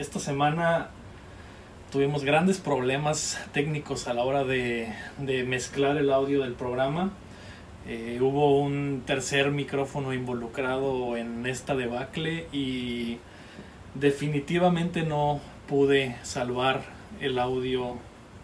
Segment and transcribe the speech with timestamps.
[0.00, 0.88] Esta semana
[1.92, 4.94] tuvimos grandes problemas técnicos a la hora de,
[5.46, 7.10] mezclar el audio del programa.
[7.86, 13.18] Eh, hubo un tercer micrófono involucrado en esta debacle y
[13.94, 16.80] definitivamente no pude salvar
[17.20, 17.98] el audio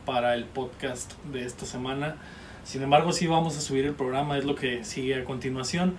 [0.04, 2.16] para el podcast de esta semana.
[2.64, 5.96] Sin embargo, sí vamos a subir el programa, es lo que sigue a continuación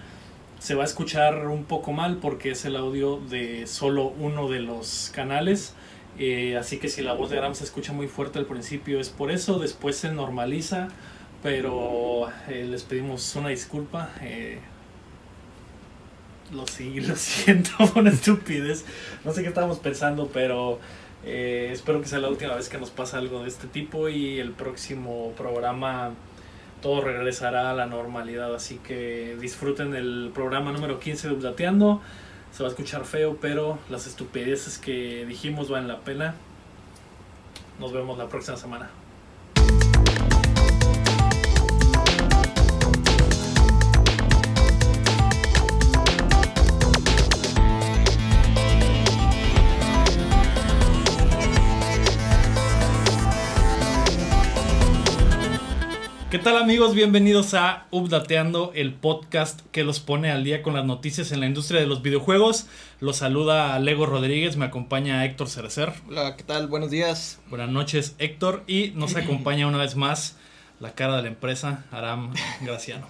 [0.60, 4.60] se va a escuchar un poco mal porque es el audio de solo uno de
[4.60, 5.74] los canales.
[6.20, 9.10] Eh, así que si la voz de Aram se escucha muy fuerte al principio es
[9.10, 10.88] por eso, después se normaliza,
[11.43, 14.10] pero eh, les pedimos una disculpa.
[14.21, 14.60] Eh,
[16.52, 16.68] lo, lo
[17.16, 18.83] siento, una estupidez.
[19.24, 20.80] No sé qué estábamos pensando, pero
[21.24, 24.52] espero que sea la última vez que nos pasa algo de este tipo y el
[24.52, 26.14] próximo programa
[26.82, 28.54] todo regresará a la normalidad.
[28.54, 32.02] Así que disfruten el programa número 15 de Updateando.
[32.52, 36.36] Se va a escuchar feo, pero las estupideces que dijimos valen la pena.
[37.80, 38.90] Nos vemos la próxima semana.
[56.30, 56.94] ¿Qué tal amigos?
[56.94, 61.45] Bienvenidos a Updateando, el podcast que los pone al día con las noticias en la
[61.45, 62.67] industria de los videojuegos.
[63.00, 65.94] Los saluda Lego Rodríguez, me acompaña Héctor Cerecer.
[66.09, 66.67] Hola, ¿qué tal?
[66.67, 67.39] Buenos días.
[67.50, 70.36] Buenas noches Héctor y nos acompaña una vez más
[70.81, 73.08] la cara de la empresa, Aram Graciano.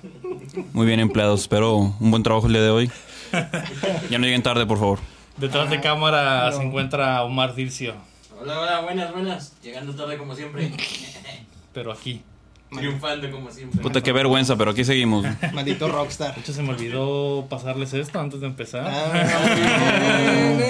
[0.74, 2.92] Muy bien empleados, espero un buen trabajo el día de hoy.
[4.12, 5.00] ya no lleguen tarde, por favor.
[5.38, 7.96] Detrás de cámara se encuentra Omar Dircio.
[8.40, 9.60] Hola, hola, buenas, buenas.
[9.64, 10.72] Llegando tarde como siempre.
[11.74, 12.22] Pero aquí.
[12.70, 13.82] Triunfando como siempre.
[13.82, 15.26] Puta, qué vergüenza, pero aquí seguimos.
[15.54, 16.36] Maldito rockstar.
[16.36, 18.86] De hecho, se me olvidó pasarles esto antes de empezar.
[18.88, 20.60] Ah,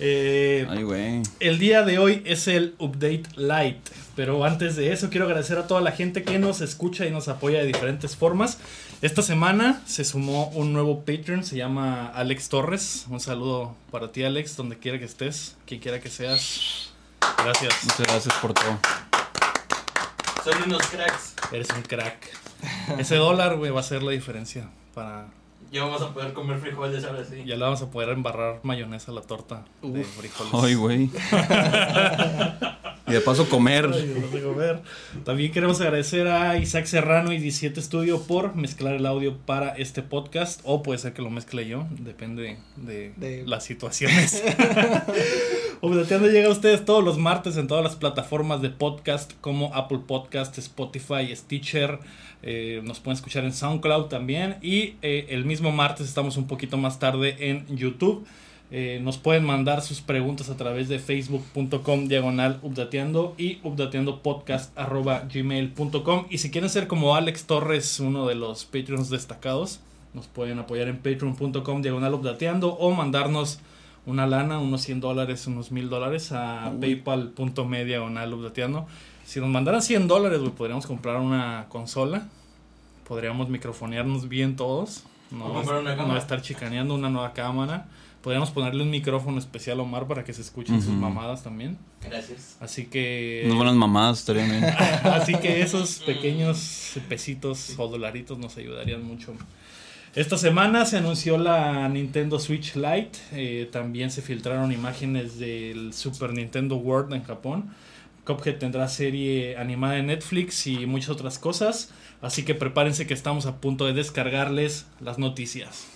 [0.00, 1.22] eh, Ay, güey.
[1.40, 3.88] El día de hoy es el Update Light.
[4.16, 7.28] Pero antes de eso, quiero agradecer a toda la gente que nos escucha y nos
[7.28, 8.58] apoya de diferentes formas.
[9.02, 13.06] Esta semana se sumó un nuevo Patreon, se llama Alex Torres.
[13.10, 16.92] Un saludo para ti, Alex, donde quiera que estés, quien quiera que seas.
[17.42, 17.74] Gracias.
[17.82, 18.78] Muchas gracias por todo.
[20.44, 21.34] Son unos cracks.
[21.52, 22.30] Eres un crack.
[22.98, 25.28] Ese dólar, güey, va a ser la diferencia para...
[25.72, 27.42] Ya vamos a poder comer frijoles ahora sí.
[27.46, 30.52] Ya le vamos a poder embarrar mayonesa a la torta de frijoles.
[30.52, 31.10] Ay, güey.
[33.06, 33.90] y de paso comer.
[34.42, 34.80] comer.
[35.24, 40.02] También queremos agradecer a Isaac Serrano y 17 Studio por mezclar el audio para este
[40.02, 40.60] podcast.
[40.64, 44.42] O puede ser que lo mezcle yo, depende de, las situaciones.
[45.82, 50.00] Updateando llega a ustedes todos los martes en todas las plataformas de podcast como Apple
[50.06, 51.98] Podcast, Spotify, Stitcher.
[52.42, 54.56] Eh, nos pueden escuchar en SoundCloud también.
[54.62, 58.26] Y eh, el mismo martes estamos un poquito más tarde en YouTube.
[58.76, 63.60] Eh, nos pueden mandar sus preguntas a través de facebook.com diagonal updateando y
[65.32, 69.78] gmail.com y si quieren ser como Alex Torres, uno de los Patreons destacados,
[70.12, 73.60] nos pueden apoyar en patreon.com diagonal updateando o mandarnos
[74.06, 78.88] una lana, unos 100 dólares, unos 1000 dólares a paypal.me diagonal updateando.
[79.24, 82.26] Si nos mandaran 100 dólares, podríamos comprar una consola,
[83.06, 87.86] podríamos microfonearnos bien todos, no, no estar chicaneando una nueva cámara.
[88.24, 91.76] Podríamos ponerle un micrófono especial a Omar para que se escuchen sus mamadas también.
[92.02, 92.56] Gracias.
[92.58, 93.42] Así que.
[93.44, 94.64] Unas buenas mamadas estarían bien.
[95.04, 99.34] Así que esos pequeños pesitos o dolaritos nos ayudarían mucho.
[100.14, 103.18] Esta semana se anunció la Nintendo Switch Lite.
[103.32, 107.74] Eh, también se filtraron imágenes del Super Nintendo World en Japón.
[108.24, 111.92] Cuphead tendrá serie animada en Netflix y muchas otras cosas.
[112.22, 115.88] Así que prepárense que estamos a punto de descargarles las noticias.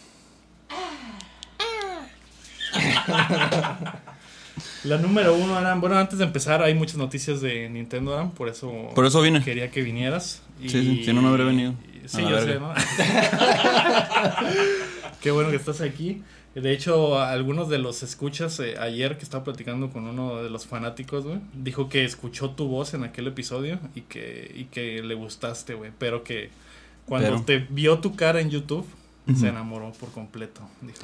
[4.84, 5.80] La número uno, Aram.
[5.80, 8.30] Bueno, antes de empezar, hay muchas noticias de Nintendo, Aram.
[8.30, 9.42] Por eso, por eso vine.
[9.42, 10.42] quería que vinieras.
[10.60, 11.74] Y, sí, si no, no habría venido.
[12.06, 12.72] Sí, yo sé, ¿no?
[15.20, 16.22] Qué bueno que estás aquí.
[16.54, 20.66] De hecho, algunos de los escuchas eh, ayer que estaba platicando con uno de los
[20.66, 25.14] fanáticos, güey, dijo que escuchó tu voz en aquel episodio y que, y que le
[25.14, 26.50] gustaste, güey, pero que
[27.06, 28.86] cuando te vio tu cara en YouTube,
[29.36, 30.62] se enamoró por completo.
[30.80, 31.00] Dijo,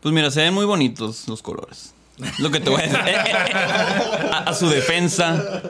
[0.00, 1.92] Pues mira, se ven muy bonitos los colores.
[2.38, 2.96] Lo que te voy a decir.
[4.32, 5.62] A, a su defensa.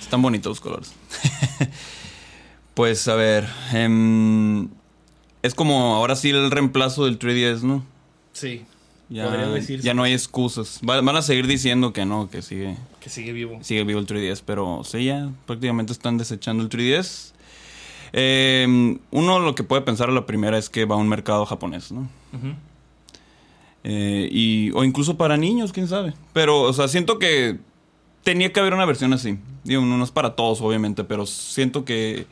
[0.00, 0.92] Están bonitos los colores.
[2.74, 3.46] pues a ver.
[3.72, 4.68] em,
[5.42, 7.84] es como ahora sí el reemplazo del 3DS, ¿no?
[8.32, 8.64] Sí,
[9.08, 9.84] Ya, decirse.
[9.86, 10.80] ya no hay excusas.
[10.88, 13.58] Va- Van a seguir diciendo que no, que sigue, que sigue vivo.
[13.62, 17.32] sigue vivo el 3DS, pero sí, ya prácticamente están desechando el 3DS.
[18.12, 21.44] Em, uno lo que puede pensar a la primera es que va a un mercado
[21.46, 22.08] japonés, ¿no?
[22.32, 22.54] Ujú.
[23.84, 26.14] Eh, y, o incluso para niños, quién sabe.
[26.32, 27.58] Pero, o sea, siento que
[28.22, 29.38] tenía que haber una versión así.
[29.62, 32.26] Digo, no es para todos, obviamente, pero siento que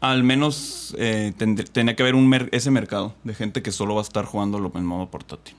[0.00, 1.32] al menos eh,
[1.72, 4.84] tenía que haber un ese mercado de gente que solo va a estar jugándolo en
[4.84, 5.54] modo portátil.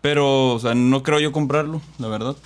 [0.00, 2.36] Pero, o sea, no creo yo comprarlo, la verdad.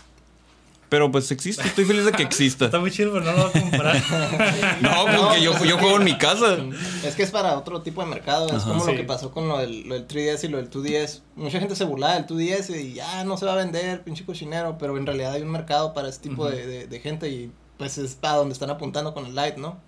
[0.95, 2.67] Pero pues existe, estoy feliz de que exista.
[2.67, 3.97] Está muy chido, pero no lo voy a comprar.
[4.81, 4.91] No,
[5.27, 6.57] porque yo, yo juego en mi casa.
[7.05, 8.47] Es que es para otro tipo de mercado.
[8.47, 8.69] Es Ajá.
[8.69, 8.93] como Sí.
[8.93, 11.23] lo que pasó con lo del, lo del 3DS y lo del 2DS.
[11.35, 14.77] Mucha gente se burlaba del 2DS y ya no se va a vender, pinche cochinero.
[14.79, 16.53] Pero en realidad hay un mercado para este tipo Ujú.
[16.53, 19.79] de, de- de gente y pues es para donde están apuntando con el Lite, ¿no?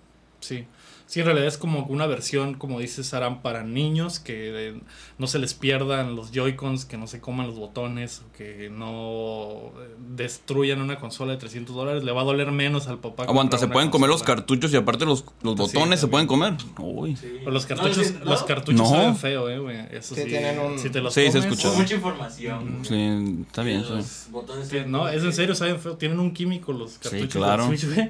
[0.41, 0.67] Sí.
[1.07, 4.81] Sí, en realidad es como una versión, como dice Saran, para niños, que eh,
[5.17, 9.71] no se les pierdan los Joy-Cons, que no se coman los botones, o que no
[9.81, 12.03] eh, destruyan una consola de 300 dólares.
[12.03, 13.23] Le va a doler menos al papá.
[13.23, 16.55] Aguanta, se pueden comer los cartuchos y aparte los, los Sí, botones se pueden comer.
[16.77, 17.15] Uy.
[17.15, 17.35] Sí.
[17.39, 18.25] Pero los cartuchos, sí, ¿no?
[18.25, 18.89] los cartuchos No.
[18.89, 19.77] saben feo, eh, güey.
[19.91, 21.69] Eso Sí, sí, tienen un- si te los Sí, se comes, escucha.
[21.69, 22.79] Con mucha información.
[22.83, 23.81] Sí, está bien.
[23.89, 25.95] Los botones Sí, no, es en serio, saben feo.
[25.95, 27.65] Tienen un químico los cartuchos claro.
[27.67, 28.09] Switch, güey,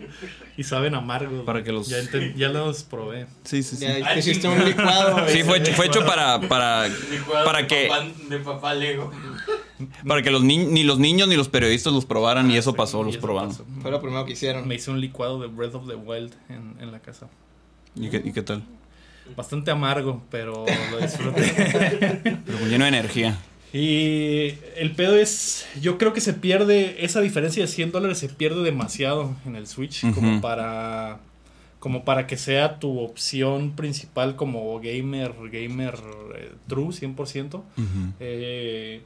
[0.58, 1.46] y saben amargos.
[1.46, 1.88] Para que los-
[2.36, 3.28] ya los probé.
[3.44, 3.84] Sí, sí, sí.
[3.86, 5.28] Ya Ah, te hiciste un licuado.
[5.30, 9.12] Sí, fue, fue hecho para, para, Licuado para de que, papá- de papá Lego.
[10.08, 13.02] para que los ni, ni los niños ni los periodistas los probaran y eso pasó,
[13.02, 13.50] Y los eso probaron.
[13.52, 13.66] pasó.
[13.82, 14.68] Fue lo primero que hicieron.
[14.68, 17.28] Me hice un licuado de Breath of the Wild en, en la casa.
[17.96, 18.64] ¿Y qué, y qué tal?
[19.36, 21.44] Bastante amargo, pero lo disfruté.
[22.46, 23.38] Pero lleno de energía.
[23.74, 28.30] y el pedo es, yo creo que se pierde, esa diferencia de 100 dólares se
[28.30, 31.20] pierde demasiado en el Switch, como para
[31.80, 35.96] como para que sea tu opción principal como gamer, gamer
[36.36, 37.56] eh, true 100%.
[37.56, 37.64] Ujú.
[38.20, 39.02] eh,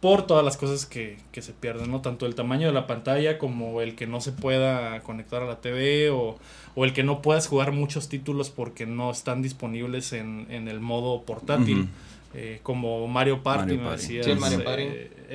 [0.00, 2.00] por todas las cosas que, que se pierden, ¿no?
[2.00, 5.60] Tanto el tamaño de la pantalla como el que no se pueda conectar a la
[5.60, 6.38] TV o,
[6.74, 10.80] o el que no puedas jugar muchos títulos porque no están disponibles en, en el
[10.80, 11.88] modo portátil.
[12.32, 14.00] Eh, como Mario Party, Mario me Party.
[14.02, 14.84] decías, Sí, el Mario eh, Party.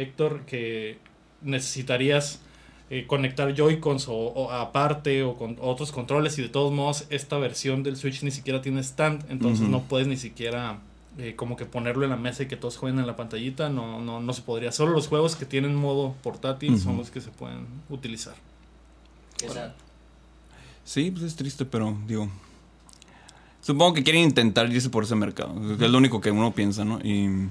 [0.01, 0.97] Héctor, que
[1.43, 2.41] necesitarías
[2.89, 7.37] eh, conectar Joy-Cons o, o aparte o con otros controles y de todos modos esta
[7.37, 10.79] versión del Switch ni siquiera tiene stand, entonces no puedes ni siquiera
[11.17, 14.01] eh, como que ponerlo en la mesa y que todos jueguen en la pantallita, no,
[14.01, 14.71] no, no se podría.
[14.73, 18.35] Solo los juegos que tienen modo portátil son los que se pueden utilizar.
[20.83, 22.29] Sí, pues es triste, pero digo.
[23.61, 25.55] Supongo que quieren intentar irse por ese mercado.
[25.73, 26.99] Es lo único que uno piensa, ¿no?
[26.99, 27.49] Y.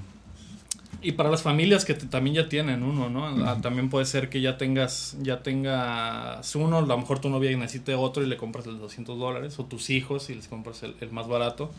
[1.01, 3.25] Y para las familias que te- también ya tienen uno, ¿no?
[3.47, 7.55] Ah, También puede ser que ya tengas, ya tengas uno, a lo mejor tu novia
[7.57, 10.83] necesite otro y le compras el de 200 dólares, o tus hijos y les compras
[10.83, 11.71] el, el más barato.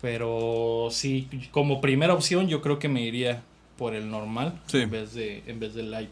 [0.00, 3.42] Pero sí, como primera opción yo creo que me iría
[3.78, 4.78] por el normal Sí.
[4.78, 6.10] en vez de en vez del light.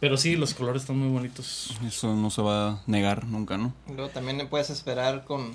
[0.00, 1.74] Pero sí, los colores están muy bonitos.
[1.86, 3.74] Eso no se va a negar nunca, ¿no?
[3.94, 5.52] Luego también le puedes esperar con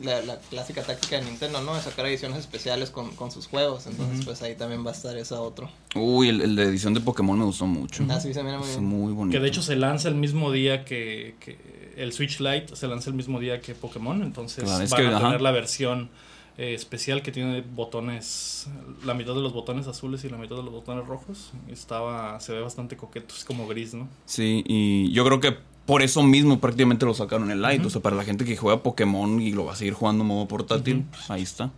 [0.00, 1.74] la, la clásica táctica de Nintendo, ¿no?
[1.74, 3.86] De sacar ediciones especiales con, con sus juegos.
[3.86, 5.70] Entonces, pues ahí también va a estar esa otro.
[5.94, 8.04] Uy, el, el de edición de Pokémon me gustó mucho.
[8.10, 8.84] Ah, sí, se mira muy Es bien.
[8.88, 9.36] muy bonito.
[9.36, 13.10] Que de hecho se lanza el mismo día que, que el Switch Lite se lanza
[13.10, 15.26] el mismo día que Pokémon, entonces Claro, es van que, a ajá.
[15.26, 16.10] tener la versión
[16.58, 18.68] eh, especial que tiene botones,
[19.04, 21.52] la mitad de los botones azules y la mitad de los botones rojos.
[21.68, 24.08] Estaba, se ve bastante coqueto, es como gris, ¿no?
[24.24, 27.78] Sí, y yo creo que por eso mismo prácticamente lo sacaron en Lite.
[27.78, 27.86] Ujú.
[27.86, 30.28] O sea, para la gente que juega Pokémon y lo va a seguir jugando en
[30.28, 31.32] modo portátil, Ujú.
[31.32, 31.70] ahí está.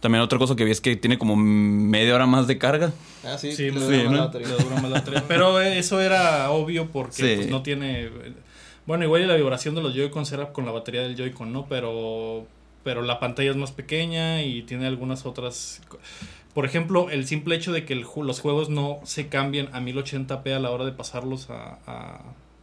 [0.00, 2.92] También otra cosa que vi es que tiene como media hora más de carga.
[3.24, 4.12] Ah, sí, Sí, le sí, dura más ¿no?
[4.18, 4.48] la batería.
[4.48, 5.24] Le dura más la batería.
[5.28, 7.32] Pero eh, eso era obvio porque Sí.
[7.36, 8.10] pues, no tiene...
[8.84, 11.66] Bueno, igual y la vibración de los Joy-Cons era con la batería del Joy-Con, ¿no?
[11.68, 12.46] Pero,
[12.82, 15.80] pero la pantalla es más pequeña y tiene algunas otras...
[16.52, 20.52] Por ejemplo, el simple hecho de que el los juegos no se cambien a 1080p
[20.52, 22.20] a la hora de pasarlos a, a,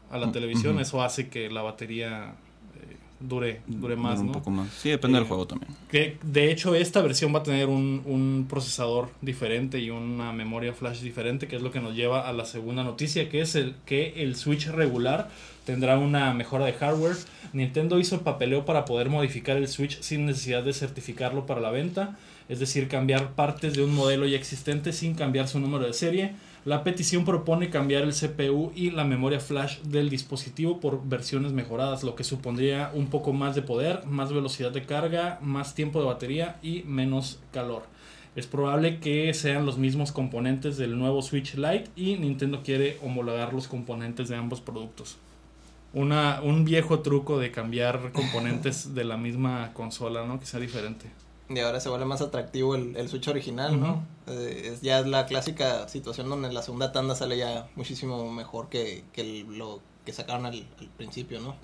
[0.10, 2.34] a la televisión, eso hace que la batería
[2.76, 4.32] eh, dure, dure más, Dura un ¿no?
[4.34, 4.70] poco más.
[4.74, 5.72] Sí, depende Eh, del juego también.
[5.92, 10.74] Que de hecho esta versión va a tener un, un procesador diferente y una memoria
[10.74, 13.76] flash diferente, que es lo que nos lleva a la segunda noticia, que es el
[13.86, 15.30] que el Switch regular
[15.66, 17.16] tendrá una mejora de hardware.
[17.54, 21.70] Nintendo hizo el papeleo para poder modificar el Switch sin necesidad de certificarlo para la
[21.72, 25.94] venta, es decir, cambiar partes de un modelo ya existente sin cambiar su número de
[25.94, 26.34] serie.
[26.66, 32.04] La petición propone cambiar el CPU y la memoria flash del dispositivo por versiones mejoradas,
[32.04, 36.08] lo que supondría un poco más de poder, más velocidad de carga, más tiempo de
[36.08, 37.84] batería y menos calor.
[38.36, 43.54] Es probable que sean los mismos componentes del nuevo Switch Lite y Nintendo quiere homologar
[43.54, 45.18] los componentes de ambos productos.
[45.94, 50.40] Una, un viejo truco de cambiar componentes de la misma consola, ¿no?
[50.40, 51.08] Que sea diferente.
[51.50, 54.06] Y ahora se vuelve más atractivo el, el Switch original, ¿no?
[54.28, 58.70] Eh, es ya es la clásica situación donde la segunda tanda sale ya muchísimo mejor
[58.70, 61.56] que, que el- lo que sacaron al, al principio, ¿no?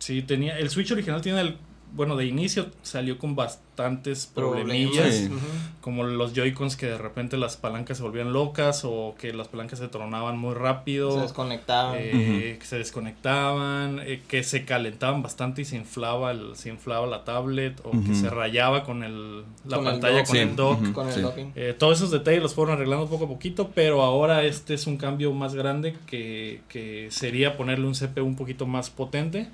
[0.00, 0.58] Sí, tenía.
[0.58, 1.58] El Switch original tiene el.
[1.92, 5.14] Bueno, de inicio salió con bastantes Problemillas.
[5.14, 5.30] Sí.
[5.80, 9.78] Como los Joy-Cons que de repente las palancas se volvían locas o que las palancas
[9.78, 11.12] se tronaban muy rápido.
[11.14, 11.96] Se desconectaban.
[11.98, 17.06] eh, que se desconectaban, eh, que se calentaban bastante y se inflaba, el, se inflaba
[17.06, 20.92] la tablet o que se rayaba con el, la Con pantalla con Sí, el dock.
[20.92, 21.20] con el sí.
[21.22, 21.52] docking.
[21.56, 24.96] Eh, todos esos detalles los fueron arreglando poco a poquito, pero ahora este es un
[24.96, 29.48] cambio más grande que, que sería ponerle un CPU un poquito más potente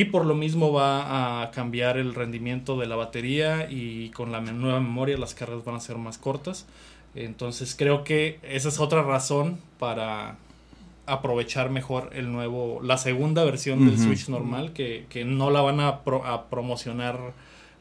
[0.00, 4.40] y por lo mismo va a cambiar el rendimiento de la batería y con la
[4.40, 6.66] nueva memoria las cargas van a ser más cortas.
[7.14, 10.36] Entonces creo que esa es otra razón para
[11.06, 13.98] aprovechar mejor el nuevo, la segunda versión del.
[13.98, 17.18] Switch normal, que, que no la van a, pro- a promocionar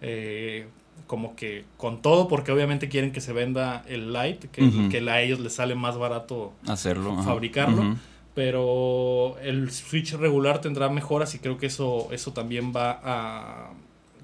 [0.02, 0.68] eh,
[1.08, 5.22] como que con todo, porque obviamente quieren que se venda el Lite, que, que a
[5.22, 7.22] ellos les sale más barato Hacerlo.
[7.24, 7.98] fabricarlo.
[8.36, 13.72] Pero el Switch regular tendrá mejoras y creo que eso, eso también va a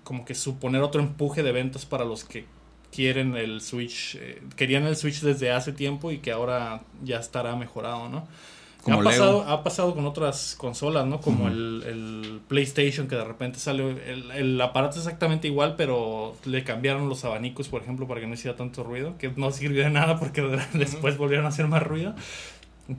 [0.04, 2.46] como que suponer otro empuje de ventas para los que
[2.92, 7.56] quieren el Switch, eh, querían el Switch desde hace tiempo y que ahora ya estará
[7.56, 8.28] mejorado, ¿no?
[8.84, 11.22] Como ha, pasado, ha pasado con otras consolas, ¿no?
[11.22, 16.36] Como el, el PlayStation, que de repente sale el, el aparato es exactamente igual, pero
[16.46, 19.84] le cambiaron los abanicos, por ejemplo, para que no hiciera tanto ruido, que no sirvió
[19.84, 20.42] de nada porque
[20.74, 22.16] después volvieron a hacer más ruido.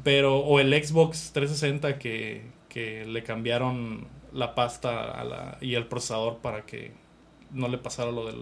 [0.03, 5.87] Pero, o el Xbox 360 que, que le cambiaron la pasta a la, y el
[5.87, 6.93] procesador para que
[7.51, 8.35] no le pasara lo de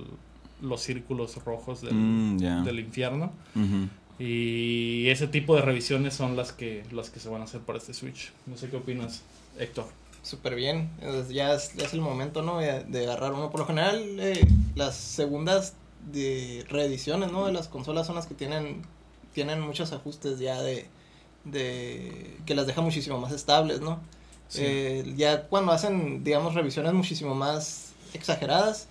[0.62, 3.32] los círculos rojos del, Mm, del infierno.
[4.18, 7.78] Y ese tipo de revisiones son las que, las que se van a hacer para
[7.78, 8.32] este Switch.
[8.46, 9.22] No sé qué opinas,
[9.58, 9.86] Héctor.
[10.22, 10.90] Súper bien.
[11.30, 12.58] Ya es, ya es el momento, ¿no?
[12.58, 13.50] De, de agarrar uno.
[13.50, 15.74] Por lo general, eh, las segundas
[16.12, 17.46] de reediciones, ¿no?
[17.46, 18.82] De las consolas son las que tienen,
[19.32, 20.86] tienen muchos ajustes ya de,
[21.44, 22.36] de...
[22.46, 24.00] que las deja muchísimo más estables, ¿no?
[24.48, 24.62] Sí.
[24.64, 28.88] Eh, ya cuando hacen, digamos, revisiones muchísimo más exageradas,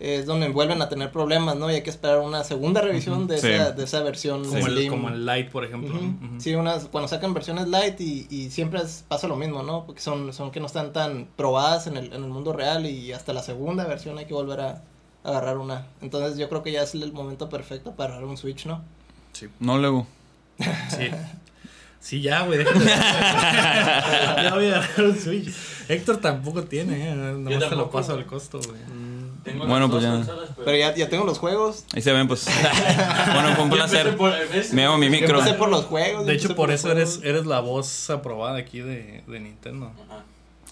[0.00, 1.70] es donde vuelven a tener problemas, ¿no?
[1.70, 3.48] Y hay que esperar una segunda revisión de, Sí.
[3.48, 5.98] esa, de esa versión Como, el, como el Lite, por ejemplo.
[6.38, 9.86] Sí, unas, cuando sacan versiones light y, y siempre es- pasa lo mismo, ¿no?
[9.86, 13.12] Porque son, son que no están tan probadas en el, en el mundo real y
[13.12, 14.70] hasta la segunda versión hay que volver a,
[15.24, 15.88] a agarrar una.
[16.00, 18.82] Entonces yo creo que ya es el momento perfecto para agarrar un Switch, ¿no?
[19.32, 19.48] Sí.
[19.58, 20.06] No, luego.
[20.90, 21.08] Sí.
[22.08, 22.56] Sí, ya, güey.
[22.60, 22.86] déjame.
[22.86, 25.54] ya voy a agarrar un Switch.
[25.90, 27.14] Héctor tampoco tiene, ¿eh?
[27.14, 28.80] Nomás te lo paso al costo, güey.
[29.44, 30.16] Tengo Bueno, pues dos ya.
[30.16, 31.84] consolas, Pero ya, ya tengo los juegos.
[31.92, 32.46] Ahí se ven, pues.
[33.34, 34.16] bueno, fue un placer.
[34.72, 35.38] Me hago mi micro.
[35.38, 36.24] empecé por los juegos.
[36.24, 39.92] De hecho, por eso eres, eres la voz aprobada aquí de, de Nintendo.
[40.08, 40.24] Ajá.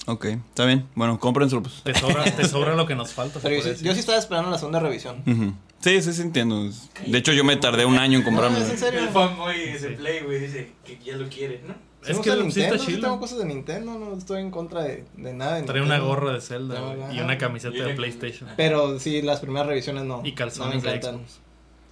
[0.06, 0.86] Ok, está bien.
[0.94, 1.82] Bueno, cómprenselo, pues.
[1.82, 3.40] Te sobra, te sobra lo que nos falta.
[3.42, 3.86] Pero yo, sí- decir.
[3.86, 5.22] yo sí estaba esperando la segunda revisión.
[5.26, 5.52] Ujú.
[5.80, 6.68] Sí, sí, sí, entiendo.
[7.06, 8.58] De hecho, yo me tardé un año en comprarme.
[8.58, 9.00] No, es en serio.
[9.00, 9.86] El fanboy de Sí.
[9.96, 11.74] Play, güey, dice que ya lo quiere, ¿no?
[12.02, 13.00] Es que gusta sí está Nintendo, chido.
[13.00, 16.06] tengo cosas de Nintendo, no estoy en contra de, de nada de Trae una Nintendo.
[16.06, 18.48] gorra de Zelda No, y una camiseta de una- PlayStation.
[18.56, 20.20] Pero sí, las primeras revisiones no.
[20.24, 21.22] Y calzones no me encantan.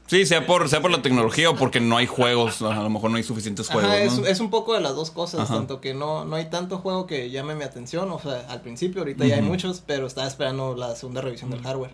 [0.06, 2.62] Sí, sea por, sea por la tecnología o porque no hay juegos.
[2.62, 4.26] A lo mejor no hay suficientes juegos, Ajá, es, ¿no?
[4.26, 5.54] es un poco de las dos cosas, Ajá.
[5.54, 9.00] tanto que no, no hay tanto juego que llame mi atención, o sea, al principio,
[9.00, 11.68] ahorita ya hay muchos, pero estaba esperando la segunda revisión del Ujú.
[11.68, 11.90] hardware.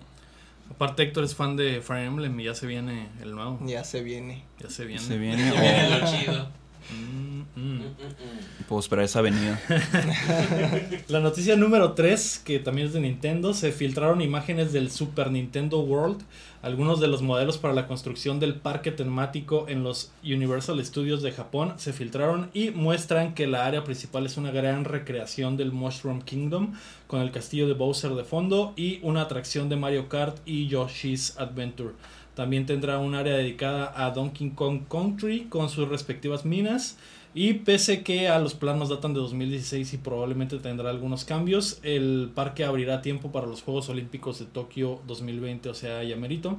[0.71, 3.59] Aparte, Héctor es fan de Fire Emblem y ya se viene el nuevo.
[3.67, 4.45] Ya se viene.
[4.59, 5.03] Ya se viene.
[5.03, 5.53] Se viene.
[5.53, 6.49] Ya viene lo chido.
[6.89, 7.79] Mm, mm.
[7.79, 9.61] Mm, puedo esperar esa avenida.
[11.09, 15.81] La noticia número 3, que también es de Nintendo, se filtraron imágenes del Super Nintendo
[15.81, 16.23] World,
[16.63, 21.33] algunos de los modelos para la construcción del parque temático en los Universal Studios de
[21.33, 26.21] Japón se filtraron y muestran que la área principal es una gran recreación del Mushroom
[26.21, 26.75] Kingdom,
[27.07, 31.35] con el castillo de Bowser de fondo y una atracción de Mario Kart y Yoshi's
[31.39, 31.95] Adventure.
[32.41, 36.97] También tendrá un área dedicada a Donkey Kong Country con sus respectivas minas.
[37.35, 42.31] Y pese que a los planos datan de 2016 y probablemente tendrá algunos cambios, el
[42.35, 46.57] parque abrirá tiempo para los Juegos Olímpicos de Tokio 2020, o sea, ya merito.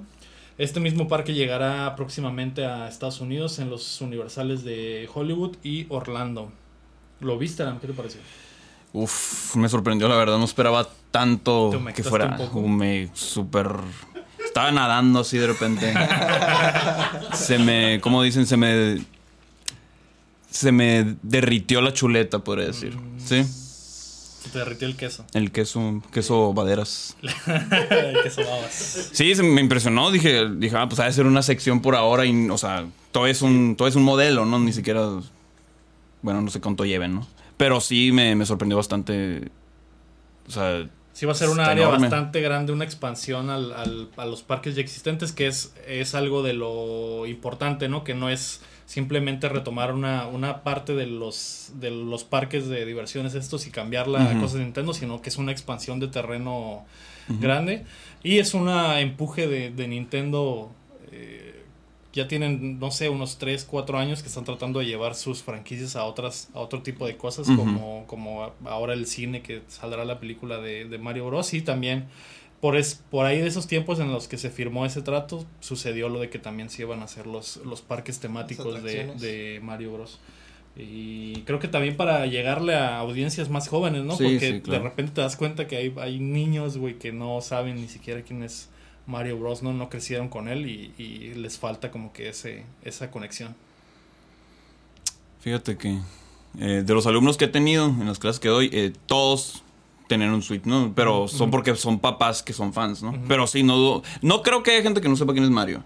[0.59, 6.51] Este mismo parque llegará próximamente a Estados Unidos en los universales de Hollywood y Orlando.
[7.21, 7.79] ¿Lo viste, Aram?
[7.79, 8.21] ¿Qué te pareció?
[8.93, 10.37] Uf, me sorprendió, la verdad.
[10.37, 12.37] No esperaba tanto ¿Te que fuera.
[12.53, 12.77] un?
[12.77, 13.67] Me súper.
[14.51, 15.93] Estaba nadando así de repente.
[17.33, 18.01] se me.
[18.01, 18.45] ¿Cómo dicen?
[18.45, 19.01] Se me.
[20.49, 22.97] Se me derritió la chuleta, podría decir.
[22.97, 23.17] Mm.
[23.17, 23.45] Sí.
[23.45, 25.25] Se te derritió el queso.
[25.33, 27.15] El queso, queso baderas.
[27.21, 29.09] el queso babas.
[29.13, 30.11] Sí, se me impresionó.
[30.11, 33.27] Dije, dije, ah, pues ha de ser una sección por ahora y, o sea, todo
[33.27, 34.59] es un, todo es un modelo, ¿no?
[34.59, 35.07] Ni siquiera,
[36.21, 37.27] bueno, no sé cuánto lleven, ¿no?
[37.55, 39.49] Pero sí me, me sorprendió bastante.
[40.45, 42.07] O sea, Sí, va a ser una área enorme.
[42.07, 46.41] bastante grande, una expansión al, al- a los parques ya existentes, que es, es algo
[46.41, 48.03] de lo importante, ¿no?
[48.03, 53.35] Que no es simplemente retomar una, una parte de los, de los parques de diversiones
[53.35, 54.41] estos y cambiarla a Ujú.
[54.41, 56.85] cosas de Nintendo, sino que es una expansión de terreno
[57.27, 57.85] grande.
[58.23, 60.71] Y es un empuje de, de Nintendo.
[61.11, 61.50] eh,
[62.13, 65.95] ya tienen, no sé, unos 3, 4 años que están tratando de llevar sus franquicias
[65.95, 70.19] a otras a otro tipo de cosas, como, como ahora el cine que saldrá la
[70.19, 71.53] película de, de Mario Bros.
[71.53, 72.07] Y también
[72.59, 76.09] por, es, por ahí de esos tiempos en los que se firmó ese trato, sucedió
[76.09, 79.93] lo de que también se iban a hacer los, los parques temáticos de, de Mario
[79.93, 80.19] Bros.
[80.75, 84.15] Y creo que también para llegarle a audiencias más jóvenes, ¿no?
[84.15, 84.83] Sí, Porque sí, claro.
[84.83, 88.21] de repente te das cuenta que hay, hay niños, güey, que no saben ni siquiera
[88.21, 88.69] quién es
[89.11, 89.73] Mario Bros, ¿no?
[89.73, 93.55] No crecieron con él y, y les falta como que ese, esa conexión.
[95.41, 95.99] fíjate que
[96.59, 99.63] eh, de los alumnos que he tenido en las clases que doy, eh, todos
[100.07, 100.91] tienen un suite, ¿no?
[100.95, 103.13] Pero son porque son papás que son fans, ¿no?
[103.27, 105.83] Pero sí, no No creo que haya gente que no sepa quién es Mario.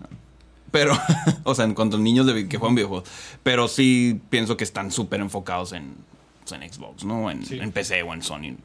[0.71, 0.93] Pero,
[1.43, 3.07] o sea, en cuanto a niños de, que juegan videojuegos.
[3.43, 5.93] Pero sí pienso que están súper enfocados en,
[6.41, 7.29] pues, en Xbox, ¿no?
[7.29, 7.59] En, Sí.
[7.59, 8.55] en PC o en Sony.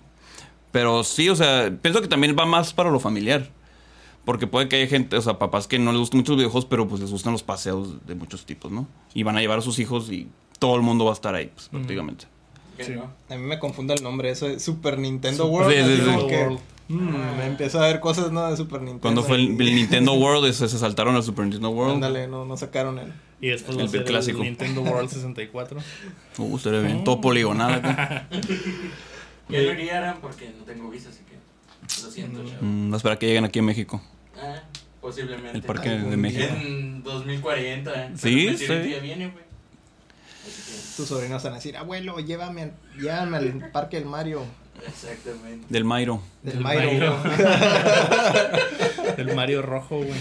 [0.72, 3.50] Pero sí, o sea, pienso que también va más para lo familiar.
[4.24, 6.66] Porque puede que haya gente, o sea, papás que no les gustan mucho los videojuegos,
[6.66, 8.86] pero pues les gustan los paseos de muchos tipos, ¿no?
[9.14, 11.50] Y van a llevar a sus hijos y todo el mundo va a estar ahí,
[11.54, 12.26] pues, prácticamente.
[12.76, 12.92] ¿Qué Sí.
[12.92, 13.10] no?
[13.28, 15.86] A mí me confunde el nombre, eso de Super Nintendo Super World.
[15.86, 16.58] Sí, sí, que, World.
[16.88, 18.50] mm, me empiezo a ver cosas ¿no?
[18.50, 19.00] de Super Nintendo.
[19.02, 21.94] Cuando fue el, y- el Nintendo World, ese- se saltaron al Super Nintendo World.
[21.94, 23.12] Ándale, no, no sacaron el.
[23.42, 24.38] Y después El ser clásico.
[24.38, 25.78] el Nintendo World 64.
[26.38, 27.04] Uh, estaría bien.
[27.04, 27.80] Todo poligonal.
[29.48, 32.58] Yo no iría porque no tengo visa, así que lo siento, chavo.
[32.62, 34.00] Mm, espera que lleguen aquí a México.
[34.42, 34.62] Ah,
[35.00, 35.58] posiblemente.
[35.58, 36.54] El parque de México.
[36.60, 38.06] En 2040.
[38.06, 38.10] eh.
[38.16, 38.94] Sí, Pero sí.
[39.00, 39.44] viene, güey.
[40.96, 44.42] Tus sobrinos van a decir, abuelo, llévame, al- llévame al parque del Mario.
[44.86, 45.66] exactamente.
[45.68, 46.22] Del Mairo.
[46.42, 47.16] Del, Del Mario.
[47.16, 47.16] Mario.
[49.18, 50.18] El Mario rojo, güey.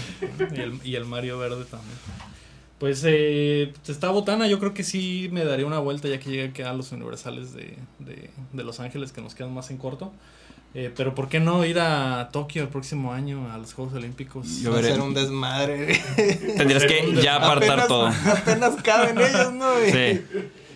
[0.54, 1.96] Y el, y el Mario verde también.
[2.78, 6.64] Pues eh, está botana, yo creo que sí me daría una vuelta ya que llegue
[6.64, 10.12] a los universales de, de, de Los Ángeles que nos quedan más en corto.
[10.72, 14.60] Eh, pero ¿por qué no ir a Tokio el próximo año a los Juegos Olímpicos?
[14.60, 14.94] Yo Va a veré.
[14.94, 16.00] ser un desmadre.
[16.56, 18.06] Tendrías que ya apartar apenas, todo.
[18.06, 19.72] Apenas caben ellos, ¿no?
[19.90, 20.22] Sí.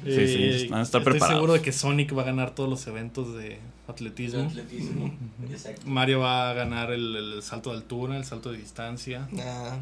[0.04, 0.26] Sí,
[0.58, 1.28] sí, van a estar Eh, estoy preparados.
[1.36, 4.42] seguro de que Sonic va a ganar todos los eventos de atletismo.
[4.42, 5.14] Atletismo.
[5.50, 5.82] Exacto.
[5.86, 9.28] Mario va a ganar el, el salto de altura, el salto de distancia.
[9.40, 9.76] Ah.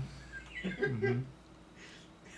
[0.64, 1.16] Ujú.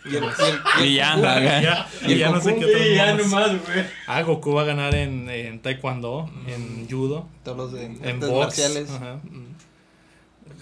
[0.04, 3.84] Y, el, y, el- Y ya, Y ya no sé qué otros ya nomás, güey.
[4.06, 8.32] Ah, Goku va a ganar en, en Taekwondo, en Judo, Todos los de en box.
[8.32, 8.90] marciales.
[8.90, 9.20] Ajá.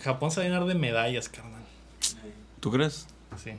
[0.04, 1.62] Japón se va a llenar de medallas, carnal.
[2.60, 3.06] ¿Tú crees?
[3.42, 3.50] Sí.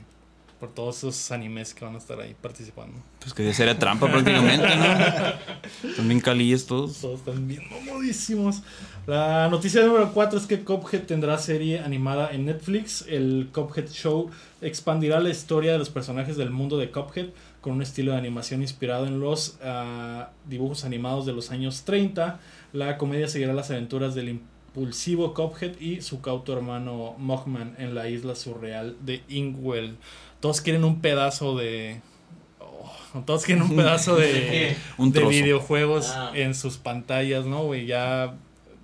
[0.60, 2.96] Por todos esos animes que van a estar ahí participando.
[3.20, 5.88] Pues que ya sería trampa prácticamente, ¿no?
[5.90, 7.00] Están bien calillas todos.
[7.00, 8.62] Todos están bien mamudísimos.
[9.06, 13.04] La noticia número 4 es que Cuphead tendrá serie animada en Netflix.
[13.06, 14.30] El Cuphead Show
[14.62, 17.26] expandirá la historia de los personajes del mundo de Cuphead
[17.60, 22.40] con un estilo de animación inspirado en los ah, dibujos animados de los años 30.
[22.72, 28.08] La comedia seguirá las aventuras del impulsivo Cuphead y su cauto hermano Mogman en la
[28.08, 29.96] isla surreal de Ingwell.
[30.44, 32.02] Todos quieren un pedazo de...
[32.60, 36.32] oh, todos quieren un pedazo de Un de videojuegos Ah.
[36.34, 37.86] en sus pantallas, ¿no, güey?
[37.86, 38.34] Ya,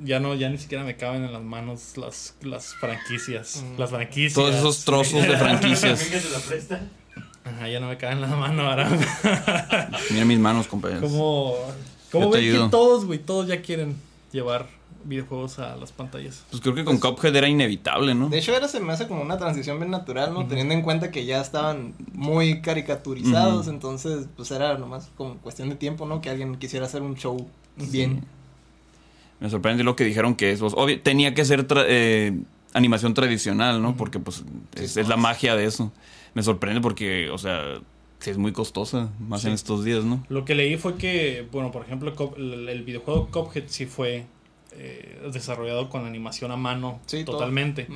[0.02, 3.62] ya no, ya ni siquiera me caben en las manos las, las franquicias.
[3.62, 3.78] Mm.
[3.78, 4.32] Las franquicias.
[4.32, 5.98] Todos esos trozos de franquicias.
[5.98, 6.80] Se la presta.
[7.44, 8.88] Ajá, ya no me caben en la mano ahora.
[10.12, 11.10] Mira mis manos, compañeros.
[11.10, 11.56] como,
[12.10, 13.96] como te ven que todos, güey, todos ya quieren
[14.32, 14.66] llevar
[15.04, 16.44] videojuegos a las pantallas.
[16.50, 18.28] Pues creo que con Cuphead era inevitable, ¿no?
[18.28, 20.46] De hecho, era, se me hace como una transición bien natural, ¿no?
[20.46, 25.74] Teniendo en cuenta que ya estaban muy caricaturizados, entonces, pues era nomás como cuestión de
[25.76, 26.20] tiempo, ¿no?
[26.20, 28.24] Que alguien quisiera hacer un show bien.
[29.40, 30.60] Me sorprende lo que dijeron que es.
[30.60, 32.38] pues, obvio, tenía que ser tra- eh,
[32.74, 33.96] animación tradicional, ¿no?
[33.96, 35.90] Porque pues es, es la magia de eso.
[36.34, 37.80] Me sorprende porque, o sea,
[38.18, 39.48] sí es muy costosa, más Sí.
[39.48, 40.22] en estos días, ¿no?
[40.28, 44.26] Lo que leí fue que, bueno, por ejemplo, el videojuego Cuphead sí fue
[44.72, 47.88] eh, desarrollado con animación a mano Sí, totalmente.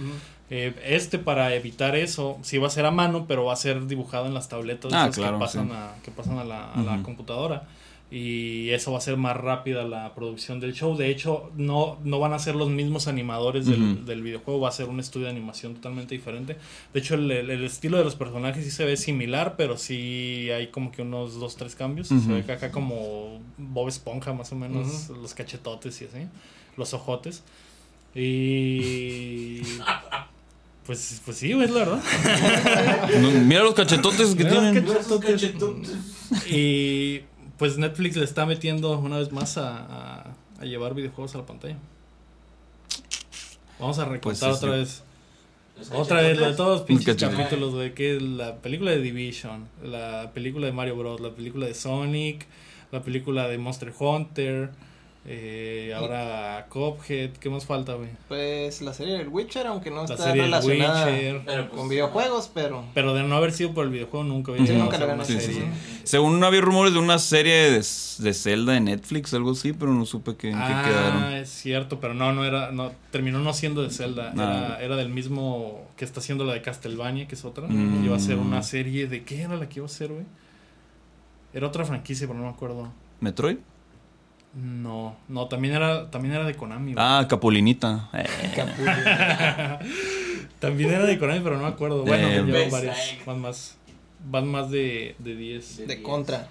[0.50, 3.86] Eh, este para evitar eso, sí va a ser a mano, pero va a ser
[3.86, 5.72] dibujado en las tabletas Ah, claro, que pasan, sí.
[5.74, 7.02] a, que pasan a, la, a la Ujú.
[7.02, 7.66] computadora.
[8.10, 10.96] y eso va a ser más rápida la producción del show.
[10.96, 14.86] De hecho, no, no van a ser los mismos animadores del, videojuego, va a ser
[14.88, 16.56] un estudio de animación totalmente diferente.
[16.92, 20.48] De hecho, el, el- el estilo de los personajes sí se ve similar, pero sí
[20.54, 22.08] hay como que unos dos, tres cambios.
[22.08, 26.28] Se ve que acá como Bob Esponja, más o menos, los cachetotes y así,
[26.76, 27.42] los ojotes.
[28.14, 29.60] Y...
[30.86, 32.02] Pues, pues sí, güey, es la verdad.
[33.22, 34.84] No, mira los cachetotes que Mira tienen.
[34.84, 35.96] Cachetotes.
[36.46, 37.20] Y
[37.56, 41.46] pues Netflix le está metiendo una vez más a, a- a llevar videojuegos a la
[41.46, 41.78] pantalla.
[43.78, 44.78] Vamos a recontar Pues sí, otra sí.
[44.78, 45.02] vez.
[45.90, 47.94] Otra vez, lo de todos los pinches capítulos, güey.
[47.94, 52.46] Que es la película de Division, la película de Mario Bros, la película de Sonic,
[52.92, 54.70] la película de Monster Hunter,
[55.26, 57.30] eh, ahora Cuphead.
[57.40, 58.10] ¿Qué más falta, güey?
[58.28, 61.42] Pues la serie del Witcher, aunque no La está serie relacionada Witcher.
[61.46, 64.66] Pero, pues, con videojuegos, pero Pero de no haber sido por el videojuego, nunca hubiera
[64.66, 65.60] Sí, nunca una habían Sí, sí, serie.
[65.62, 66.00] sí.
[66.04, 70.04] Según había rumores de una serie de, de Zelda en Netflix, algo así, pero no
[70.04, 71.32] supe que, en qué Ah, quedaron.
[71.34, 74.76] es cierto, pero no, no era, no, terminó no siendo de Zelda, Ah.
[74.76, 77.66] era, era del mismo que está haciendo la de Castlevania, que es otra.
[77.66, 78.04] Mm.
[78.04, 80.24] Iba a ser una serie de, ¿qué era la que iba a ser, güey?
[81.54, 82.88] Era otra franquicia, pero no me acuerdo.
[83.20, 83.56] ¿Metroid?
[84.54, 87.04] No, no, también era, también era de Konami, güey.
[87.06, 88.08] Ah, Capulinita.
[88.14, 89.78] Eh,
[90.60, 92.04] También era de Konami, pero no me acuerdo.
[92.04, 93.24] Bueno, Eh, llevan Best varias, Egg.
[93.26, 93.76] van más,
[94.30, 96.06] van más de, de 10, De de diez.
[96.06, 96.48] contra.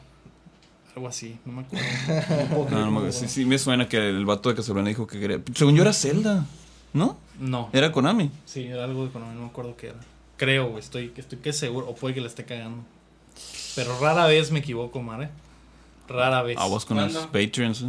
[0.95, 1.85] algo así, no me acuerdo.
[2.71, 3.11] no, no me acuerdo.
[3.17, 5.41] sí, sí, me suena que el vato de Castlevania dijo que quería.
[5.55, 6.45] Según yo era Zelda,
[6.93, 7.17] ¿no?
[7.39, 8.29] No, Era Konami.
[8.45, 9.97] sí, era algo de Konami, no me acuerdo qué era.
[10.37, 12.83] Creo, güey, estoy, estoy que seguro, o puede que la esté cagando.
[13.75, 15.29] Pero rara vez me equivoco, Mare.
[16.07, 16.57] Rara vez.
[16.57, 17.13] Aguas con ¿Cuándo?
[17.13, 17.87] los Patreons, ¿eh?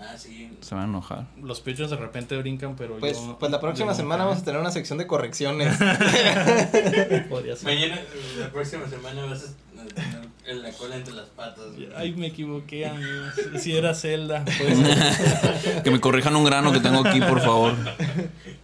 [0.00, 0.50] Ah, sí.
[0.60, 1.26] Se van a enojar.
[1.40, 3.36] Los Patreons de repente brincan, pero Pues, yo...
[3.38, 5.76] pues la próxima semana vamos a tener una sección de correcciones.
[7.28, 7.64] Podría ser.
[7.64, 8.00] Mañana,
[8.38, 11.64] la próxima semana vas a tener en la cola entre las patas.
[11.96, 13.32] Ay, me equivoqué, amigos.
[13.60, 14.44] Si era Zelda.
[14.44, 15.82] puede ser.
[15.84, 17.74] Que me corrijan un grano que tengo aquí, por favor.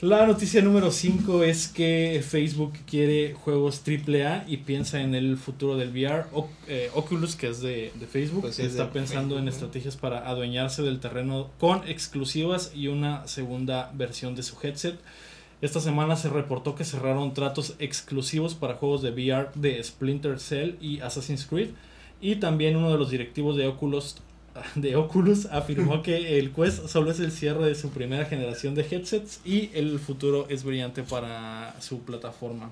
[0.00, 5.76] La noticia número 5 es que Facebook quiere juegos AAA y piensa en el futuro
[5.76, 6.24] del VR.
[6.32, 9.96] O- eh, Oculus, que es de, de Facebook, Pues es está de pensando en estrategias
[9.96, 14.98] para adueñarse del terreno con exclusivas y una segunda versión de su headset.
[15.60, 20.76] Esta semana se reportó que cerraron tratos exclusivos para juegos de VR de Splinter Cell
[20.80, 21.68] y Assassin's Creed.
[22.22, 24.16] Y también uno de los directivos de Oculus,
[24.74, 28.82] de Oculus afirmó que el Quest solo es el cierre de su primera generación de
[28.90, 32.70] headsets y el futuro es brillante para su plataforma.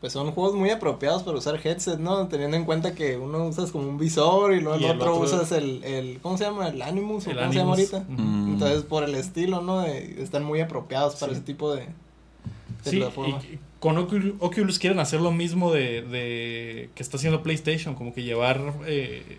[0.00, 2.26] Pues son juegos muy apropiados para usar headset, ¿no?
[2.28, 5.12] Teniendo en cuenta que uno usas como un visor y luego Y el, el otro,
[5.18, 6.68] otro- usas el, el, ¿cómo se llama?
[6.68, 8.04] El Animus, o El ¿cómo se llama ahorita?
[8.08, 8.52] Mm.
[8.54, 9.82] Entonces, por el estilo, ¿no?
[9.82, 11.36] De- están muy apropiados para Sí.
[11.38, 13.42] ese tipo de, de Sí, plataforma.
[13.44, 18.14] y con Ocul- Oculus quieren hacer lo mismo de, de que está haciendo PlayStation, como
[18.14, 19.38] que llevar eh,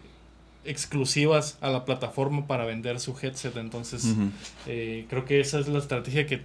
[0.63, 3.56] exclusivas a la plataforma para vender su headset.
[3.58, 4.15] Entonces,
[4.67, 6.43] eh, creo que esa es la estrategia que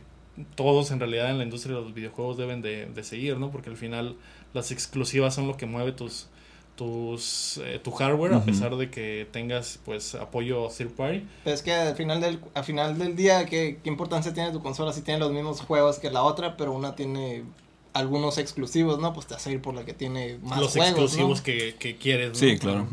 [0.54, 3.50] todos en realidad en la industria de los videojuegos deben de, de seguir, ¿no?
[3.50, 4.16] Porque al final
[4.52, 6.28] las exclusivas son lo que mueve tus
[6.76, 11.62] tus eh, tu hardware a pesar de que tengas pues apoyo third party Pero es
[11.62, 14.92] que al final del, al final del día, ¿qué, ¿qué importancia tiene tu consola?
[14.92, 17.44] Si tiene los mismos juegos que la otra, pero una tiene
[17.94, 19.14] algunos exclusivos, ¿no?
[19.14, 21.44] Pues te vas a ir por la que tiene más los juegos, exclusivos ¿no?
[21.44, 22.34] que, que quieres ¿no?
[22.34, 22.86] Sí, claro.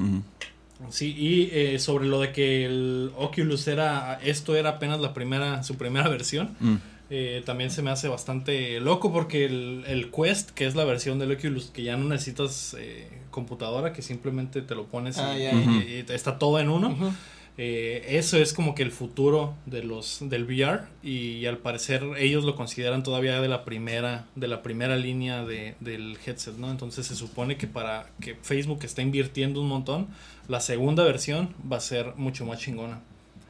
[0.90, 5.64] Sí, y eh, sobre lo de que el Oculus era, esto era apenas la primera,
[5.64, 6.76] su primera versión, Mm.
[7.10, 11.20] eh, también se me hace bastante loco porque el, el Quest, que es la versión
[11.20, 15.44] del Oculus, que ya no necesitas eh, computadora, que simplemente te lo pones Ah, y,
[15.44, 17.14] y está todo en uno.
[17.58, 22.44] Eh, eso es como que el futuro de los del VR y, al parecer ellos
[22.46, 26.72] lo consideran todavía de la primera de la primera línea de, del headset, ¿no?
[26.72, 30.08] Entonces se supone que para que Facebook está invirtiendo un montón,
[30.48, 33.02] la segunda versión va a ser mucho más chingona.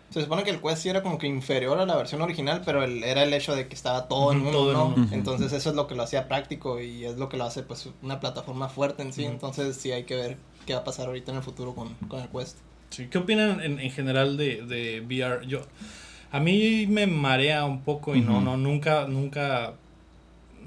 [0.10, 2.84] Se supone que el Quest sí era como que inferior a la versión original, pero
[2.84, 5.08] el, era el hecho de que estaba todo en Ujú, uno, todo ¿no?
[5.12, 7.90] Entonces eso es lo que lo hacía práctico y es lo que lo hace pues
[8.04, 9.24] una plataforma fuerte en sí.
[9.24, 10.38] Entonces sí hay que ver
[10.68, 12.58] qué va a pasar ahorita en el futuro con, con el Quest.
[12.94, 15.48] Sí, ¿Qué opinan en, en general de, de VR?
[15.48, 15.62] Yo
[16.32, 19.74] a mí me marea un poco y no no nunca nunca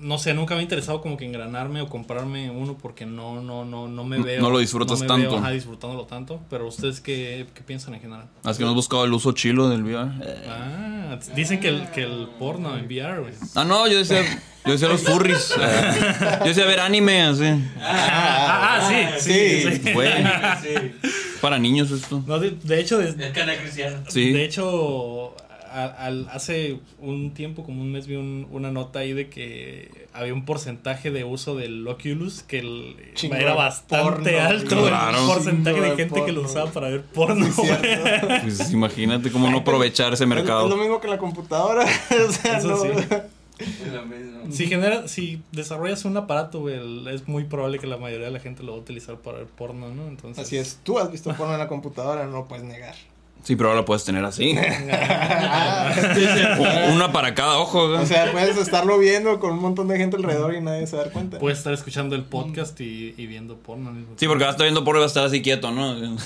[0.00, 3.64] no sé, nunca me ha interesado como que engranarme o comprarme uno porque no, no,
[3.64, 4.40] no, no me No- veo.
[4.42, 5.38] no lo disfrutas me veo, tanto.
[5.38, 6.40] ajá, disfrutándolo tanto.
[6.50, 8.26] Pero ustedes qué, qué piensan en general?
[8.44, 10.10] Así que no has buscado el uso chilo del VR.
[10.48, 13.34] Ah, dicen que el, que el porno en VR, güey.
[13.54, 14.22] Ah, no, yo decía,
[14.64, 15.54] yo decía los furries.
[16.40, 17.44] Yo decía ver anime, así.
[17.80, 19.80] Ah, ah, sí, sí, sí.
[19.84, 19.92] sí.
[19.92, 20.10] Güey,
[20.62, 20.92] Sí,
[21.40, 22.22] para niños esto.
[22.26, 24.02] No, de, de hecho, de, el canal cristiano.
[24.08, 24.32] Sí.
[24.32, 25.34] de hecho,
[25.84, 30.06] a- al- hace un tiempo, como un mes, vi un- una nota ahí de que
[30.12, 32.96] había un porcentaje de uso del Oculus que el-
[33.32, 34.88] era bastante porno, alto.
[34.88, 37.46] El porcentaje Chingo de de gente que lo usaba para ver porno.
[38.42, 40.76] Pues imagínate cómo no aprovechar ese Es, es lo mercado.
[40.76, 41.84] mismo que la computadora.
[42.28, 42.88] o sea, Eso no- sí.
[43.58, 44.52] Es lo mismo.
[44.52, 48.32] Si genera, si desarrollas un aparato, güey, el- es muy probable que la mayoría de
[48.32, 50.06] la gente lo va a utilizar para ver porno, ¿no?
[50.08, 50.44] Entonces.
[50.44, 50.78] Así es.
[50.84, 52.94] Tú has visto porno en la computadora, no lo puedes negar.
[53.46, 54.58] Sí, pero ahora lo puedes tener así.
[56.92, 57.84] Una para cada ojo.
[57.84, 61.04] o sea, puedes estarlo viendo con un montón de gente alrededor y nadie se da
[61.12, 61.38] cuenta.
[61.38, 63.90] Puedes estar escuchando el podcast y, y viendo porno.
[63.90, 65.94] al mismo Sí, porque ahora está viendo porno y va a estar así quieto, ¿no?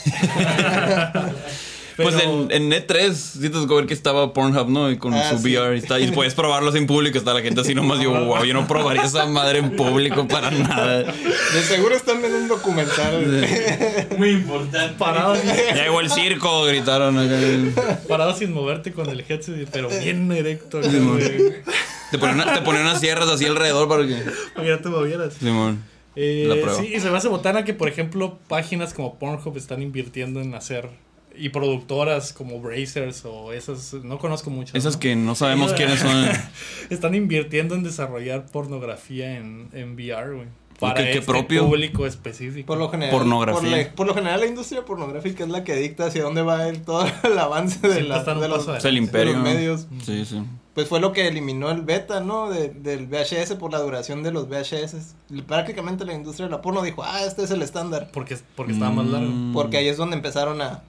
[2.02, 4.90] Pues en, en E3 sí te tocó ver que estaba Pornhub, ¿no?
[4.90, 5.54] Y con Ah, su sí.
[5.56, 7.18] VR y, está, y puedes probarlo sin público.
[7.18, 8.00] Está la gente así nomás.
[8.00, 11.02] Yo, wow, yo no probaría esa madre en público para nada.
[11.02, 13.46] De seguro están viendo un documental.
[14.18, 14.94] Muy importante.
[14.98, 18.00] Parado, Ya llegó el circo, gritaron acá.
[18.08, 20.82] parado sin moverte con el headset, pero bien erecto.
[20.82, 20.90] Sí.
[22.10, 24.14] Te ponen, una- te ponen unas sierras así alrededor para que.
[24.54, 25.34] Para que no te movieras.
[25.34, 25.84] Simón.
[26.16, 26.74] Eh, La prueba.
[26.80, 30.54] sí, y se me hace botana que, por ejemplo, páginas como Pornhub están invirtiendo en
[30.56, 30.88] hacer.
[31.36, 33.94] Y productoras como Brazers o esas.
[33.94, 34.74] No conozco muchas.
[34.74, 35.00] Esas ¿no?
[35.00, 36.26] que no sabemos quiénes son.
[36.90, 40.48] Están invirtiendo en desarrollar pornografía en, en VR, güey.
[40.80, 41.66] Para qué- qué este propio?
[41.66, 42.66] público específico.
[42.66, 43.12] Por lo general.
[43.14, 43.60] Pornografía.
[43.60, 46.58] Por, la- por lo general, la industria pornográfica es la que dicta hacia dónde va
[46.60, 49.32] a ir todo el avance de, la, de los, el imperio.
[49.34, 49.86] de los medios.
[50.04, 50.42] Sí, sí.
[50.74, 52.48] Pues fue lo que eliminó el beta, ¿no?
[52.48, 55.14] De- del VHS por la duración de los VHS.
[55.46, 58.08] Prácticamente la industria de la porno dijo, ah, este es el estándar.
[58.12, 59.28] Porque, porque estaba más largo.
[59.30, 59.52] Mm.
[59.52, 60.82] Porque ahí es donde empezaron a,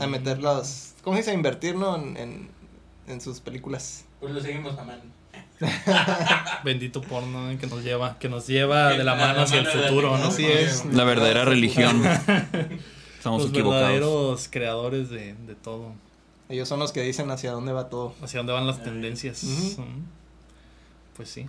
[0.00, 0.92] a meter los...
[1.02, 1.30] ¿Cómo se dice?
[1.32, 1.96] A invertir, ¿no?
[1.96, 2.48] En, en,
[3.06, 4.04] en sus películas.
[4.20, 5.04] Pues lo seguimos amando.
[6.64, 10.16] Bendito porno eh, que nos lleva, que nos lleva de la mano hacia el futuro,
[10.18, 10.26] ¿no?
[10.26, 10.84] Así es.
[10.86, 12.02] La verdadera religión.
[13.16, 13.82] Estamos Los equivocados.
[13.88, 15.92] verdaderos creadores de, de todo.
[16.48, 18.14] Ellos son los que dicen hacia dónde va todo.
[18.22, 19.44] Hacia dónde van las tendencias.
[21.16, 21.46] Pues sí.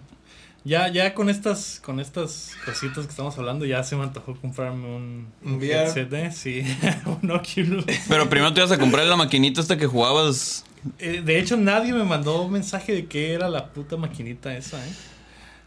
[0.66, 4.88] Ya, ya con estas, con estas cositas que estamos hablando, ya se me antojó comprarme
[4.96, 5.84] un, Un VR.
[5.84, 6.32] headset, ¿eh?
[6.32, 6.64] Sí,
[7.22, 7.86] un Oculus.
[8.10, 10.66] Pero primero te ibas a comprar la maquinita esta que jugabas.
[10.98, 14.84] Eh, de hecho, nadie me mandó un mensaje de qué era la puta maquinita esa,
[14.86, 14.92] ¿eh?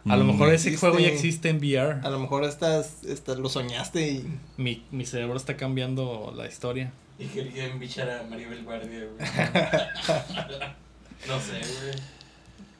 [0.08, 0.28] A lo Mm.
[0.28, 2.00] mejor ese Existe- juego ya existe en VR.
[2.04, 4.26] A lo mejor estás, estás, lo soñaste y...
[4.56, 6.90] Mi, mi cerebro está cambiando la historia.
[7.20, 9.18] Y quería embichar a Maribel Guardia, güey.
[11.28, 11.96] no sé, güey.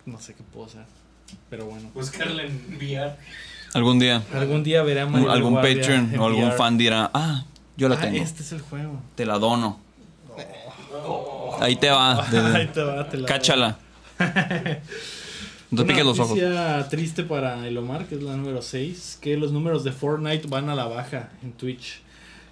[0.07, 0.85] No sé qué puedo hacer.
[1.51, 1.91] Pero bueno.
[1.95, 3.17] Buscarla en VR.
[3.75, 4.23] Algún día.
[4.35, 6.57] Algún día veré a Maribel algún Guardia Patreon o algún VR.
[6.57, 7.45] fan dirá, ah,
[7.77, 8.17] yo la Ah, tengo.
[8.23, 9.01] este es el juego.
[9.15, 9.79] Te la dono.
[11.07, 11.57] Oh.
[11.61, 12.27] Ahí te va.
[12.31, 13.79] de- Ahí te va, te la cáchala.
[15.71, 16.31] No te piques los ojos.
[16.31, 20.49] noticia triste para el Omar, que es la número 6, que los números de Fortnite
[20.49, 22.01] van a la baja en Twitch.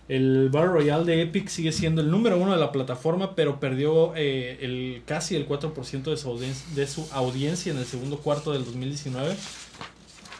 [0.08, 4.12] El Battle Royale de Epic sigue siendo el número uno de la plataforma, pero perdió
[4.14, 8.52] eh, el, casi el 4% de su, audien- de su audiencia en el segundo cuarto
[8.52, 9.36] del 2019.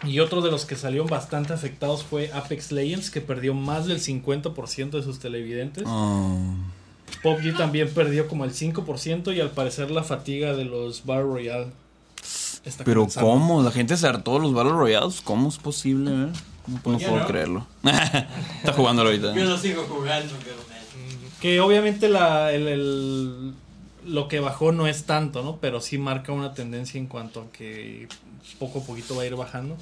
[0.05, 3.99] Y otro de los que salieron bastante afectados fue Apex Legends, que perdió más del
[4.01, 5.85] 50% de sus televidentes.
[5.87, 6.39] Oh.
[7.23, 11.67] PUBG también perdió como el 5% y al parecer la fatiga de los Battle Royale
[12.65, 13.31] está Pero comenzando.
[13.31, 13.63] ¿cómo?
[13.63, 15.21] La gente se hartó de los Battle Royales.
[15.23, 16.11] ¿Cómo es posible?
[16.13, 16.27] eh?
[16.67, 17.27] No, puedo no.
[17.27, 17.67] creerlo.
[17.85, 19.35] Está jugándolo ahorita.
[19.35, 20.57] Yo lo sigo jugando, pero
[21.41, 23.53] Que obviamente la, el, el-
[24.07, 25.57] lo que bajó no es tanto, ¿no?
[25.57, 28.09] Pero sí marca una tendencia en cuanto a que
[28.59, 29.77] poco a poquito va a ir bajando.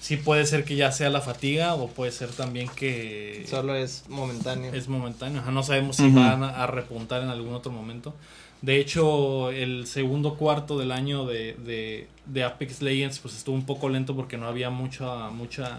[0.00, 4.04] Sí puede ser que ya sea la fatiga o puede ser también que Solo es
[4.08, 4.72] momentáneo.
[4.72, 5.40] es momentáneo.
[5.42, 6.16] Ajá, no sabemos si Ujú.
[6.20, 8.14] van a, a repuntar en algún otro momento.
[8.62, 13.64] De hecho, el segundo cuarto del año de, de, de Apex Legends pues estuvo un
[13.66, 15.78] poco lento porque no había mucha mucha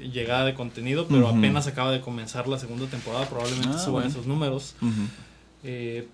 [0.00, 4.08] llegada de contenido, pero apenas acaba de comenzar la segunda temporada, probablemente Ah, suban bueno.
[4.10, 4.74] esos números.
[5.64, 6.08] Eh,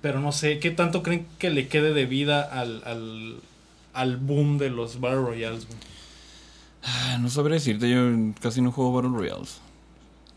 [0.00, 3.36] pero no sé, ¿qué tanto creen que le quede de vida al, al,
[3.94, 5.66] al boom de los Battle Royales?
[6.84, 8.00] Ah, No sabré decirte, yo
[8.40, 9.58] casi no juego Battle Royales.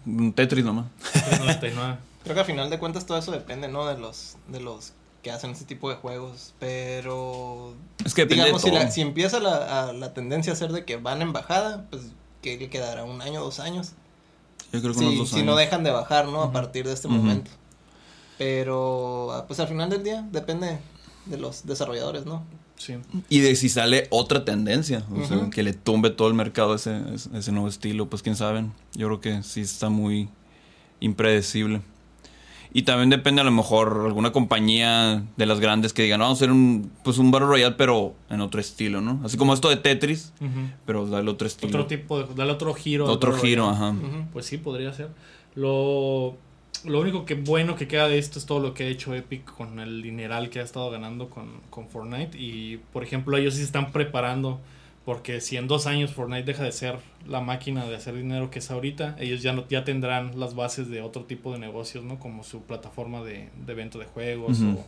[0.05, 0.85] Un Tetris nomás.
[1.13, 1.97] 399.
[2.23, 3.85] Creo que al final de cuentas todo eso depende, ¿no?
[3.87, 6.53] De los, de los que hacen ese tipo de juegos.
[6.59, 10.55] Pero Es que depende digamos, de si, la- si empieza la, a- la tendencia a
[10.55, 12.03] ser de que van en bajada, pues
[12.41, 13.93] que le quedará un año, dos años.
[14.71, 16.43] Yo creo que unos Si, dos si no dejan de bajar, ¿no?
[16.43, 17.51] A partir de este momento.
[18.37, 20.79] Pero pues al final del día depende
[21.25, 22.43] de los desarrolladores, ¿no?
[22.77, 22.95] Sí.
[23.29, 26.99] Y de si sale otra tendencia, o sea, que le tumbe todo el mercado ese,
[27.13, 28.65] ese, ese nuevo estilo, pues quién sabe.
[28.93, 30.29] Yo creo que sí está muy
[30.99, 31.81] impredecible.
[32.73, 36.39] Y también depende a lo mejor alguna compañía de las grandes que digan, vamos a
[36.39, 39.19] hacer un, pues un Battle Royale, pero en otro estilo, ¿no?
[39.25, 40.31] Así como esto de Tetris,
[40.85, 41.69] pero dale otro estilo.
[41.69, 43.05] Otro tipo de, dale otro giro.
[43.05, 43.85] Otro giro, Royale.
[43.85, 44.27] ajá.
[44.31, 45.09] Pues sí, podría ser.
[45.55, 46.37] Lo
[46.85, 49.45] lo único que bueno que queda de esto es todo lo que ha hecho Epic
[49.45, 52.37] con el dineral que ha estado ganando con, con Fortnite.
[52.37, 54.59] Y por ejemplo, ellos sí se están preparando.
[55.05, 58.59] Porque si en dos años Fortnite deja de ser la máquina de hacer dinero que
[58.59, 62.19] es ahorita, ellos ya no ya tendrán las bases de otro tipo de negocios, ¿no?
[62.19, 64.85] Como su plataforma de, de venta de juegos o,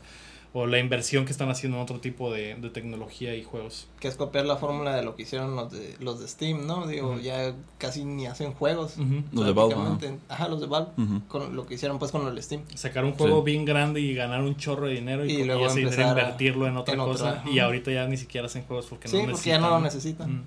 [0.56, 3.88] o la inversión que están haciendo en otro tipo de, de tecnología y juegos.
[4.00, 6.86] Que es copiar la fórmula de lo que hicieron los de, los de Steam, ¿no?
[6.86, 8.94] Digo, ya casi ni hacen juegos.
[9.32, 10.20] Los de Valve, prácticamente.
[10.30, 10.92] Ajá, los de Valve.
[11.28, 12.62] Con lo que hicieron pues con el Steam.
[12.76, 13.46] Sacar un juego Sí.
[13.46, 16.78] bien grande y ganar un chorro de dinero y, Y luego ese dinero invertirlo en
[16.78, 17.40] otra en cosa.
[17.42, 19.80] otra, Y ahorita ya ni siquiera hacen juegos porque sí, no porque ya no lo
[19.80, 20.32] necesitan.
[20.36, 20.44] Mm.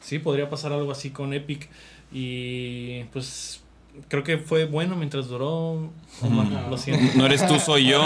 [0.00, 1.68] Sí, podría pasar algo así con Epic.
[2.12, 3.62] Y pues
[4.06, 5.90] creo que fue bueno mientras duró.
[6.22, 6.70] Mm.
[6.70, 7.18] Lo siento.
[7.18, 8.00] No eres tú, soy yo.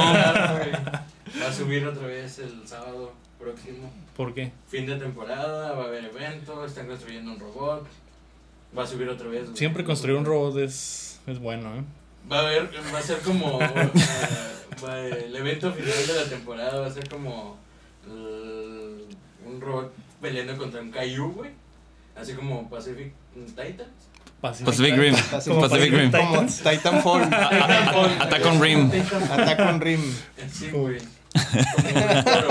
[1.43, 3.91] Va a subir otra vez el sábado próximo.
[4.17, 4.53] ¿Por qué?
[4.69, 7.87] Fin de temporada, va a haber evento, están construyendo un robot.
[8.77, 9.45] Va a subir otra vez.
[9.45, 9.57] güey.
[9.57, 11.83] Siempre construir un robot es, es bueno, ¿eh?
[12.31, 13.91] Va a haber, va a ser como eh,
[14.85, 17.57] va- el evento final de la temporada, va a ser como
[18.07, 21.51] un robot peleando contra un Caillou, güey.
[22.17, 23.89] Así como Pacific Titans.
[24.41, 25.15] Pacific Rim.
[25.15, 26.11] Pacific Rim.
[26.13, 27.23] Como Titanfall.
[27.25, 28.91] Attack on Rim.
[29.31, 30.15] Attack on Rim.
[30.53, 30.99] Sí, güey.
[31.35, 32.49] Pero-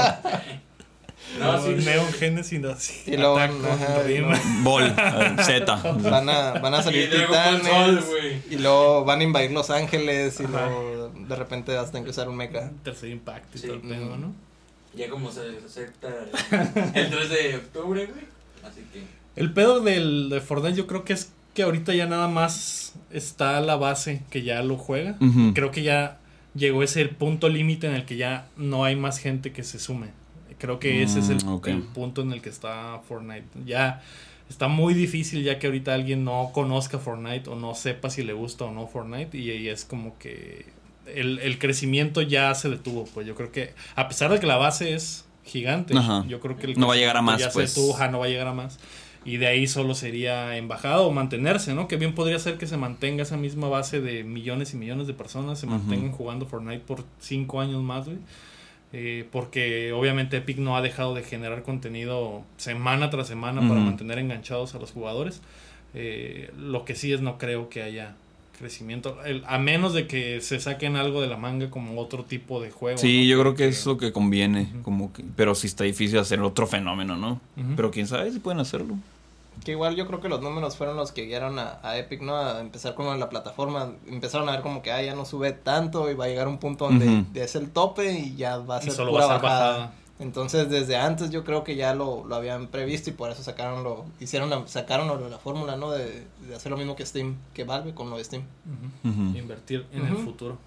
[1.40, 1.70] No, sí.
[1.84, 3.08] Neon Genesis.
[3.08, 4.86] Y luego, on ajá, y luego Ball.
[4.96, 5.76] eh, Z.
[5.76, 7.28] van a, van a Y salir Ball
[7.62, 7.68] titanes.
[8.06, 8.42] Sol.
[8.52, 10.40] Y luego van a invadir Los Ángeles.
[10.40, 10.68] Y Ajá.
[10.68, 12.70] luego de repente vas a tener que usar un mecha.
[12.84, 13.66] Tercer impacto y Sí.
[13.68, 14.34] todo el pedo, ¿no?
[14.96, 16.08] Ya como se acepta
[16.94, 18.26] el 3 de octubre, güey.
[18.64, 19.04] Así que.
[19.36, 23.60] El pedo del, de Fortnite yo creo que es que ahorita ya nada más está
[23.62, 25.16] la base que ya lo juega.
[25.20, 25.54] Ujú.
[25.56, 26.18] Creo que ya
[26.56, 30.08] llegó ese punto límite en el que ya no hay más gente que se sume.
[30.60, 33.46] Creo que ese es el, Mm, el punto en el que está Fortnite.
[33.66, 34.02] Ya
[34.50, 38.34] está muy difícil ya que ahorita alguien no conozca Fortnite o no sepa si le
[38.34, 40.66] gusta o no Fortnite y, y es como que
[41.08, 43.06] el, el crecimiento ya se detuvo.
[43.14, 46.24] Pues yo creo que a pesar de que la base es gigante, Ajá.
[46.28, 47.72] yo creo que el No va a llegar a más, ya pues.
[47.72, 48.80] se detuvo, no va a llegar a más.
[49.26, 51.88] Y de ahí solo sería embajada o mantenerse, ¿no?
[51.88, 55.14] Que bien podría ser que se mantenga esa misma base de millones y millones de
[55.14, 55.76] personas, se Ujú.
[55.76, 58.18] mantengan jugando Fortnite por cinco años más, güey.
[58.96, 64.20] Eh, porque obviamente Epic no ha dejado de generar contenido semana tras semana para mantener
[64.20, 65.42] enganchados a los jugadores.
[65.96, 68.16] Eh, lo que sí es no creo que haya
[68.64, 72.62] crecimiento, El- a menos de que se saquen algo de la manga como otro tipo
[72.62, 72.98] de juego.
[72.98, 73.30] Sí, ¿no?
[73.36, 74.72] yo creo que Porque- es lo que conviene.
[74.84, 77.42] Como que, pero sí está difícil hacer otro fenómeno, ¿no?
[77.76, 78.96] Pero quién sabe si pueden hacerlo.
[79.64, 82.36] Que igual yo creo que los números fueron los que guiaron a, a Epic, ¿no?
[82.36, 83.92] A empezar como en la plataforma.
[84.08, 86.58] Empezaron a ver como que ah, ya no sube tanto y va a llegar un
[86.58, 89.36] punto donde es el tope y ya va a Y ser solo pura va a
[89.38, 89.68] ser bajada.
[89.78, 89.94] bajada.
[90.20, 93.84] Entonces desde antes yo creo que ya lo, lo habían previsto y por eso sacaron
[93.84, 95.92] lo, hicieron la, sacaron lo de la fórmula, ¿no?
[95.92, 98.44] De, de hacer lo mismo que Steam, que Valve con lo de Steam.
[99.04, 100.58] Invertir en el futuro.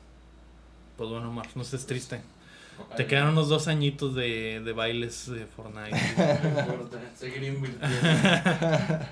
[0.97, 2.21] Pues bueno, Omar, no estés triste.
[2.97, 5.97] Te quedan unos dos añitos de, de bailes de Fortnite.
[6.43, 7.87] No importa, seguir invirtiendo.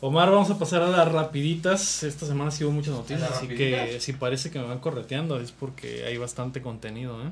[0.00, 2.02] Omar, vamos a pasar a las rapiditas.
[2.02, 4.78] Esta semana sí hubo muchas noticias, ¿A las así que si parece que me van
[4.78, 7.30] correteando es porque hay bastante contenido, ¿eh?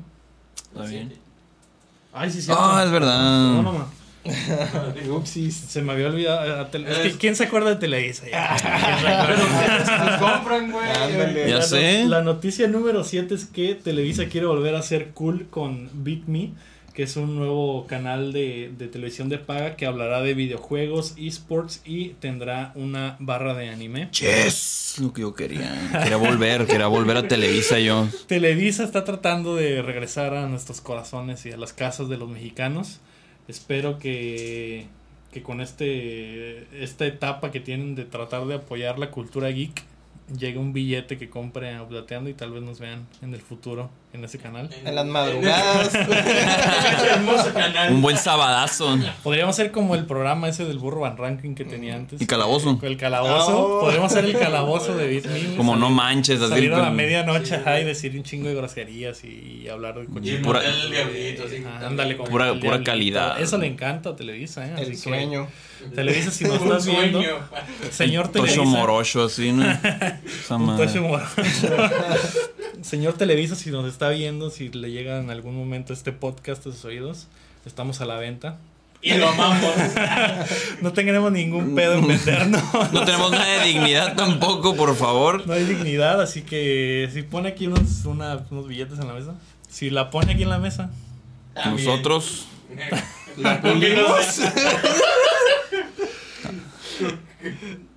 [0.72, 1.12] Está bien.
[2.12, 2.52] Ay, sí, sí.
[2.54, 3.18] Ah, es verdad.
[3.18, 4.02] No, no, no.
[5.16, 5.56] Upsis.
[5.56, 6.68] Se me había olvidado.
[6.72, 8.24] eh, es que, ¿quién se acuerda de Televisa?
[8.30, 8.56] Ya.
[10.20, 10.88] Compran, güey.
[10.88, 11.48] Ándale.
[11.48, 12.04] Ya la, sé.
[12.06, 16.52] La noticia número 7 es que Televisa quiere volver a ser cool con Beat Me,
[16.92, 21.82] que es un nuevo canal de, de televisión de paga que hablará de videojuegos, esports
[21.84, 24.10] y tendrá una barra de anime.
[24.12, 25.90] Yes, lo que yo quería.
[26.02, 28.08] Quería volver, quería volver a Televisa yo.
[28.26, 33.00] Televisa está tratando de regresar a nuestros corazones y a las casas de los mexicanos.
[33.48, 34.86] Espero que,
[35.32, 39.82] que con este esta etapa que tienen de tratar de apoyar la cultura geek
[40.38, 43.90] llegue un billete que compre a Updateando y tal vez nos vean en el futuro
[44.12, 44.68] en ese canal.
[44.84, 45.90] En las madrugadas.
[47.90, 48.96] Un buen sabadazo.
[49.22, 52.20] Podríamos ser como el programa ese del burro Van Ranking que tenía antes.
[52.20, 52.78] Y calabozo.
[52.82, 53.76] El calabozo.
[53.78, 53.80] Oh.
[53.80, 55.56] Podríamos ser el calabozo de Me.
[55.56, 56.40] Como no manches.
[56.40, 60.04] Salir a la medianoche ajá, y decir un chingo de groserías y hablar de Y
[60.04, 60.42] el cochino.
[60.42, 60.62] Pura-
[61.86, 63.40] ándale, Pura- el pura calidad.
[63.40, 64.72] Eso le encanta a Televisa, ¿eh?
[64.74, 65.48] Así El que, sueño.
[65.94, 67.20] Televisa, si nos Un estás viendo,
[67.90, 68.62] señor Tocho Televisa.
[68.64, 69.64] morocho, así, ¿no?
[69.70, 70.86] Esa un madre.
[70.86, 71.32] Tocho morocho.
[72.82, 76.72] señor Televisa, si nos está viendo, si le llega en algún momento este podcast a
[76.72, 77.26] sus oídos,
[77.66, 78.58] estamos a la venta.
[79.04, 79.72] Y lo amamos.
[80.80, 82.62] No tendremos ningún pedo en vendernos.
[82.92, 85.44] No tenemos nada de dignidad tampoco, por favor.
[85.46, 89.34] No hay dignidad, así que si pone aquí unos, una- unos billetes en la mesa,
[89.68, 90.90] si la pone aquí en la mesa,
[91.52, 91.84] También.
[91.88, 92.46] Nosotros.
[93.38, 94.38] La pulimos.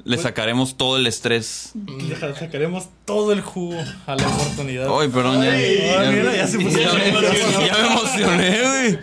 [0.04, 1.72] Le sacaremos todo el estrés.
[2.08, 4.88] Le sacaremos todo el jugo a la oportunidad.
[5.00, 5.52] Ay, perdón, ya.
[5.52, 7.22] Ay, ya- mira, ya se puso ya, bien me-
[7.68, 9.00] ya me emocioné, güey.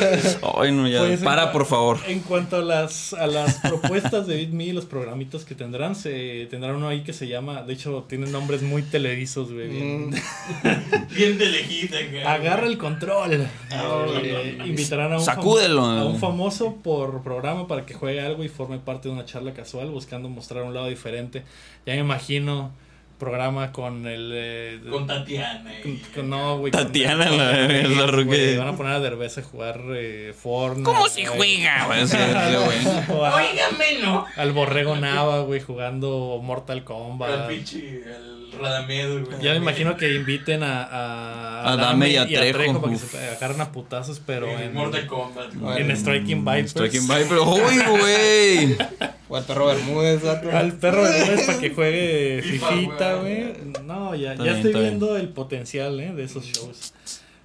[0.58, 1.00] Ay, no, ya.
[1.00, 1.98] Pues, en Para, cua- por favor.
[2.06, 6.46] En cuanto a las, a las propuestas de BitMe y los programitas que tendrán, se
[6.50, 9.68] tendrán uno ahí que se llama, de hecho, tienen nombres muy televisos, güey.
[9.68, 10.14] bien- Mm,
[11.16, 12.32] Bien de lejita, acá.
[12.34, 13.46] Agarra el control.
[13.70, 15.84] Ah, Eh, no, invitarán a un, Sacúdelo.
[15.84, 19.52] a un famoso por programa para que juegue algo y forme parte de una charla
[19.54, 21.42] casual, buscando mostrar un lado diferente.
[21.86, 22.72] Ya me imagino
[23.18, 24.30] programa con el.
[24.34, 25.72] eh, Con Tatiana.
[25.84, 26.70] y- con- no, güey.
[26.70, 30.84] Tatiana, con la- la güey, Van a poner a Derbez a jugar eh, Fortnite.
[30.84, 31.86] ¿Cómo se juega?
[31.86, 32.00] güey?
[33.10, 34.24] Óigame, no.
[34.36, 37.48] al Borrego Nava, güey, jugando Mortal Al Kombat.
[37.48, 39.42] pinche, al Güey.
[39.42, 43.28] Ya me imagino que inviten a, a, A Dame y a Trejo, para que se
[43.30, 45.54] agarren a putazos, pero En en, Mortal Kombat.
[45.54, 45.82] güey.
[45.82, 46.70] en Striking Vipers.
[46.70, 47.38] Striking Viper.
[47.38, 48.76] ¡Uy, güey!
[49.28, 50.52] O al perro Bermúdez, vato.
[50.56, 53.54] Al perro de Bermúdez para que juegue Fifita, güey.
[53.84, 54.84] No, ya, ya bien, estoy bien.
[54.84, 56.94] viendo el potencial eh, de esos shows.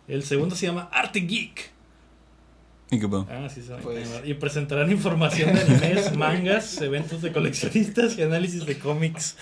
[0.07, 1.71] El segundo se llama Arte Geek.
[2.91, 3.07] ¿Y qué?
[3.31, 4.07] Ah, sí, se Pues-.
[4.25, 9.37] Y presentarán información de animes, mangas, eventos de coleccionistas y análisis de cómics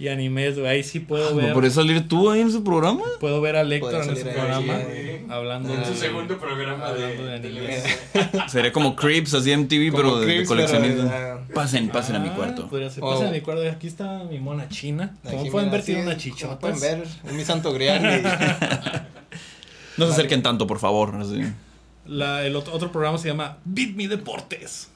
[0.00, 0.66] y animes, güey.
[0.68, 1.52] Ahí sí puedo ¿No ver.
[1.52, 3.02] podrías salir tú ahí en ese programa?
[3.20, 6.86] Puedo ver a Lector en salir programa ahí, hablando En En su de- segundo programa
[6.86, 7.84] hablando de, animes.
[8.48, 12.34] Sería como Creeps, así en TV, Como pero de, pero, Pasen, pasen a mi Ah,
[12.34, 12.68] cuarto.
[12.68, 13.04] Podría ser.
[13.04, 13.10] Oh.
[13.12, 13.68] Pasen a mi cuarto.
[13.70, 15.14] Aquí está mi mona china.
[15.24, 16.58] ah, Como aquí, pueden ver, tiene una como chichota.
[16.58, 18.22] pueden ver, es mi santo grial.
[19.96, 21.14] No se acerquen tanto, por favor.
[21.16, 21.42] así.
[22.06, 24.88] La, el otro, otro programa se llama Beat Me Deportes.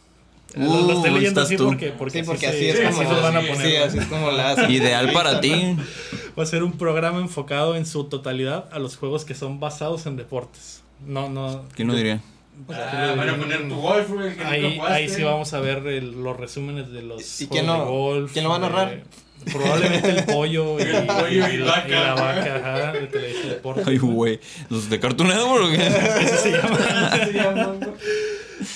[0.57, 1.67] Uh, lo, lo estoy leyendo estás así tú.
[1.67, 3.67] porque, porque, sí, porque así es como así van a sí, poner.
[3.71, 4.71] Sí, así es como la hacen.
[4.71, 5.77] Ideal para ti.
[6.39, 10.07] Va a ser un programa enfocado en su totalidad a los juegos que son basados
[10.07, 10.83] en deportes.
[11.07, 11.65] No, no.
[11.75, 12.21] ¿Quién lo diría?
[12.71, 14.37] Ah, van a poner tu golf, güey.
[14.37, 17.67] que nunca Ahí, sí vamos a ver el- los resúmenes de los ¿Y juegos quién
[17.67, 18.33] de lo- golf.
[18.33, 19.03] quién lo va a narrar?
[19.53, 21.89] Probablemente el pollo y, El pollo y la, vaca.
[21.89, 23.87] y la vaca, ajá, de Televisa Deportes.
[23.87, 24.41] Ay, güey.
[24.71, 25.77] ¿Los de Cartoon Network
[26.43, 27.17] se llama.
[27.27, 27.77] Se llama.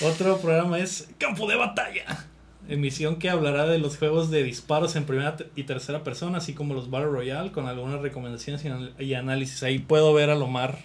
[0.01, 2.27] Otro programa es Campo de Batalla.
[2.67, 6.75] Emisión que hablará de los juegos de disparos en primera y tercera persona, así como
[6.75, 8.63] los Battle Royale, con algunas recomendaciones
[8.99, 9.63] y, análisis.
[9.63, 10.77] Ahí puedo ver a Lomar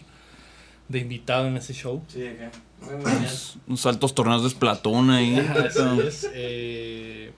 [0.88, 2.02] de invitado en ese show.
[2.08, 2.50] Sí, acá.
[2.80, 3.32] Muy bien.
[3.66, 5.36] Unos altos torneos de Splatoon ahí.
[5.38, 6.30] Así es.
[6.32, 7.32] eh,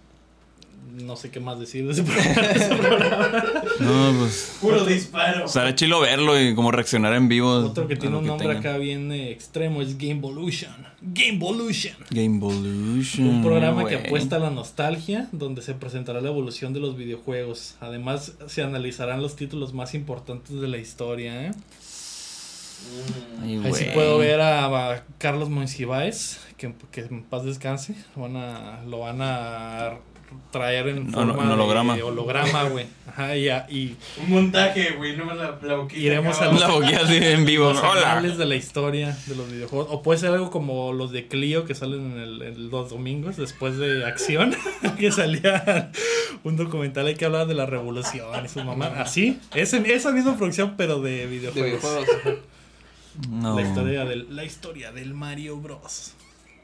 [1.03, 3.43] no sé qué más decir de ese programa.
[3.81, 4.57] No, pues.
[4.61, 5.47] Puro disparo.
[5.49, 7.53] Será chilo verlo y como reaccionar en vivo.
[7.53, 8.67] Otro que tiene un nombre tengan.
[8.67, 10.87] acá bien eh, extremo es Gamevolution.
[11.03, 11.95] Gamevolution.
[12.11, 13.27] Game Evolution.
[13.27, 17.77] Un programa que apuesta a la nostalgia, donde se presentará la evolución de los videojuegos.
[17.81, 21.47] Además, se analizarán los títulos más importantes de la historia.
[21.47, 21.51] ¿eh?
[23.41, 23.43] Mm.
[23.43, 27.95] Ay, Ahí sí puedo ver a, a Carlos Monsiváis, que, que en paz descanse.
[28.15, 29.99] Lo van a, lo van a
[30.51, 31.97] traer en No, no, forma en holograma.
[31.97, 32.87] de holograma, güey.
[33.09, 35.17] Ajá, y, y Un montaje, güey.
[35.17, 36.01] No me la, la boquita.
[36.01, 36.61] Iremos a abajo.
[36.61, 37.73] La boquilla así en vivo.
[37.73, 38.21] los Hola.
[38.21, 39.89] de la historia de los videojuegos.
[39.91, 43.37] O puede ser algo como los de Clio que salen en, el- en los domingos
[43.37, 44.55] después de Acción,
[44.99, 45.91] que salía
[46.45, 48.87] un documental ahí que hablaba de la revolución y su mamá.
[48.99, 51.81] Así, ese, esa misma producción, pero de De videojuegos.
[51.83, 52.41] videojuegos.
[53.31, 53.57] No.
[53.59, 56.13] La, historia del, la historia del Mario Bros.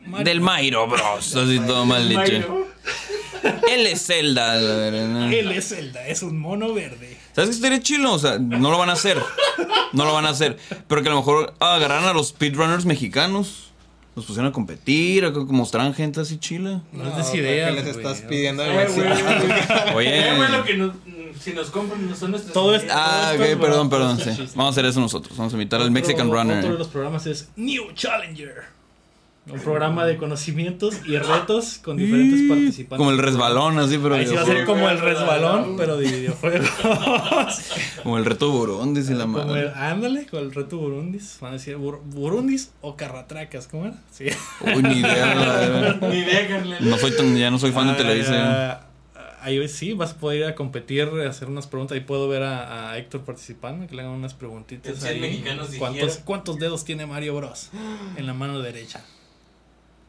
[0.05, 1.35] Mario- Del Mairo Bros.
[1.37, 2.67] Así todo mal dicho.
[3.71, 4.57] Él es Zelda.
[4.59, 7.17] Él es Zelda, es un mono verde.
[7.35, 8.13] ¿Sabes qué estaría chilo?
[8.13, 9.19] O sea, no lo van a hacer.
[9.93, 10.59] No lo van a hacer.
[10.89, 13.69] Pero que a lo mejor agarraran a los speedrunners mexicanos.
[14.15, 16.83] Los pusieran a competir, a que mostraran gente así chila.
[16.93, 17.97] No, es ¿para des qué ideas, les güey.
[17.97, 18.87] estás pidiendo güey.
[19.95, 20.29] Oye.
[20.29, 20.93] Eh, güey, lo que nos,
[21.41, 24.21] si nos compran no son nuestras Todo Ah, Todo esto ok, es perdón, perdón.
[24.21, 24.43] es Sí.
[24.55, 25.35] Vamos a hacer eso nosotros.
[25.39, 26.71] Vamos a invitar al Mexican Otro de Runner.
[26.79, 28.65] los programas es New Challenger.
[29.45, 32.97] Un programa de conocimientos y retos con diferentes participantes.
[32.99, 34.15] Como el resbalón, así, pero.
[34.15, 36.69] Ahí sí va a ser como el resbalón, pero de videojuegos.
[38.05, 39.73] Como el reto Burón, dice la como el, madre.
[39.75, 41.39] ándale, con el reto Burundis.
[41.41, 43.97] Van a decir Bur- Burundis o Carratracas, ¿cómo era?
[44.11, 44.27] Sí.
[44.61, 45.99] Uy, ni idea.
[46.03, 46.79] Ni idea.
[46.81, 48.87] No soy tan, ya no soy fan de Ah, Televisa.
[49.41, 51.95] Ahí sí, vas a poder ir a competir, hacer unas preguntas.
[51.97, 55.03] Ahí puedo ver a, a Héctor participando, que le hagan unas preguntitas.
[55.05, 55.45] Ahí.
[55.79, 56.19] ¿Cuántos.
[56.19, 57.71] ¿Cuántos dedos tiene Mario Bros?
[58.17, 59.01] En la mano derecha.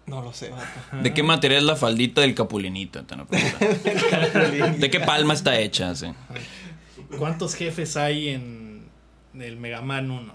[0.06, 0.66] No lo sé, vato.
[1.01, 3.04] ¿De qué material es la faldita del capulinita?
[3.04, 3.16] Te.
[4.78, 5.95] ¿De qué palma está hecha?
[5.95, 6.08] Sí.
[7.18, 8.89] ¿Cuántos jefes hay en
[9.39, 10.34] el Mega Man 1?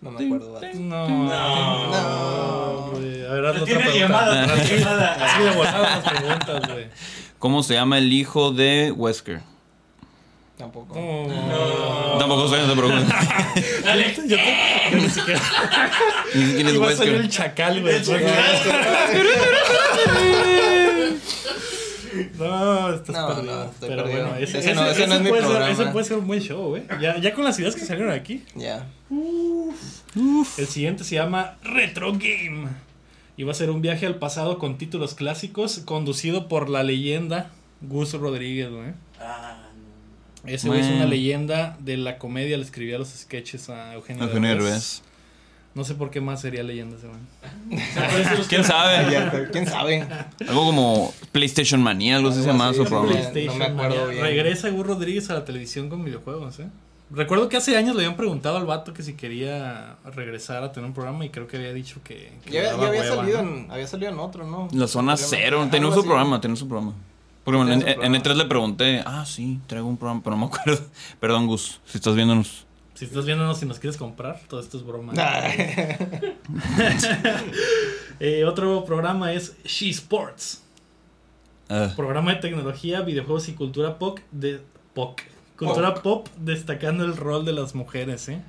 [0.00, 0.66] No me acuerdo, vato.
[0.74, 1.08] No.
[1.08, 1.90] No.
[1.90, 2.90] No.
[2.92, 3.26] güey.
[3.26, 3.98] A ver, haz otra pregunta.
[3.98, 5.12] llamada, Así- tiene llamada.
[5.26, 6.86] Así de volada las preguntas, güey.
[7.38, 9.40] ¿Cómo se llama el hijo de Wesker?
[10.56, 10.94] Tampoco.
[10.96, 12.18] No.
[12.18, 13.84] Tampoco sé, no te preocupes.
[13.84, 14.14] Dale.
[14.14, 15.40] Yo, te- yo ni siquiera.
[16.34, 17.94] Ni sé quién es Iba a salir el chacal, güey.
[22.38, 23.56] No, estás No, perdido.
[23.56, 24.22] no, estoy Pero perdido.
[24.28, 25.70] bueno, ese, Ese no- ese no es mi ser, programa.
[25.70, 26.86] ese puede ser un buen show, ¿eh?
[27.00, 28.44] Ya, ya con las ideas que salieron aquí.
[28.54, 28.86] Ya.
[29.10, 32.68] El siguiente se llama Retro Game.
[33.36, 37.50] Y va a ser un viaje al pasado con títulos clásicos, conducido por la leyenda
[37.80, 38.92] Gus Rodríguez, güey.
[39.20, 39.58] Ah.
[40.46, 44.48] Ese güey es una leyenda de la comedia, le escribía los sketches a Eugenio, Eugenio
[44.50, 44.64] Derbez.
[44.64, 45.02] Derbez.
[45.74, 47.08] No sé por qué más sería leyenda ese
[48.36, 49.48] los ¿Quién sabe?
[49.50, 50.06] ¿Quién sabe?
[50.46, 53.20] Algo como PlayStation Manía, algo así se así, su programa.
[53.46, 54.22] No me acuerdo bien.
[54.22, 56.68] Regresa Gus Rodríguez a la televisión con videojuegos, ¿eh?
[57.10, 60.88] Recuerdo que hace años le habían preguntado al vato que si quería regresar a tener
[60.88, 63.50] un programa y creo que había dicho que, que Ya, había hueva, salido ¿no?
[63.50, 64.68] en, había salido en otro, ¿no?
[64.72, 66.94] La zona cero, tenía su programa, tenía su programa.
[67.44, 68.18] Porque bueno, en, programa.
[68.18, 70.82] E3 le pregunté, ah, sí, traigo un programa, pero no me acuerdo.
[71.20, 72.66] Perdón, Gus, si estás viéndonos.
[72.94, 75.12] Si estás viéndonos y nos quieres comprar, todo esto es broma.
[75.12, 75.50] Nah.
[78.20, 80.62] Eh, otro programa es She Sports.
[81.68, 84.60] Ah, Programa de tecnología, videojuegos y cultura pop de
[84.94, 85.18] pop.
[85.56, 88.40] Cultura pop destacando el rol de las mujeres, ¿eh?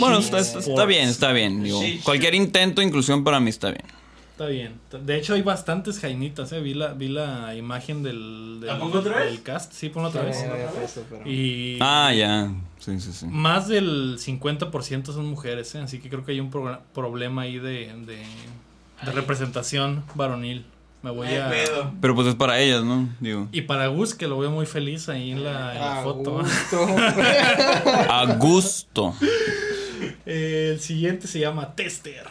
[0.00, 1.62] bueno, está, bien, está bien.
[1.62, 3.84] digo, cualquier intento de inclusión para mí está bien.
[4.36, 4.78] Está bien.
[5.02, 6.60] De hecho, hay bastantes jainitas, ¿eh?
[6.60, 9.30] Vi la, vi la imagen del, del, ¿La pongo otra vez?
[9.30, 9.72] del cast.
[9.72, 10.44] Sí, ponlo otra vez.
[11.24, 12.50] Y Ah, ya.
[12.78, 13.26] Sí, sí, sí.
[13.30, 15.78] más del 50% son mujeres, ¿eh?
[15.78, 18.22] Así que creo que hay un progra- problema ahí de, de,
[19.14, 20.66] representación varonil.
[21.02, 21.48] Me voy Ay, a...
[21.48, 21.92] pedo.
[22.02, 23.08] Pero pues es para ellas, ¿no?
[23.20, 23.48] Digo.
[23.52, 26.32] Y para Gus, que lo veo muy feliz ahí en la, en la A foto.
[26.42, 26.86] gusto.
[28.10, 29.14] A gusto.
[30.26, 32.26] Eh, el siguiente se llama Tester.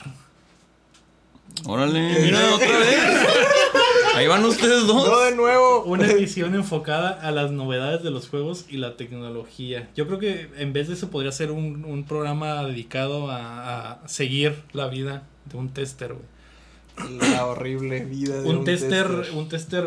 [1.66, 2.98] Órale, mira otra vez.
[4.16, 5.26] Ahí van ustedes No dos.
[5.30, 5.84] de nuevo.
[5.84, 9.90] Una edición enfocada a las novedades de los juegos y la tecnología.
[9.96, 14.08] Yo creo que en vez de eso podría ser un, un programa dedicado a, a
[14.08, 17.20] seguir la vida de un tester, güey.
[17.32, 19.84] La horrible vida de Un, un, tester, un tester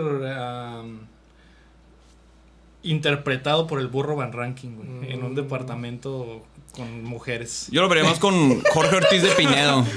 [2.83, 5.37] interpretado por el burro Van Ranking, güey, en un Mm.
[5.37, 7.69] departamento con mujeres.
[7.71, 9.85] Yo lo vería más con Jorge Ortiz de Pinedo.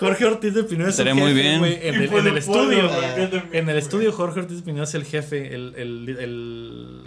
[0.00, 1.58] Jorge Ortiz de Pinedo es el muy jefe, bien.
[1.58, 2.90] güey, en, el, en el estudio.
[3.52, 7.00] En el estudio Jorge Ortiz de Pinedo es el jefe, el, el, el,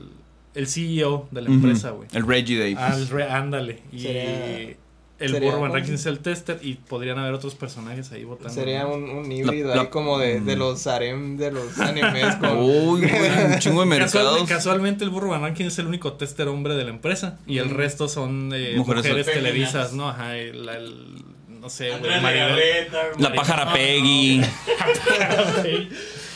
[0.55, 2.07] el CEO de la empresa, güey.
[2.13, 2.75] El Reggie.
[2.77, 3.79] Ah, el re- ándale.
[3.91, 4.75] Y Sería-
[5.19, 8.53] el burro Van Ranking es el tester y podrían haber otros personajes ahí votando.
[8.53, 12.35] Sería un, un híbrido La- la- ahí como de, de los harem de los animes
[12.39, 12.57] con...
[12.57, 14.43] Uy, güey, un chingo de Casual- mercados.
[14.47, 17.69] casualmente el burro Van Ranking es el único tester hombre de la empresa y el
[17.69, 20.07] resto son eh, Mujeres televisas, ¿no?
[20.07, 21.25] Ajá, el, el-
[21.69, 22.87] no sé, güey, Maribel-
[23.19, 24.41] La pájara no, Peggy.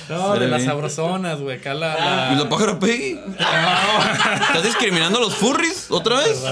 [0.09, 2.31] No, de las sabrosonas, güey, acá la...
[2.33, 3.17] ¿Y la pájara Peggy?
[4.47, 6.43] ¿Estás discriminando a los furries otra vez?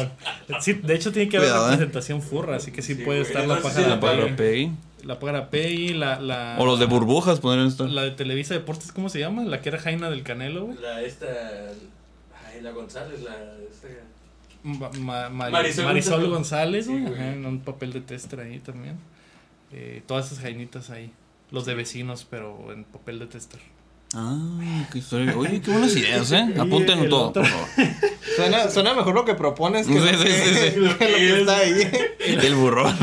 [0.61, 1.71] Sí, de hecho tiene que haber Cuidado, eh.
[1.71, 4.36] representación furra, así que sí, Sí, puede güey, estar la pájara sí, La pájara Peggy.
[4.36, 4.71] Peggy.
[5.05, 6.55] La pájara Peggy, la, la...
[6.59, 7.88] O los de burbujas podrían estar.
[7.89, 9.43] La de Televisa Deportes, ¿cómo se llama?
[9.43, 10.77] La que era Jaina del Canelo, güey.
[10.79, 11.25] La esta.
[12.47, 13.32] Ay, la González, la.
[13.69, 13.88] Esta,
[14.64, 16.30] Ma- ma- Mari- Marisol Marisol, González.
[16.30, 17.14] González, Sí, güey, güey.
[17.16, 18.97] ajá, en un papel de tester ahí también.
[19.72, 21.12] Eh, todas esas jainitas ahí.
[21.49, 23.59] Los de vecinos, pero en papel de tester.
[24.14, 25.36] Ah, qué historia.
[25.38, 26.53] Oye, qué buenas ideas, ¿eh?
[26.59, 27.68] Apúntenlo todo, otro- por favor.
[28.36, 30.72] Suena, suena mejor lo que propones que Sí, lo sí, que, sí, sí.
[30.76, 31.91] que lo que está ahí.
[32.47, 32.95] El burrón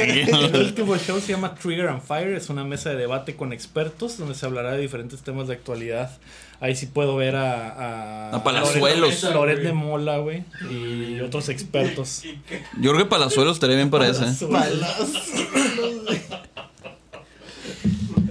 [0.00, 4.18] El último show se llama Trigger and Fire, es una mesa de debate con expertos
[4.18, 6.10] donde se hablará de diferentes temas de actualidad.
[6.60, 8.30] Ahí sí puedo ver a...
[8.30, 9.22] A Palazuelos.
[9.22, 12.24] Loret, Loret de Mola, güey, y otros expertos.
[12.24, 12.38] Y
[12.80, 14.24] Yo creo que Palazuelos estaría bien para ese.
[14.24, 14.34] ¿eh?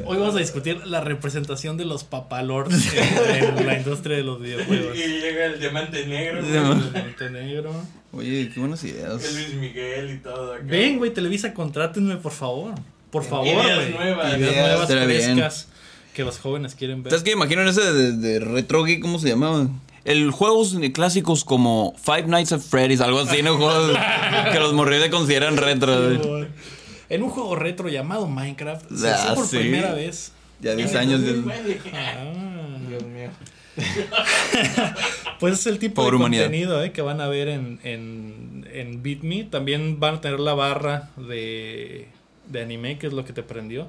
[0.06, 4.40] Hoy vamos a discutir la representación de los papalords en, en la industria de los
[4.40, 4.98] Y videojuegos.
[4.98, 6.40] llega el diamante negro.
[6.40, 6.62] El
[7.04, 7.72] Montenegro.
[8.12, 9.34] Oye, qué buenas el ideas.
[9.34, 10.54] Luis Miguel y todo.
[10.56, 10.64] acá.
[10.66, 12.74] Ven, güey, Televisa, contrátenme, por favor.
[13.12, 13.92] Por favor, Ideas güey.
[13.92, 14.28] nuevas.
[14.38, 14.56] Ideas Ideas.
[14.68, 15.22] nuevas, Estaría bien.
[15.38, 15.68] frescas,
[16.14, 17.12] que los jóvenes quieren ver.
[17.12, 17.32] ¿Sabes qué?
[17.32, 19.68] Imagino ese de, de Retro Geek, ¿cómo se llamaba?
[20.06, 23.56] El juegos clásicos como Five Nights at Freddy's, algo así, ¿no?
[23.58, 23.98] Juegos
[24.52, 25.96] que los morridos consideran retro.
[26.20, 26.48] güey.
[27.10, 29.58] En un juego retro llamado Minecraft, se Ah, hizo por sí.
[29.60, 30.32] primera vez.
[30.62, 31.22] Ya 10 años.
[31.22, 31.42] De-.
[31.94, 32.78] Ah.
[32.90, 33.30] Dios mío.
[35.40, 36.44] Pues es el tipo Pobre de humanidad.
[36.44, 39.44] contenido eh, que van a ver en, en, en BitMe.
[39.46, 42.08] También van a tener la barra de,
[42.48, 43.88] de anime, que es lo que te prendió.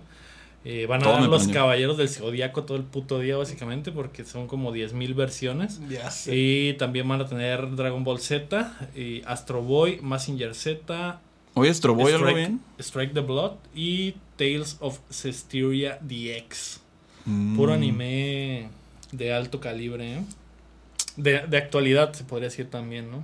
[0.64, 1.60] Eh, van a Todo dar los prendió.
[1.60, 5.80] caballeros del zodiaco todo el puto día, básicamente, porque son como 10.000 versiones.
[5.88, 6.34] Ya sé.
[6.34, 11.20] Y también van a tener Dragon Ball Z, y Astro Boy, Massinger Z,
[11.56, 12.60] Oye, Stroboy, ¿algo Strike, bien?
[12.80, 16.80] Strike the Blood y Tales of Cesteria DX.
[17.26, 17.56] Mm.
[17.56, 18.68] Puro anime
[19.12, 20.20] de alto calibre, ¿eh?
[21.16, 23.22] De, de actualidad, se podría decir también, ¿no?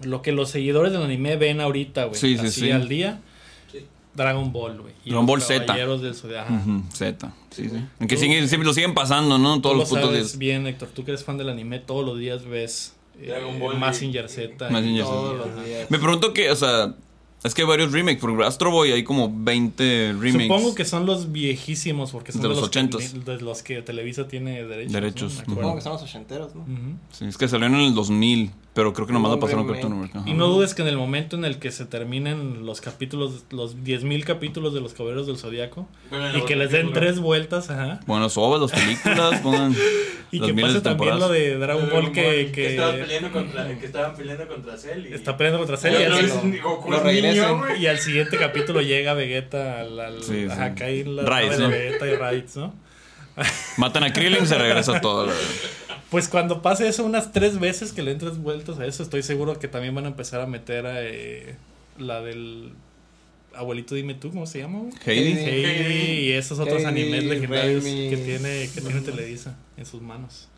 [0.00, 2.18] Lo que los seguidores del anime ven ahorita, güey.
[2.18, 2.70] Sí, sí, así sí.
[2.70, 3.20] al día.
[4.16, 4.94] Dragon Ball, güey.
[5.04, 5.66] Dragon Ball Z.
[5.66, 6.52] Caballeros del Zodiaco.
[6.52, 6.62] Ajá.
[6.64, 7.76] Ujú, Z, sí, sí.
[8.06, 9.60] Que Tú- siguen, siempre lo siguen pasando, ¿no?
[9.60, 10.38] Todos lo los putos sabes días.
[10.38, 10.88] bien, Héctor.
[10.94, 14.68] Tú que eres fan del anime, todos los días ves eh, Dragon Ball Mazinger Z.
[14.70, 15.10] Mazinger y- Z.
[15.10, 15.54] Todos Ajá.
[15.56, 15.90] los días.
[15.90, 16.94] Me pregunto que, o sea,
[17.46, 18.20] es que hay varios remakes.
[18.20, 20.42] Por Astro Boy hay como 20 remakes.
[20.48, 23.12] Supongo que son los viejísimos, porque son De de, los los, que- 80s.
[23.24, 24.92] de los que Televisa tiene derechos.
[24.92, 25.32] Derechos.
[25.46, 26.64] Supongo que son los ochenteros, ¿no?
[27.12, 29.72] Sí, es que salieron en el 2000, pero creo que nomás la pasaron a.
[29.72, 30.16] Cartoon Network.
[30.16, 30.28] ajá.
[30.30, 33.76] Y no dudes que en el momento en el que se terminen los capítulos, los
[33.78, 38.00] 10.000 capítulos de los Caballeros del Zodiaco, Bueno, y que les den tres vueltas, ajá.
[38.06, 39.74] Bueno, las ovas, las películas, pongan.
[40.32, 43.78] Y las que pase también lo de Dragon Ball que, que, estaban que peleando contra,
[43.78, 47.35] que estaban peleando contra Cell y está peleando contra Cell y, al, no Goku es
[47.40, 47.82] güey.
[47.82, 52.74] y al siguiente capítulo llega Vegeta al, al Sí, ajá, la Vegeta y Raditz, ¿no?
[53.76, 55.26] Matan a Krillin y se regresa todo.
[55.26, 55.32] la.
[56.10, 59.22] Pues cuando pase eso unas tres veces que le den tres vueltas a eso, estoy
[59.22, 61.56] seguro que también van a empezar a meter a eh,
[61.98, 62.72] la del
[63.54, 64.82] abuelito dime tú, ¿cómo se llama?
[65.04, 65.32] Heidi.
[65.32, 65.64] Heidi.
[65.64, 68.10] Heidi y esos otros Heidi, animes legendarios Remy.
[68.10, 70.48] que tiene, que tiene Televisa en sus manos.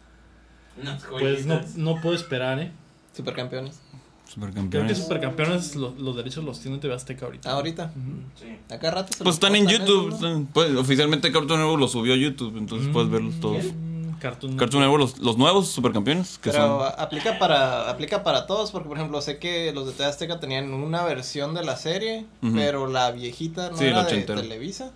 [1.11, 2.71] Pues no, no puedo esperar, ¿eh?
[3.17, 3.81] Supercampeones.
[4.35, 4.99] Creo que Supercampeones.
[4.99, 7.51] Supercampeones lo- los derechos los tiene TV Azteca ahorita.
[7.51, 7.93] Ah, ahorita.
[8.39, 8.75] Sí.
[8.75, 10.47] Acá rato se Pues están en YouTube.
[10.53, 13.65] pues, oficialmente Cartoon Network los subió a YouTube, entonces puedes verlos todos.
[13.65, 16.93] Mm, Cartoon, Cartoon Network, los, los nuevos supercampeones, que Pero son.
[16.99, 20.73] aplica para aplica para todos porque por ejemplo sé que los de TV Azteca tenían
[20.75, 24.23] una versión de la serie, pero la viejita no Sí, era de.
[24.23, 24.91] Televisa.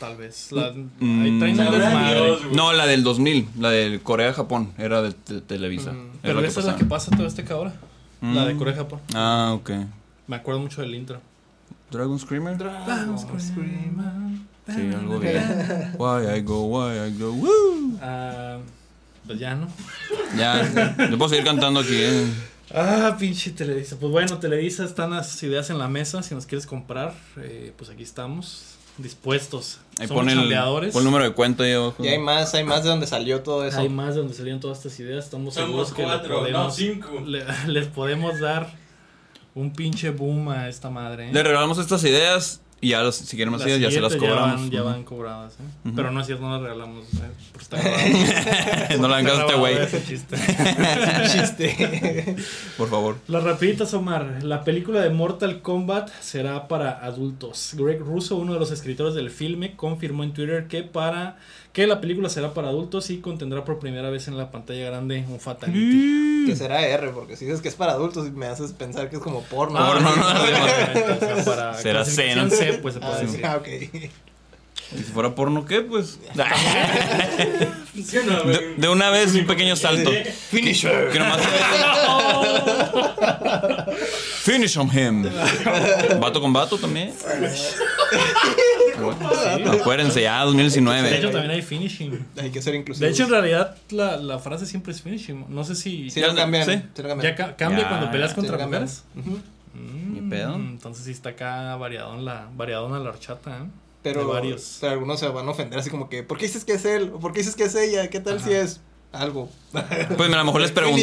[0.00, 0.52] Tal vez.
[0.52, 1.22] La, Mm.
[1.22, 1.56] ahí traen.
[1.56, 2.40] Dios.
[2.52, 5.92] No, la del 2000, la de Corea-Japón, era de, te- Televisa.
[5.92, 5.96] Mm.
[6.22, 7.72] Era Pero esa es la que pasa TV Azteca ahora.
[8.22, 8.58] La de Mm.
[8.58, 9.00] Corea Japón.
[9.14, 9.70] Ah, ok.
[10.26, 11.20] Me acuerdo mucho del intro.
[11.90, 12.56] Dragon Screamer.
[12.58, 13.26] Vamos,
[14.68, 15.94] Sí, algo bien.
[15.98, 17.98] Why I go, why I go, woo.
[18.02, 18.58] Ah,
[19.26, 19.68] pues ya, ¿no?
[20.36, 20.62] Ya,
[21.08, 22.26] yo puedo seguir cantando aquí, eh.
[22.74, 23.96] Ah, pinche Televisa.
[23.98, 26.22] Pues bueno, Televisa están las ideas en la mesa.
[26.24, 28.74] Si nos quieres comprar, eh, pues aquí estamos.
[28.98, 29.78] Dispuestos.
[29.98, 30.92] Ahí Somos pon el, chambeadores.
[30.92, 32.04] pon el número de cuenta ahí abajo.
[32.04, 33.78] Y hay más, hay más de donde salió todo eso.
[33.78, 35.24] Hay más de donde salieron todas estas ideas.
[35.24, 37.20] Estamos seguros Somos que le cuatro, no podemos, cinco.
[37.24, 38.70] le- les podemos dar
[39.54, 41.28] un pinche boom a esta madre.
[41.28, 41.32] ¿eh?
[41.32, 44.16] Le regalamos estas ideas y ya, las- si quieren más Las ideas, ya se las
[44.16, 44.46] cobramos.
[44.46, 44.90] Ya van, ya Ujú.
[44.90, 45.54] van cobradas.
[45.54, 45.90] ¿eh?
[45.96, 47.04] Pero no es cierto, no las regalamos.
[47.14, 47.30] ¿eh?
[47.52, 48.98] Porque está grabado.
[49.00, 50.36] no le hagan este güey, chiste.
[51.32, 52.36] chiste.
[52.76, 53.16] por favor.
[53.28, 54.38] Las rapiditas, Omar.
[54.42, 57.70] La película de Mortal Kombat será para adultos.
[57.74, 61.38] Greg Russo, uno de los escritores del filme, confirmó en Twitter que para
[61.76, 65.26] que la película será para adultos y contendrá por primera vez en la pantalla grande
[65.28, 66.44] un fatality.
[66.46, 69.22] que será R, porque si dices que es para adultos me haces pensar que es
[69.22, 69.78] como porno.
[69.78, 72.72] Ah, no, obviamente, o sea, para Será clasificación cena.
[72.72, 73.44] C, pues se puede Ah, decir.
[73.44, 73.68] ah, ok.
[73.68, 74.10] Y
[74.98, 75.82] si fuera porno, ¿qué?
[75.82, 76.18] Pues.
[78.02, 80.10] ¿Sí o no, De, una vez, un pequeño salto.
[80.48, 81.10] Finisher.
[81.10, 81.40] Que nomás.
[84.46, 85.24] Finish on him.
[86.20, 87.12] Vato con vato también.
[89.80, 91.20] Acuérdense, ya, De hecho, 2019.
[91.32, 92.26] también hay finishing.
[92.40, 93.00] Hay que ser inclusivos.
[93.00, 95.46] De hecho, en realidad, la, la frase siempre es finishing.
[95.48, 96.64] No sé si sí Ya lo cambian.
[96.64, 96.82] sí.
[96.94, 97.32] sí lo cambian.
[97.32, 99.04] ya ca- cambia Ya, cuando peleas contra mujeres.
[99.14, 100.54] Ni Mm, pedo.
[100.54, 103.68] Entonces sí está acá variadón la, variadona la horchata, ¿eh?
[104.02, 104.78] Pero, De varios.
[104.80, 107.10] pero algunos se van a ofender así como que, ¿por qué dices que es él?
[107.14, 108.08] ¿O por qué dices que es ella?
[108.08, 108.46] ¿Qué tal Ajá.
[108.46, 108.80] si es
[109.12, 109.48] algo?
[109.72, 111.02] Pues a lo mejor les pregunto.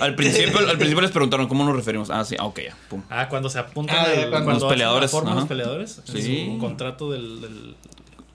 [0.00, 2.10] Al principio, al principio les preguntaron cómo nos referimos.
[2.10, 2.76] Ah, sí, ah, ok, ya.
[2.88, 3.02] Pum.
[3.10, 5.34] Ah, cuando se apuntan Ah, ya, cuando cuando los peleadores, ajá.
[5.34, 6.00] los peleadores.
[6.08, 6.46] en Sí.
[6.54, 7.76] su contrato del, del-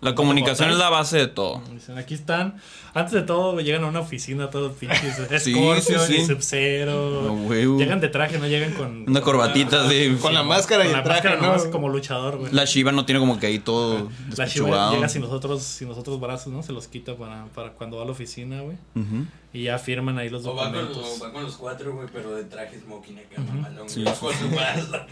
[0.02, 1.62] La comunicación es la base de todo.
[1.74, 2.56] Dicen, aquí están.
[2.94, 5.18] Antes de todo, llegan a una oficina todos pinches.
[5.44, 6.22] Sí, Scorpion sí, sí.
[6.22, 7.22] y Sub-Zero.
[7.24, 7.78] No.
[7.78, 9.10] Llegan de traje, no llegan con.
[9.10, 10.18] Una corbatita de.
[10.22, 11.48] Con la máscara y con la el traje, máscara ¿no?
[11.54, 12.52] nomás como luchador, güey.
[12.54, 15.90] La Shiva no tiene como que ahí todo La Shiva llega sin los otros, sin
[15.90, 16.64] los otros brazos, ¿no?
[16.64, 18.78] Se los quita para, para cuando va a la oficina, güey.
[18.96, 19.26] Ujú.
[19.52, 21.20] Y ya firman ahí los O va con, documentos.
[21.20, 23.42] o va con los cuatro, güey, pero de traje smoking acá,
[23.88, 25.06] Sí, güey, sí, con su brazo.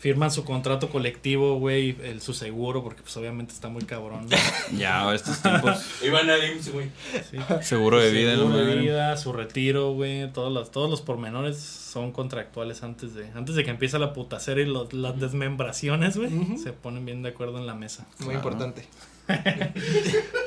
[0.00, 4.26] Firman su contrato colectivo, güey, el, su seguro, porque pues obviamente está muy cabrón.
[4.30, 4.36] ¿no?
[4.78, 5.78] Ya, estos tiempos.
[6.02, 6.86] Iban al IMSS, güey.
[7.30, 7.36] Sí.
[7.60, 11.58] Seguro de vida, la Seguro de vida, su retiro, güey, todos los, todos los pormenores
[11.58, 16.30] son contractuales antes de, antes de que empiece la putacera y los- las desmembraciones, güey,
[16.56, 18.06] se ponen bien de acuerdo en la mesa.
[18.20, 18.86] Muy importante.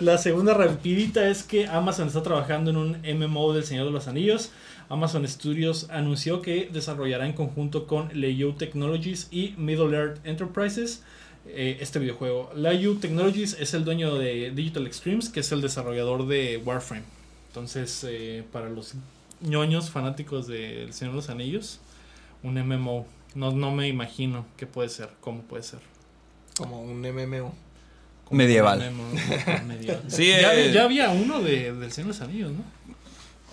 [0.01, 4.07] La segunda rapidita es que Amazon está trabajando en un MMO del Señor de los
[4.07, 4.51] Anillos.
[4.93, 11.01] Amazon Studios anunció que desarrollará en conjunto con Leyu Technologies y Middle Earth Enterprises
[11.47, 12.51] eh, este videojuego.
[12.55, 17.05] Leyu Technologies es el dueño de Digital Extremes, que es el desarrollador de Warframe.
[17.47, 18.93] Entonces, eh, para los
[19.41, 21.79] ñoños fanáticos del Señor de los Anillos,
[22.43, 23.07] un MMO.
[23.33, 25.79] No, no me imagino qué puede ser, cómo puede ser.
[26.55, 27.51] Como un MMO.
[28.25, 28.79] Como Medieval.
[28.79, 30.03] un MMO medieval.
[30.07, 32.92] Sí, ya, eh, ya había uno de, del Señor de los Anillos, ¿no?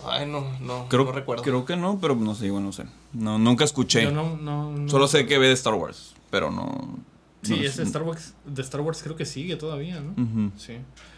[0.05, 1.43] Ay, no, no, Creo, no recuerdo.
[1.43, 2.85] creo que no, pero no sé, igual no sé.
[3.13, 4.03] No, nunca escuché.
[4.03, 6.99] Yo no, no, no- Solo sé que ve de Star Wars, pero no.
[7.43, 10.51] Sí, No, es- Star Wars, de Star Wars creo que sigue todavía, ¿no?
[10.57, 10.73] Sí.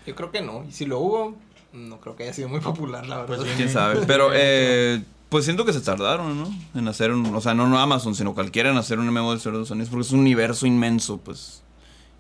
[0.07, 0.63] Yo creo que no.
[0.67, 1.35] Y si lo hubo,
[1.73, 3.27] no creo que haya sido muy popular, la verdad.
[3.35, 3.57] Pues bien.
[3.57, 4.01] Quién sabe.
[4.07, 6.49] Pero, eh, pues siento que se tardaron, ¿no?
[6.75, 7.25] En hacer un.
[7.35, 9.71] O sea, no, no Amazon, sino cualquiera en hacer un MMO del Señor de los
[9.71, 9.89] Anillos.
[9.89, 11.61] Porque es un universo inmenso, pues.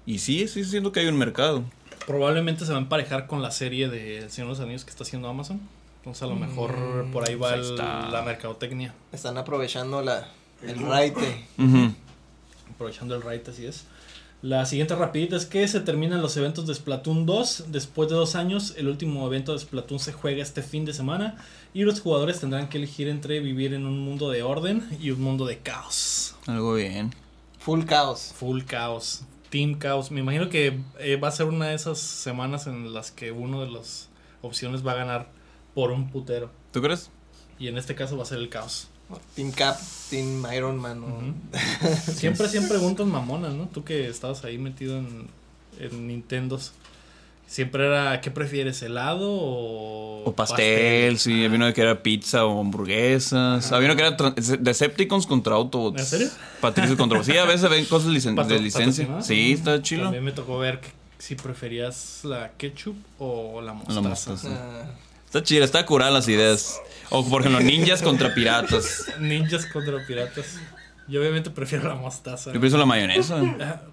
[0.05, 1.63] Y sí, sí siento que hay un mercado.
[2.07, 4.89] Probablemente se va a emparejar con la serie de El Señor de los Anillos que
[4.91, 5.61] está haciendo Amazon.
[6.03, 6.75] Entonces a lo mejor
[7.05, 8.09] Mm, por ahí va ahí el- está.
[8.09, 8.93] la mercadotecnia.
[9.13, 10.27] Están aprovechando la,
[10.61, 11.45] el raite.
[12.73, 13.85] Aprovechando el right, así es.
[14.41, 17.65] La siguiente rapidita es que se terminan los eventos de Splatoon 2.
[17.69, 21.37] Después de dos años, el último evento de Splatoon se juega este fin de semana.
[21.73, 25.21] Y los jugadores tendrán que elegir entre vivir en un mundo de orden y un
[25.21, 26.35] mundo de caos.
[26.45, 27.13] Algo bien.
[27.59, 28.33] Full caos.
[28.35, 29.21] Full caos.
[29.49, 30.11] Team caos.
[30.11, 33.61] Me imagino que eh, va a ser una de esas semanas en las que uno
[33.61, 34.09] de las
[34.41, 35.29] opciones va a ganar
[35.73, 36.49] por un putero.
[36.71, 37.09] ¿Tú crees?
[37.59, 38.87] Y en este caso va a ser el caos.
[39.35, 39.77] Team Cap,
[40.09, 41.01] Team Iron Man.
[41.01, 41.07] ¿no?
[41.07, 41.33] Ujú.
[42.13, 43.67] Siempre, siempre preguntas mamonas, ¿no?
[43.67, 45.27] Tú que estabas ahí metido en,
[45.79, 46.71] en Nintendos.
[47.45, 51.43] Siempre era, ¿qué prefieres, helado o, O pastel, sí.
[51.45, 53.71] Había uno que era pizza o hamburguesas.
[53.71, 55.99] Había uno que era Decepticons contra Autobots.
[56.01, 56.29] ¿En serio?
[56.61, 57.23] Patricio contra.
[57.23, 59.21] Sí, a veces ven cosas licen- de licencia.
[59.21, 60.03] Sí, está chilo.
[60.03, 64.01] También me tocó ver que- si preferías la ketchup o la mostaza.
[64.01, 64.49] mostaza.
[64.51, 64.85] Ah,
[65.33, 66.79] Está chido, está curada las ideas.
[67.09, 69.07] O por ejemplo, ninjas contra piratas.
[69.19, 70.59] Ninjas contra piratas.
[71.07, 72.53] Yo obviamente prefiero la mostaza.
[72.53, 73.41] Yo pienso la mayonesa.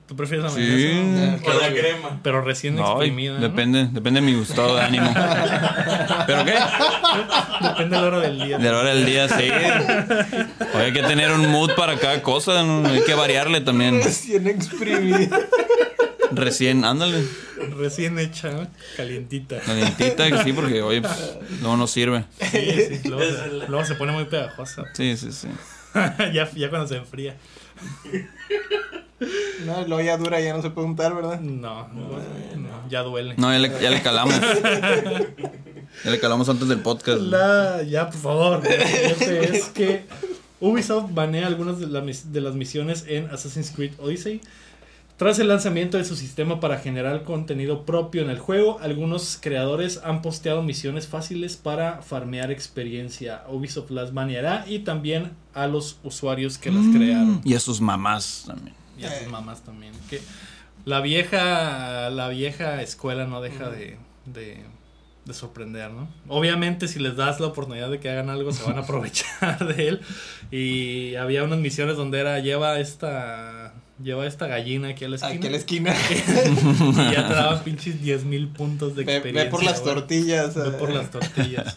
[0.07, 0.61] ¿Tú prefieres la Sí.
[0.61, 1.43] mayonesa?
[1.43, 2.21] Con la crema.
[2.23, 3.33] Pero recién Ay, exprimida.
[3.37, 3.41] ¿no?
[3.41, 5.11] depende, depende de mi estado de ánimo.
[6.27, 6.55] ¿Pero qué?
[7.63, 8.59] Depende de la hora del día.
[8.59, 9.49] De la hora del día, sí.
[10.75, 12.87] Oye, hay que tener un mood para cada cosa, ¿no?
[12.87, 14.03] hay que variarle también.
[14.05, 15.37] Recién exprimido.
[16.33, 17.25] Recién, ándale.
[17.77, 18.67] Recién hecha, ¿no?
[18.97, 19.61] calientita.
[19.61, 22.25] Calientita, que sí, porque oye, pues, no nos sirve.
[22.41, 24.85] Sí, sí, luego, se, luego se pone muy pegajosa.
[24.95, 25.49] Sí, sí, sí.
[26.33, 27.37] ya, ya cuando se enfría.
[29.67, 31.41] No, luego ya dura, ya no se puede untar, ¿verdad?
[31.41, 33.35] No, no, ya duele.
[33.37, 34.35] No, ya le, ya le calamos.
[36.05, 37.21] Ya le calamos antes del podcast.
[37.21, 38.63] La, ya, por favor.
[38.67, 40.05] Es que
[40.61, 44.41] Ubisoft banea algunas de, la de las misiones en Assassin's Creed Odyssey.
[45.21, 50.01] Tras el lanzamiento de su sistema para generar contenido propio en el juego, algunos creadores
[50.03, 53.45] han posteado misiones fáciles para farmear experiencia.
[53.47, 57.43] Ubisoft las baneará y también a los usuarios que las crearon.
[57.45, 58.75] Y a sus mamás también.
[58.99, 59.93] Y a sus mamás también.
[60.09, 60.23] Que
[60.87, 64.65] la vieja, la vieja escuela no deja de, de,
[65.27, 66.09] de sorprender, ¿no?
[66.29, 69.87] Obviamente si les das la oportunidad de que hagan algo se van a aprovechar de
[69.87, 70.01] él.
[70.51, 73.70] Y había unas misiones donde era lleva esta
[74.03, 75.35] lleva esta gallina aquí a la esquina.
[75.37, 75.95] Aquí a la esquina.
[77.11, 79.45] y ya te daban pinches 10 mil puntos de experiencia.
[79.45, 79.95] ve por las güey.
[79.95, 80.55] tortillas.
[80.55, 81.77] Ve por las tortillas.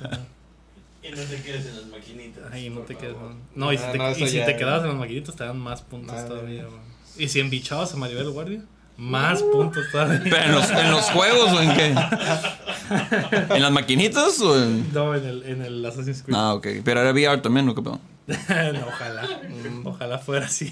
[1.03, 2.43] Y no te quedes en las maquinitas.
[2.51, 3.35] Ay, no te favor.
[3.55, 5.35] No, y si, Ah, te, no, y eso si ya- te quedabas en las maquinitas
[5.35, 6.63] te dan más puntos Madre todavía.
[6.65, 6.79] güey.
[7.17, 8.61] Y si embichabas a Maribel Guardia,
[8.95, 10.21] más puntos todavía.
[10.23, 11.85] ¿Pero en los, en los juegos o en qué?
[13.55, 14.93] ¿En las maquinitas o en.?
[14.93, 16.35] No, en el, en el Assassin's Creed.
[16.37, 16.67] Ah, ok.
[16.83, 17.75] Pero era VR también, ¿no?
[18.73, 19.41] No, ojalá.
[19.49, 19.85] Mm.
[19.85, 20.71] Ojalá fuera así.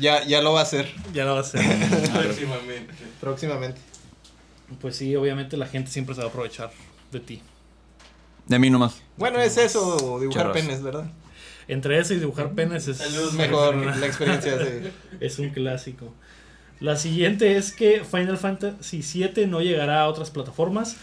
[0.00, 1.60] Ya, ya lo va a hacer ya lo va a ser.
[2.12, 2.94] Próximamente.
[3.20, 3.80] próximamente.
[4.80, 6.70] Pues sí, obviamente la gente siempre se va a aprovechar
[7.10, 7.42] de ti.
[8.46, 9.02] De mí nomás.
[9.16, 10.62] Bueno, es eso, dibujar Charras.
[10.62, 11.10] penes, ¿verdad?
[11.68, 14.92] Entre eso y dibujar penes es, Saludos, mejor la experiencia de...
[15.20, 16.14] es un clásico.
[16.80, 20.96] La siguiente es que Final Fantasy VII no llegará a otras plataformas.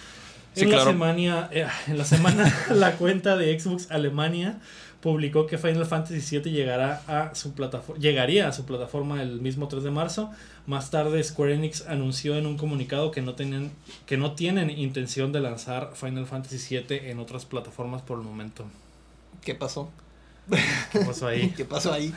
[0.53, 0.86] Sí, en, claro.
[0.86, 4.59] la semana, eh, en la semana, la cuenta de Xbox Alemania
[5.06, 9.68] publicó que Final Fantasy VII llegará a su plataforma, llegaría a su plataforma el mismo
[9.68, 10.32] 3 de marzo.
[10.66, 13.72] Más tarde, Square Enix anunció en un comunicado que no, tenían,
[14.08, 18.66] que no tienen intención de lanzar Final Fantasy VII en otras plataformas por el momento.
[19.43, 19.91] ¿Qué pasó?
[20.91, 21.49] ¿Qué pasó ahí?
[21.56, 22.12] ¿Qué pasó ahí?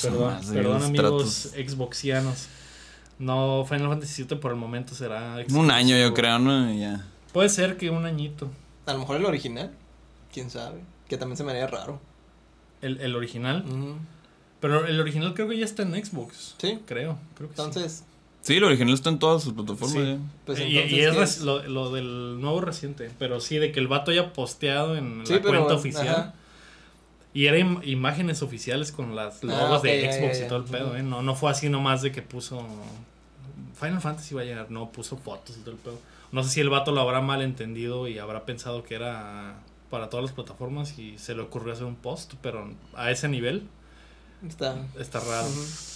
[0.00, 1.70] Perdón, perdón amigos tratos.
[1.72, 2.46] Xboxianos.
[3.18, 5.44] No, Final Fantasy VII por el momento será.
[5.52, 6.72] Un año, yo creo, ¿no?
[6.72, 7.04] Ya.
[7.32, 8.48] Puede ser que un añito.
[8.86, 9.72] A lo mejor el original.
[10.32, 10.84] ¿Quién sabe?
[11.08, 12.11] Que también se me haría raro.
[12.82, 13.64] El, el original.
[14.60, 16.54] Pero el original creo que ya está en Xbox.
[16.58, 16.78] Sí.
[16.86, 17.62] Creo, creo que sí.
[17.62, 18.04] Entonces,
[18.42, 19.92] Sí, el original está en todas sus plataformas.
[19.92, 20.04] Sí.
[20.04, 20.18] ya.
[20.44, 20.92] pues y, entonces...
[20.92, 23.10] y es ¿qué res- Lo, lo del nuevo reciente.
[23.18, 26.08] Pero sí, de que el vato haya posteado en Sí, la pero, cuenta oficial.
[26.08, 26.34] ajá.
[27.34, 30.48] Y era im- imágenes oficiales con las logos Ah, ok, de ya, Xbox ya, y
[30.48, 30.96] todo el pedo.
[30.96, 31.02] ¿eh?
[31.04, 32.66] No, no fue así nomás de que puso.
[33.78, 35.98] Final Fantasy va a llegar, no, puso fotos y todo el pedo.
[36.32, 39.60] No sé si el vato lo habrá malentendido y habrá pensado que era
[39.92, 43.68] para todas las plataformas y se le ocurrió hacer un post, pero a ese nivel
[44.48, 44.86] Está...
[44.98, 45.46] está raro.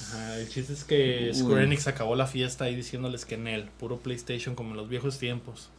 [0.02, 1.64] Ajá, el chiste es que Square Uy.
[1.64, 5.18] Enix acabó la fiesta ahí diciéndoles que en él, puro PlayStation como en los viejos
[5.18, 5.70] tiempos.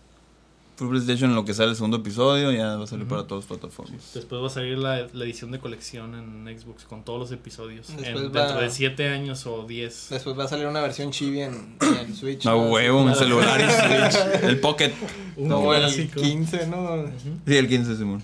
[0.77, 3.43] Full PlayStation en lo que sale el segundo episodio, ya va a salir para todas
[3.45, 4.11] las plataformas.
[4.13, 7.89] Después va a salir la, la edición de colección en Xbox con todos los episodios.
[7.89, 10.07] En- dentro de 7 años o 10.
[10.11, 12.45] Después va a salir una versión chibi en, en Switch.
[12.45, 12.69] ¿no?
[12.71, 13.63] huevo, un celular y
[14.11, 14.43] Switch.
[14.43, 14.93] El Pocket.
[15.35, 16.21] Un Como el clásico.
[16.21, 17.05] 15, ¿no?
[17.47, 18.23] Sí, el 15, Simón.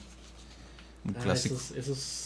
[1.05, 1.55] Un Ah, clásico.
[1.55, 1.71] esos,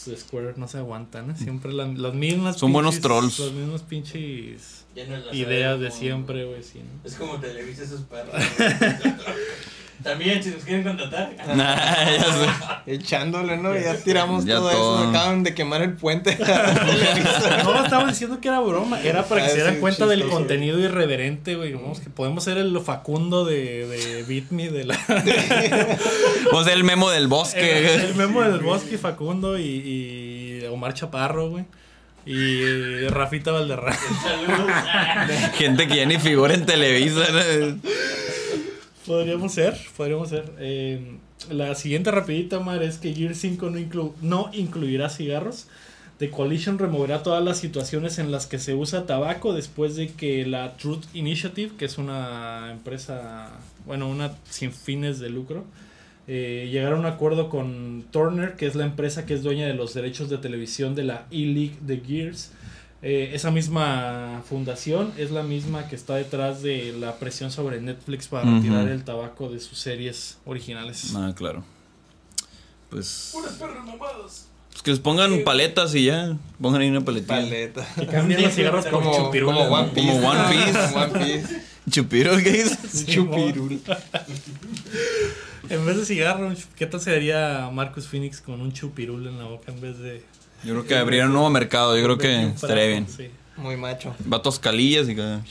[0.06, 1.34] esos Square no se aguantan, ¿eh?
[1.36, 2.58] Siempre la- las mismas.
[2.58, 3.38] Son buenos trolls.
[3.40, 6.80] Las mismas pinches no ideas de siempre, güey, sí.
[6.80, 7.08] ¿no?
[7.08, 8.34] Es como Televisa esos perros.
[10.02, 11.30] También, si nos quieren contratar.
[11.56, 11.74] Nah,
[12.10, 12.92] ya sé.
[12.94, 13.76] Echándole, ¿no?
[13.76, 15.00] Ya tiramos Ya todo, todo.
[15.00, 15.08] eso.
[15.10, 16.38] Acaban de quemar el puente.
[17.64, 19.00] No, estaba diciendo que era broma.
[19.02, 21.72] Era para que Ah, se dieran cuenta del contenido irreverente, güey.
[21.74, 24.98] Vamos, que podemos ser el Facundo de, de Beat Me, de la.
[26.52, 27.94] O sea, el memo del el, bosque.
[28.06, 29.62] el memo del Bosque, Facundo y,
[30.62, 31.64] y Omar Chaparro, güey.
[32.24, 33.96] Y Rafita Valderrama.
[34.22, 34.70] Saludos.
[35.56, 37.20] Gente que ya ni figura en Televisa.
[37.30, 37.78] ¿no?
[39.08, 40.52] Podríamos ser, podríamos ser.
[40.60, 41.16] Eh,
[41.50, 45.66] la siguiente rapidita, Mar, es que Gear 5 no, inclu- no incluirá cigarros.
[46.18, 50.44] The Coalition removerá todas las situaciones en las que se usa tabaco después de que
[50.46, 53.50] la Truth Initiative, que es una empresa,
[53.86, 55.64] bueno, una sin fines de lucro,
[56.26, 59.74] eh, llegara a un acuerdo con Turner, que es la empresa que es dueña de
[59.74, 62.50] los derechos de televisión de la E-League de Gears.
[63.00, 68.26] Eh, esa misma fundación es la misma que está detrás de la presión sobre Netflix
[68.26, 68.56] para Ujú.
[68.56, 71.12] retirar el tabaco de sus series originales.
[71.14, 71.62] Ah, claro.
[72.90, 74.46] Pues, Puras perros mamados.
[74.70, 76.36] pues que les pongan paletas y ya.
[76.60, 77.36] Pongan ahí una paletilla.
[77.40, 77.86] Paleta.
[77.94, 79.56] Que cambien los cigarros por Como, chupirulas.
[79.68, 79.88] como One.
[79.94, 80.08] Piece.
[80.12, 80.72] Como One Piece.
[80.92, 81.62] Como One Piece.
[81.90, 83.06] Chupiro, ¿qué dices?
[83.06, 83.80] Chupirul.
[85.70, 89.70] En vez de cigarro, ¿qué tal sería Marcus Phoenix con un chupirul en la boca
[89.70, 90.22] en vez de...
[90.64, 91.96] Yo creo que habría un nuevo mercado.
[91.96, 93.06] Yo creo que estaría bien.
[93.08, 94.14] Sí, Muy macho.
[94.24, 95.42] Vatos calillas y cada.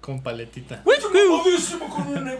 [0.00, 0.82] con paletita.
[0.82, 2.34] Con una.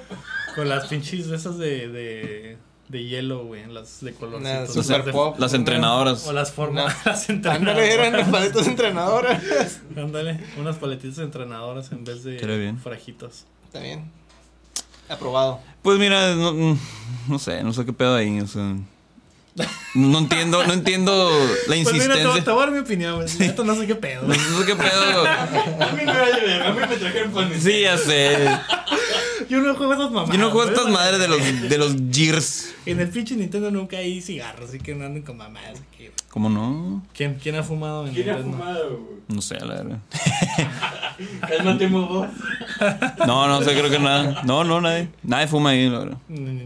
[0.55, 2.57] Con las pinches de esas de, de,
[2.89, 4.75] de hielo, güey, las de colorcitos.
[4.77, 5.39] Las Las, pop.
[5.39, 6.27] las entrenadoras.
[6.27, 7.11] O las formas, No.
[7.13, 7.89] las Ándale, entrenadoras.
[7.91, 9.43] eran las paletas entrenadoras.
[9.97, 12.79] Ándale, unas paletitas entrenadoras en vez de bien.
[12.79, 13.45] frajitos.
[13.67, 14.11] Está bien.
[15.09, 15.61] Aprobado.
[15.83, 16.77] Pues mira, no,
[17.29, 18.41] no sé, no sé qué pedo ahí.
[18.41, 18.77] O sea,
[19.95, 21.31] no entiendo, no entiendo
[21.69, 22.45] la Pues mira, te, insistencia.
[22.45, 23.29] te voy a dar mi opinión, güey.
[23.39, 24.23] Neta, no sé qué pedo.
[24.23, 25.27] No sé qué pedo.
[25.27, 28.37] A mí me vale ver, a mí me trajeron pan Sí, ya sé.
[29.49, 30.31] Yo no juego esas mamadas.
[30.37, 32.75] Yo no juego estas madres de los, de los Gears.
[32.87, 35.81] En el pinche Nintendo nunca hay cigarros, así que no anden con mamadas.
[35.93, 36.09] aquí.
[36.31, 37.03] ¿Cómo no?
[37.15, 38.57] ¿Quién, ¿Quién ha fumado en ¿Quién ha Nintendo?
[38.59, 39.17] fumado, güey?
[39.29, 39.99] No sé, la verdad.
[41.49, 42.29] Cálmate, vos.
[43.27, 44.43] No, no sé, creo que nada.
[44.45, 45.09] No, no, nadie.
[45.23, 46.19] Nadie fuma ahí, la verdad.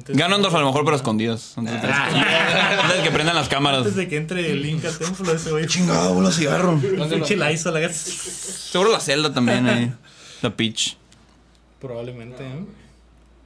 [0.09, 1.57] Ganondorf a lo mejor, pero escondidas.
[1.57, 3.81] Antes de, antes de que prendan las cámaras.
[3.81, 5.67] Antes de que entre el Link al templo, ese güey.
[5.67, 6.73] Chingado, bola cigarro.
[6.73, 9.93] ¿Dónde lo- Pinche la hizo, la Seguro la celda también ahí.
[10.43, 10.97] La Peach.
[11.81, 12.65] Probablemente, ¿eh?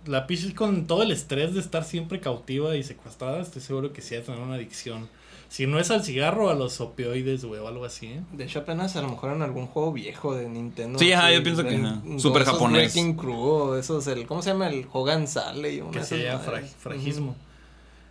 [0.07, 4.03] La Peach con todo el estrés de estar siempre cautiva y secuestrada, estoy seguro que
[4.03, 5.09] sí va a tener una adicción.
[5.49, 8.21] Si no es al cigarro, a los opioides, güey, o algo así, ¿eh?
[8.33, 10.99] De hecho, apenas a lo mejor en algún juego viejo de Nintendo.
[10.99, 11.77] Sí, ajá, yo pienso que,
[12.17, 12.93] esos japonés.
[12.93, 14.69] Breaking Crew, o esos, el, ¿cómo se llama?
[14.69, 15.83] El Hogan Sale.
[15.93, 16.63] Que se llama fra-.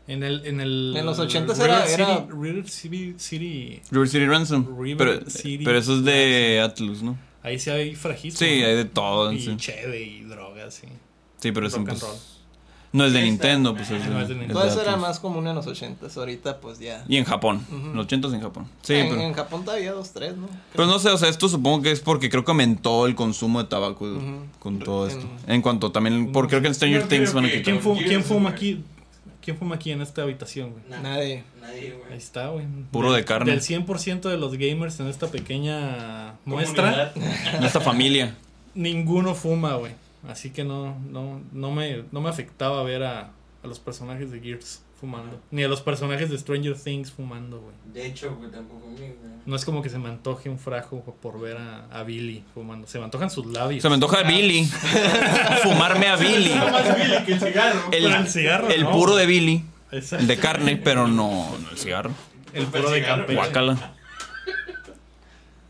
[0.08, 0.94] En el, en el...
[0.98, 4.80] En los 80s River era- City- era- River City, City, River City Ransom.
[4.82, 7.18] River pero, City pero eso es de Atlus, ¿no?
[7.44, 8.40] Ahí sí hay fragismo.
[8.40, 9.32] Sí, hay de todo.
[9.32, 9.56] Y sí.
[9.58, 10.88] cheve y drogas, sí.
[11.40, 12.16] Sí, pero and pues, roll.
[12.94, 14.60] no es de Nintendo, pues es de, No es de es de Nintendo.
[14.62, 17.04] Todo eso era más común en los 80 Ahorita, pues ya.
[17.10, 17.66] Y en Japón.
[17.70, 18.68] En los 80 en Japón.
[18.82, 20.48] Sí, en, pero, en Japón todavía dos, tres, ¿no?
[20.72, 23.62] pero no sé, o sea, esto supongo que es porque creo que aumentó el consumo
[23.62, 24.08] de tabaco
[24.60, 25.28] con todo En- esto.
[25.48, 27.80] En cuanto también, porque creo que en Stranger No Things van a que- quitar.
[28.08, 28.82] ¿Quién, fuma aquí?
[29.44, 30.84] ¿Quién fuma aquí en esta habitación, güey?
[30.90, 31.44] Nah, Nadie.
[31.62, 32.18] Nadie, Ahí güey.
[32.18, 32.66] está, güey.
[32.92, 33.52] Puro Del- de carne.
[33.52, 37.12] Del 100% de los gamers en esta pequeña muestra.
[37.54, 38.36] En esta familia.
[38.74, 39.92] ninguno fuma, güey.
[40.28, 43.32] Así que no, no, no, me, no me afectaba ver a,
[43.64, 45.42] a los personajes de Gears fumando.
[45.52, 47.76] Ni a los personajes de Stranger Things fumando, güey.
[47.94, 49.34] De hecho, güey, tampoco a mí, güey.
[49.46, 52.88] No es como que se me antoje un frajo por ver a, a Billy fumando.
[52.88, 53.82] Se me antojan sus labios.
[53.82, 54.64] Se me antoja a Billy.
[55.64, 56.52] Fumarme a Billy.
[56.52, 57.80] Está más Billy que el cigarro.
[57.92, 59.26] El, Pero el cigarro, el no, puro güey.
[59.26, 59.66] de Billy.
[59.92, 60.26] Exacto.
[60.26, 62.12] De carne, pero no, no el cigarro.
[62.54, 63.02] El puro de.
[63.36, 63.92] Guácala.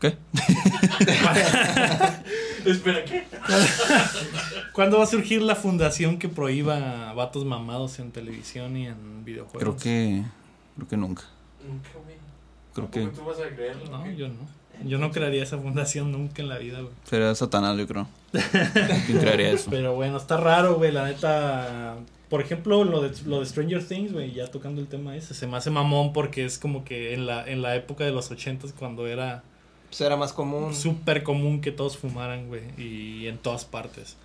[0.00, 0.16] ¿Qué?
[2.64, 3.24] Espera, ¿qué?
[4.72, 9.60] ¿Cuándo va a surgir la fundación que prohíba vatos mamados en televisión y en videojuegos?
[9.60, 10.24] Creo que.
[10.76, 11.22] Creo que nunca.
[11.66, 12.16] Nunca, güey.
[12.74, 13.84] Creo ¿Tampoco que tú vas a creerlo?
[13.90, 14.64] No, yo no.
[14.84, 16.92] Yo no crearía esa fundación nunca en la vida, güey.
[17.04, 18.08] sería Satanás, yo creo.
[19.06, 19.70] ¿Quién crearía eso?
[19.70, 21.96] Pero bueno, está raro, güey, la neta.
[22.28, 25.46] Por ejemplo, lo de, lo de Stranger Things, güey, ya tocando el tema ese, se
[25.46, 28.72] me hace mamón porque es como que en la, en la época de los ochentas
[28.72, 29.44] cuando era
[29.96, 30.74] Pues era más común.
[30.74, 34.16] súper común que todos fumaran, güey, y en todas partes.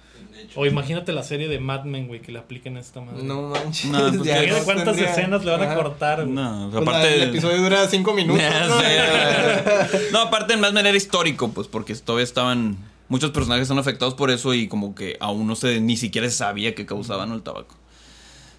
[0.41, 0.59] Hecho.
[0.61, 3.21] O imagínate la serie de Mad Men, güey, que le apliquen a esta madre.
[3.23, 3.91] No manches.
[3.91, 6.33] No, pues, ya no cuántas tendría- escenas le van a cortar, güey.
[6.35, 7.09] No, Pues aparte.
[7.09, 8.41] la- el episodio dura cinco minutos.
[8.41, 8.79] Ya ¿no?
[8.79, 10.09] sé.
[10.11, 12.75] no, aparte en Mad Men era histórico, pues porque todavía estaban.
[13.07, 16.35] Muchos personajes son afectados por eso y como que aún no se ni siquiera se
[16.35, 17.75] sabía que causaban el tabaco.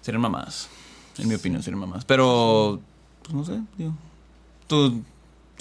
[0.01, 0.69] Serían mamadas.
[1.17, 2.05] En mi opinión, serían mamadas.
[2.05, 2.79] Pero,
[3.23, 3.93] pues no sé, digo.
[4.67, 5.01] ¿Tú,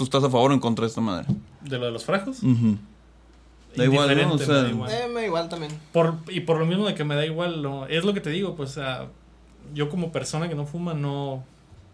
[0.00, 1.26] tú estás a favor o en contra de esta madre?
[1.60, 2.40] De lo de los frajos.
[3.76, 4.34] Da igual, ¿no?
[4.34, 4.90] O sea, me da igual.
[4.90, 5.72] Eh, me da igual también.
[5.92, 8.30] Por, y por lo mismo de que me da igual, no, es lo que te
[8.30, 8.78] digo, pues,
[9.74, 11.44] yo como persona que no fuma, no,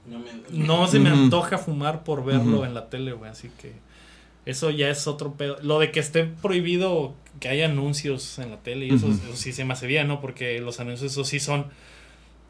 [0.09, 3.75] No, me, no se me antoja fumar por verlo en la tele, güey, así que
[4.47, 5.57] eso ya es otro pedo.
[5.63, 9.53] Lo de que esté prohibido que haya anuncios en la tele, y eso, eso sí
[9.53, 10.21] se me hace bien, ¿no?
[10.21, 11.67] Porque los anuncios, eso sí son,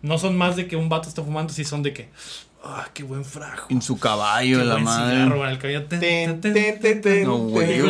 [0.03, 2.11] no son más de que un vato está fumando, sí son de que,
[2.65, 3.67] ah, qué buen frajo.
[3.71, 5.17] En su Qué caballo, la buen madre.
[5.17, 5.85] cigarro, el cabello.
[5.85, 7.81] Ten, Ten, ten, ten, ten, ten, ten, No, güey.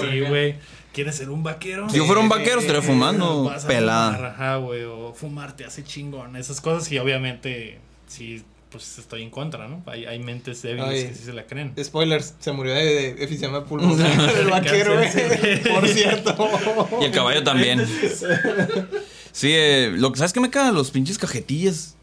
[0.00, 0.56] Sí, güey.
[0.92, 1.88] ¿Quieres ser un vaquero?
[1.88, 4.12] Si yo fuera un vaquero, estaría fumando Vas a pelada.
[4.14, 6.34] fumar, ajá, güey, o fumar te hace chingón.
[6.34, 7.78] Esas cosas y obviamente
[8.08, 9.84] sí, pues estoy en contra, ¿no?
[9.86, 11.08] Hay, hay mentes débiles Oye.
[11.08, 11.74] que sí se la creen.
[11.80, 15.08] Spoilers, se murió de, de efisema pulmonar el vaquero, güey.
[15.12, 15.20] sí.
[15.72, 16.50] Por cierto.
[17.00, 17.86] Y el caballo también.
[19.32, 21.96] Sí, eh, lo que sabes que me cagan los pinches cajetillas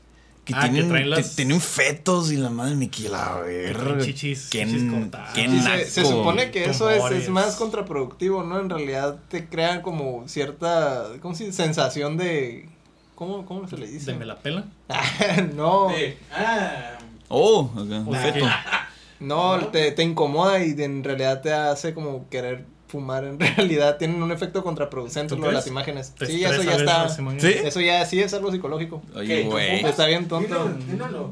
[0.48, 3.12] que Ah, tienen, que las- tienen fetos y la madre me traen
[3.46, 3.98] verga.
[4.06, 5.34] chichis- Qué, chichis cortadas.
[5.34, 6.14] qué Sí, se, se naco.
[6.14, 8.60] supone que eso es, es más contraproductivo, ¿no?
[8.60, 11.64] En realidad te crean como cierta, ¿cómo se dice?
[11.64, 12.70] Sensación de...
[13.16, 14.14] ¿Cómo, cómo se le dice?
[14.14, 14.64] ¿De me la pela?
[15.56, 16.94] no, De- ah,
[17.30, 18.46] Oh, acá, O sea, feto.
[19.20, 23.24] no, te, te incomoda y en realidad te hace como querer fumar.
[23.26, 26.14] En realidad tienen un efecto contraproducente ¿Tú lo de las imágenes.
[26.26, 27.10] Sí, eso ya está.
[27.10, 27.48] ¿Sí?
[27.64, 29.02] Eso ya sí es algo psicológico.
[29.16, 29.86] Oye, güey.
[29.86, 30.48] Está bien tonto.
[30.48, 31.32] Dilo- dímelo.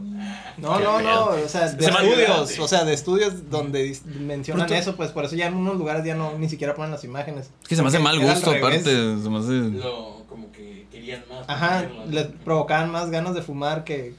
[0.57, 4.95] No, Qué no, no, o sea, de estudios, o sea, de estudios donde mencionan eso,
[4.95, 7.49] pues por eso ya en unos lugares ya no ni siquiera ponen las imágenes.
[7.63, 8.83] Es que se me hace mal gusto, aparte.
[8.83, 9.51] Se me hace.
[9.77, 11.43] Lo, como que querían más.
[11.49, 14.13] Ajá, les provocaban más ganas de fumar que,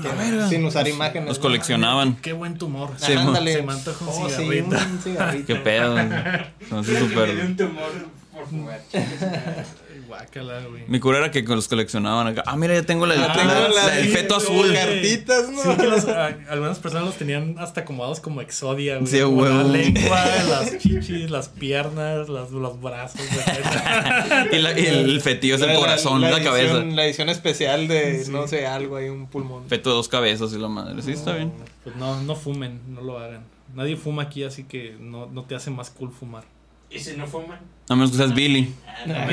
[0.00, 0.48] que verga.
[0.48, 1.28] sin usar imágenes.
[1.28, 1.42] Los ¿no?
[1.42, 2.16] coleccionaban.
[2.16, 2.90] Qué buen tumor.
[2.96, 3.52] Sí, Ajá, mo- ándale.
[3.54, 4.76] Se me antoja un Oh, sí, cigarrito.
[4.76, 5.46] un cigarrito.
[5.46, 5.96] Qué pedo.
[5.96, 7.44] Hace Creo que me dio súper.
[7.46, 7.90] un tumor
[8.32, 8.80] por fumar.
[10.10, 10.82] Guácala, güey.
[10.88, 12.42] Mi cura era que los coleccionaban acá.
[12.46, 14.72] Ah, mira, ya tengo la, Ah, la- tengo la- la- el feto azul.
[14.74, 15.62] cartitas, ¿no?
[15.62, 19.06] Sí, que los- a- algunas personas los tenían hasta acomodados como exodia, güey.
[19.06, 23.20] Sí, Como la lengua, las chichis, las piernas, las, los brazos.
[24.52, 26.74] Y, la- y el fetillo es el La- corazón, la, edición- cabeza.
[26.84, 28.30] La edición especial de, Sí.
[28.32, 29.68] no sé, algo ahí, un pulmón.
[29.68, 31.00] Feto de dos cabezas y la madre.
[31.02, 31.52] Sí, está bien.
[31.84, 33.44] Pues no, no fumen, no lo hagan.
[33.74, 36.42] Nadie fuma aquí, así que no, no te hace más cool fumar.
[36.90, 37.58] ¿Y si no fuman?
[37.88, 38.72] A menos que seas Billy.
[38.86, 39.26] Ah,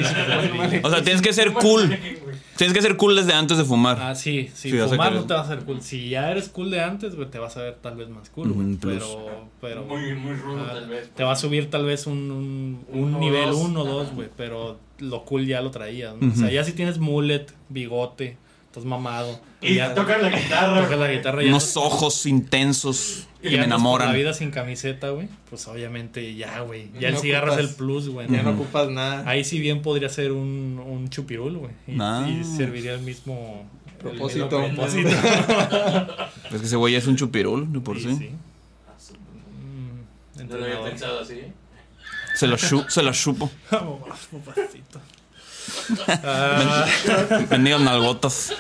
[0.84, 1.96] O sea, tienes que ser cool.
[2.56, 3.98] Tienes que ser cool desde antes de fumar.
[4.02, 5.82] Ah, sí, sí, a fumar no te va a hacer cool.
[5.82, 8.50] Si ya eres cool de antes, güey, te vas a ver tal vez más cool,
[8.54, 8.66] güey.
[8.68, 9.04] Un plus.
[9.04, 11.10] Pero, pero Muy, muy rudo, ah, tal vez.
[11.14, 13.58] te va a subir tal vez un, un, un Uno o nivel dos.
[13.60, 14.16] 1 o 2, Ajá.
[14.16, 14.30] güey.
[14.36, 16.32] Pero lo cool ya lo traías, ¿no?
[16.32, 19.40] O sea, ya si tienes mullet, bigote, estás mamado.
[19.62, 20.84] Y ya tocar la guitarra.
[20.84, 24.10] tocas la guitarra y Unos ojos intensos y me enamoran.
[24.10, 25.28] la vida sin camiseta, güey.
[25.50, 26.90] Pues obviamente ya, güey.
[27.00, 28.28] Ya el No cigarro es ocupas- el plus, güey.
[28.30, 28.64] Ya no Ujú.
[28.64, 29.24] ocupas nada.
[29.30, 31.72] Ahí sí bien podría ser un, un chupirul, güey.
[31.88, 32.28] Y, Ah.
[32.28, 33.70] y serviría el mismo
[34.00, 34.64] Propósito.
[34.64, 35.10] el mismo propósito.
[36.52, 38.16] Es que ese güey es un chupirul, de por sí.
[38.18, 38.30] sí.
[40.40, 41.42] Mm, No lo había pensado así.
[42.36, 43.50] Se, lo se la chupo.
[43.72, 44.00] Vamos,
[44.46, 45.02] papacito.
[47.50, 48.54] Bendigas nalgotas.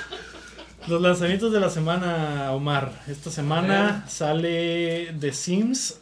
[0.88, 2.92] Los lanzamientos de la semana, Omar.
[3.08, 6.00] Esta semana sale The Sims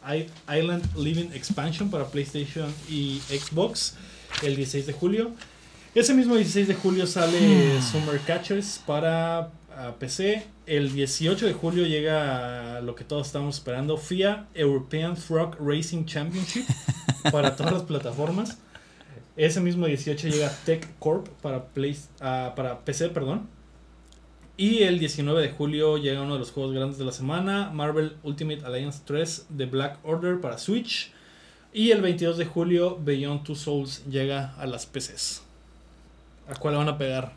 [0.48, 3.96] Island Living Expansion para PlayStation y Xbox
[4.42, 5.32] el 16 de julio.
[5.94, 9.50] Ese mismo 16 de julio sale Summer Catchers para
[9.98, 10.46] PC.
[10.66, 16.64] El 18 de julio llega lo que todos estamos esperando, FIA European Truck Racing Championship
[17.32, 18.58] para todas las plataformas.
[19.36, 23.55] Ese mismo 18 llega Tech Corp para, Play, ah, para PC, perdón.
[24.58, 28.16] Y el 19 de julio llega uno de los juegos grandes de la semana, Marvel
[28.22, 31.12] Ultimate Alliance 3 de Black Order para Switch.
[31.74, 35.42] Y el 22 de julio Beyond Two Souls llega a las PCs.
[36.48, 37.32] ¿A cuál le van a pegar?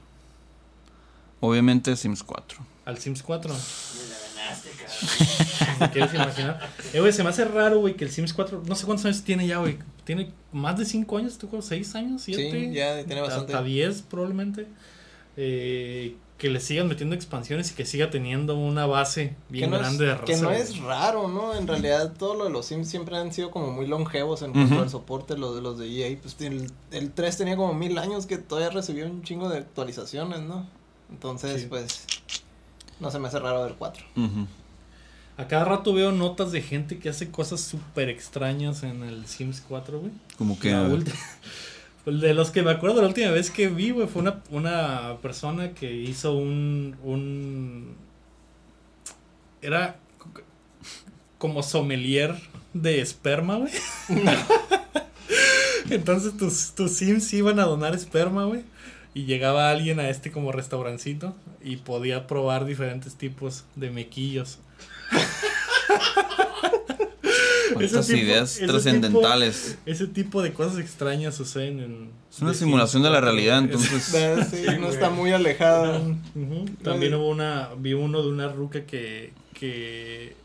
[1.42, 2.60] Obviamente Sims 4.
[2.86, 3.54] ¿Al Sims 4?
[3.54, 5.80] Me la ganaste, cabrón.
[5.80, 6.70] ¿Te quieres imaginar?
[6.94, 9.22] Eh, güey, se me hace raro, güey, que el Sims 4, no sé cuántos años
[9.24, 9.78] tiene ya, güey.
[10.06, 12.50] Tiene más de 5 años este juego, 6 años, 7.
[12.50, 13.54] Sí, ya tiene bastante.
[13.54, 14.68] Hasta 10 probablemente.
[15.36, 20.06] Eh, que le sigan metiendo expansiones y que siga teniendo una base bien no, grande
[20.06, 20.26] de es, raza.
[20.34, 21.54] que no es raro, ¿no?
[21.54, 24.80] En realidad todo lo de los Sims siempre han sido como muy longevos en cuanto
[24.82, 26.18] al soporte, lo de los de EA.
[26.20, 30.40] Pues el, el 3 tenía como mil años que todavía recibió un chingo de actualizaciones,
[30.40, 30.66] ¿no?
[31.12, 31.68] Entonces, Sí.
[31.68, 32.06] pues,
[33.02, 34.04] no se me hace raro ver 4.
[34.16, 34.48] Ujú.
[35.38, 39.62] A cada rato veo notas de gente que hace cosas súper extrañas en el Sims
[39.68, 40.12] 4, güey.
[40.38, 40.72] Como que.
[40.72, 40.88] La
[42.06, 45.72] De los que me acuerdo la última vez que vi, güey, fue una, una persona
[45.74, 47.96] que hizo un, un...
[49.62, 49.98] Era
[51.38, 52.36] como sommelier
[52.74, 53.74] de esperma, güey.
[55.90, 58.64] Entonces tus, tus sims iban a donar esperma, güey.
[59.14, 64.60] Y llegaba alguien a este como restaurancito y podía probar diferentes tipos de mequillos.
[67.80, 69.78] Ese tipo- ideas trascendentales.
[69.86, 72.10] Ese tipo de cosas extrañas suceden en...
[72.32, 73.90] Es una de simulación de la realidad, 4, güey.
[73.90, 74.14] entonces.
[74.16, 76.00] Eh, Sí, Sí, no está muy alejado.
[76.36, 76.66] Ujú.
[76.84, 80.36] También hubo una, vi uno de una ruca que, que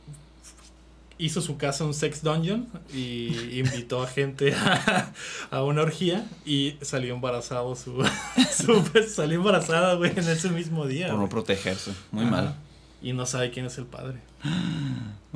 [1.18, 5.12] hizo su casa un sex dungeon y invitó a gente a,
[5.50, 8.04] a una orgía y salió embarazado su,
[8.56, 11.08] su salió embarazada, güey, en ese mismo día.
[11.10, 11.92] Por no protegerse.
[12.10, 12.30] Muy Ajá.
[12.30, 12.56] mal.
[13.04, 14.20] Y no sabe quién es el padre.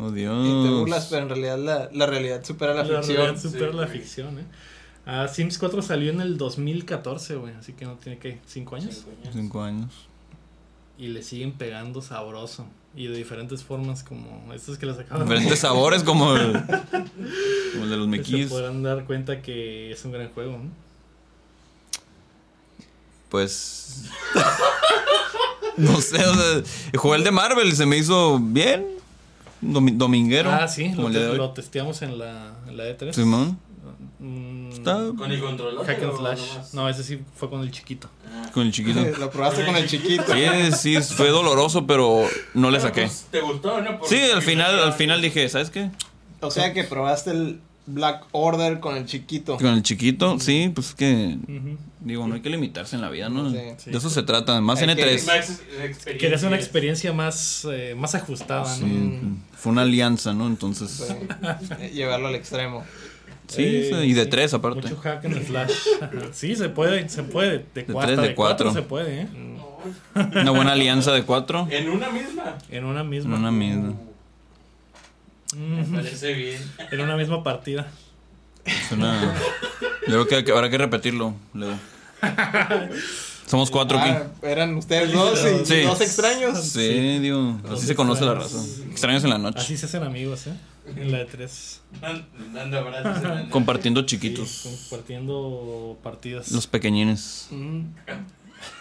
[0.00, 0.70] Oh, Y te Dios.
[0.78, 3.16] burlas, pero en realidad la, la realidad supera la, La ficción.
[3.16, 3.98] realidad supera Sí, la güey.
[3.98, 4.44] ficción, eh.
[5.06, 9.04] Ah, Sims 4 salió en el 2014, güey, así que no tiene que, ¿cinco años?
[9.32, 9.92] Cinco años.
[10.98, 12.64] Y le siguen pegando sabroso.
[12.94, 16.52] Y de diferentes formas como estos que les acabo de Diferentes sabores como el,
[17.72, 18.48] como el de los Se mequis.
[18.50, 20.52] podrán dar cuenta que es un gran juego.
[20.58, 20.70] ¿no?
[23.30, 24.04] Pues.
[25.78, 26.62] no sé, o sea,
[26.98, 28.86] jugué el de Marvel, se me hizo bien.
[29.62, 30.50] domi- dominguero.
[30.52, 33.12] Ah, sí, lo, te- lo testeamos en la, en la E3.
[33.12, 33.58] Simón.
[34.20, 35.86] Mm, Está ¿Con el controlador?
[35.86, 36.40] Hack and Slash.
[36.72, 38.08] No, ese sí fue con el chiquito.
[38.32, 38.50] Ah.
[38.52, 39.00] con el chiquito.
[39.18, 40.24] Lo probaste con el chiquito.
[40.76, 42.24] Sí, sí, fue doloroso, pero
[42.54, 43.02] no le saqué.
[43.02, 44.00] pues, ¿Te gustó, no?
[44.04, 45.90] Sí, al final, al final dije, ¿sabes qué?
[46.40, 47.60] O sea que probaste el
[47.90, 49.56] Black Order con el chiquito.
[49.56, 51.36] Con el chiquito, sí, pues que.
[51.42, 51.76] Ujú.
[52.00, 53.50] Digo, no hay que limitarse en la vida, ¿no?
[53.50, 53.58] Sí.
[53.78, 53.90] Sí.
[53.90, 55.26] De eso se trata, más Hay que- N3.
[55.26, 56.18] Max, experiencia.
[56.18, 59.36] Querías una experiencia más, eh, más ajustada, Sí, ¿no?
[59.56, 60.46] fue una alianza, ¿no?
[60.46, 60.90] Entonces.
[61.08, 61.86] Sí.
[61.94, 62.84] Llevarlo al extremo.
[63.48, 64.82] Sí, Eh, sí, y de tres aparte.
[64.82, 65.72] Mucho hack and slash.
[66.32, 67.50] sí, se puede, se puede.
[67.50, 68.66] De, De cuatro, tres, de de cuatro.
[68.66, 68.72] cuatro.
[68.82, 69.28] se puede, ¿eh?
[69.34, 69.78] No,
[70.42, 71.66] Una buena alianza de cuatro.
[71.70, 72.58] En una misma.
[72.70, 73.36] En una En misma.
[73.38, 73.94] una misma.
[75.56, 76.60] Me parece bien.
[76.90, 77.86] En una misma partida.
[78.64, 79.34] Es una-
[80.06, 81.78] Yo creo que- que habrá que repetirlo, Leo.
[83.46, 84.10] Somos cuatro aquí.
[84.10, 85.80] Ah, eran ustedes dos y Sí.
[85.82, 86.62] dos extraños.
[86.62, 88.58] Sí, digo, así se conoce la raza.
[88.90, 89.24] extraños.
[89.24, 89.60] En la noche.
[89.60, 90.52] Así se hacen amigos, ¿eh?
[90.96, 91.80] En la de tres.
[92.00, 93.22] Dan- Dando abrazos.
[93.24, 94.60] en la- Compartiendo Sí, chiquitos.
[94.90, 96.50] compartiendo partidas.
[96.52, 97.48] Los pequeñines.
[97.50, 97.82] Mm.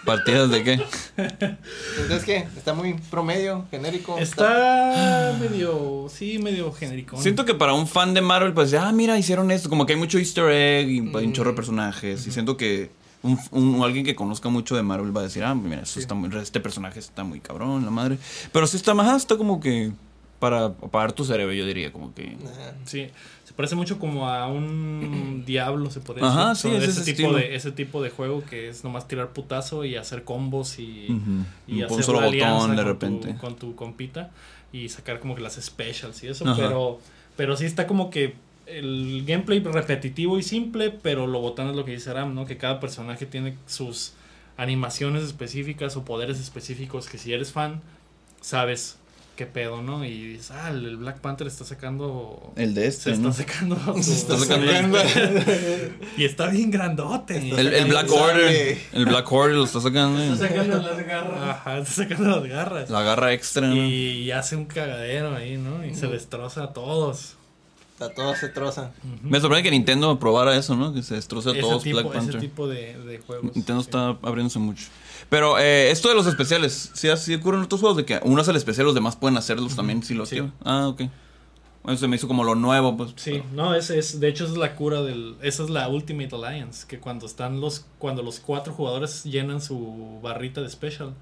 [0.06, 0.74] ¿Partidas de qué?
[1.18, 2.48] Entonces, ¿qué?
[2.58, 4.18] Está muy promedio, genérico.
[4.18, 7.22] Está medio, sí, medio genérico.
[7.22, 9.70] Siento que para un fan de Marvel, pues, ah, mira, hicieron esto.
[9.70, 12.26] Como que hay mucho easter egg y hay un chorro de personajes.
[12.28, 12.90] Y siento que
[13.24, 16.16] un, un- alguien que conozca mucho de Marvel va a decir, ah, mira, esto está
[16.16, 18.18] muy, este personaje está muy cabrón, la madre.
[18.52, 19.92] Pero sí está más, está como que
[20.40, 22.38] para apagar tu cerebro, yo diría, como que...
[22.86, 23.10] Sí,
[23.58, 26.72] parece mucho como a un diablo, se podría Ajá, decir.
[26.72, 29.84] sí, es ese ese tipo de ese tipo de juego que es nomás tirar putazo
[29.84, 31.08] y hacer combos y,
[31.68, 33.34] y Un hacer solo una botón de con repente.
[33.34, 34.32] Tu, con tu compita
[34.72, 36.56] y sacar como que las specials y eso, Ajá.
[36.56, 37.00] pero
[37.36, 38.36] pero sí está como que
[38.68, 42.46] el gameplay repetitivo y simple, pero lo botán es lo que dice Aram, ¿no?
[42.46, 44.14] Que cada personaje tiene sus
[44.58, 47.82] animaciones específicas o poderes específicos que si eres fan
[48.42, 48.98] sabes
[49.38, 50.04] qué pedo, ¿no?
[50.04, 53.34] Y dices, ah, el Black Panther está sacando El de se este, está ¿no?
[53.34, 55.52] sacando Se está Está sacando- sacando.
[56.18, 57.38] y está bien grandote.
[57.38, 58.22] Está El, el Black Sale.
[58.22, 58.78] Order.
[58.92, 60.22] El Black Order lo está sacando.
[60.22, 60.50] Está eh.
[60.50, 61.42] sacando las garras.
[61.42, 62.90] Ajá, está sacando las garras.
[62.90, 63.76] La garra extra, ¿no?
[63.78, 65.86] Y, hace un cagadero ahí, ¿no?
[65.86, 67.36] Y se destroza a todos.
[67.94, 68.92] Está todo se troza.
[69.04, 69.28] Ujú.
[69.30, 70.94] Me sorprende que Nintendo probara eso, ¿no?
[70.94, 72.42] Que se destroce a ese todos tipo, Black ese Panther.
[72.42, 73.56] tipo de, de juegos.
[73.56, 73.88] Nintendo sí.
[73.88, 74.86] está abriéndose mucho.
[75.30, 77.98] Pero eh, esto de los especiales, ¿sí, así ocurren otros juegos?
[77.98, 80.36] De que uno hace el especial, los demás pueden hacerlos también si lo Sí.
[80.36, 80.54] quieren.
[80.64, 81.02] Ah, ok.
[81.84, 83.12] Bueno, se me hizo como lo nuevo, pues.
[83.16, 86.86] Sí, no, ese es, de hecho es la cura del, esa es la Ultimate Alliance,
[86.88, 91.14] que cuando están los, cuando los cuatro jugadores llenan su barrita de special,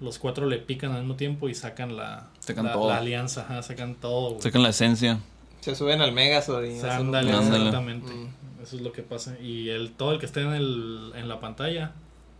[0.00, 2.88] los cuatro le pican al mismo tiempo y sacan la, Sacan la, todo.
[2.88, 4.30] la alianza, ajá, sacan todo.
[4.30, 4.42] güey.
[4.42, 5.20] Sacan la esencia.
[5.60, 7.30] Se suben al Megazord y Ándale.
[7.30, 8.12] exactamente.
[8.12, 8.28] Mm.
[8.62, 9.38] Eso es lo que pasa.
[9.40, 11.92] Y el, todo el que esté en, el, en la pantalla,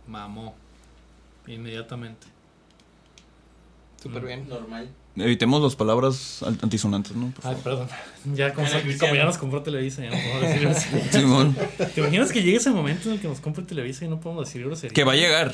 [0.07, 0.55] mamó.
[1.47, 2.27] Inmediatamente.
[4.01, 4.47] Súper bien.
[4.49, 4.89] Normal.
[5.15, 7.31] Evitemos las palabras al- antisonantes, ¿no?
[7.31, 7.63] Por Ay, favor.
[7.63, 7.87] perdón.
[8.35, 11.11] Ya como, ya nos compró Televisa, ya no podemos decir groserías.
[11.13, 11.55] Simón.
[11.93, 14.45] ¿Te imaginas que llegue ese momento en el que nos compre Televisa y no podemos
[14.47, 14.93] decir groserías?
[14.93, 15.53] Que va a llegar.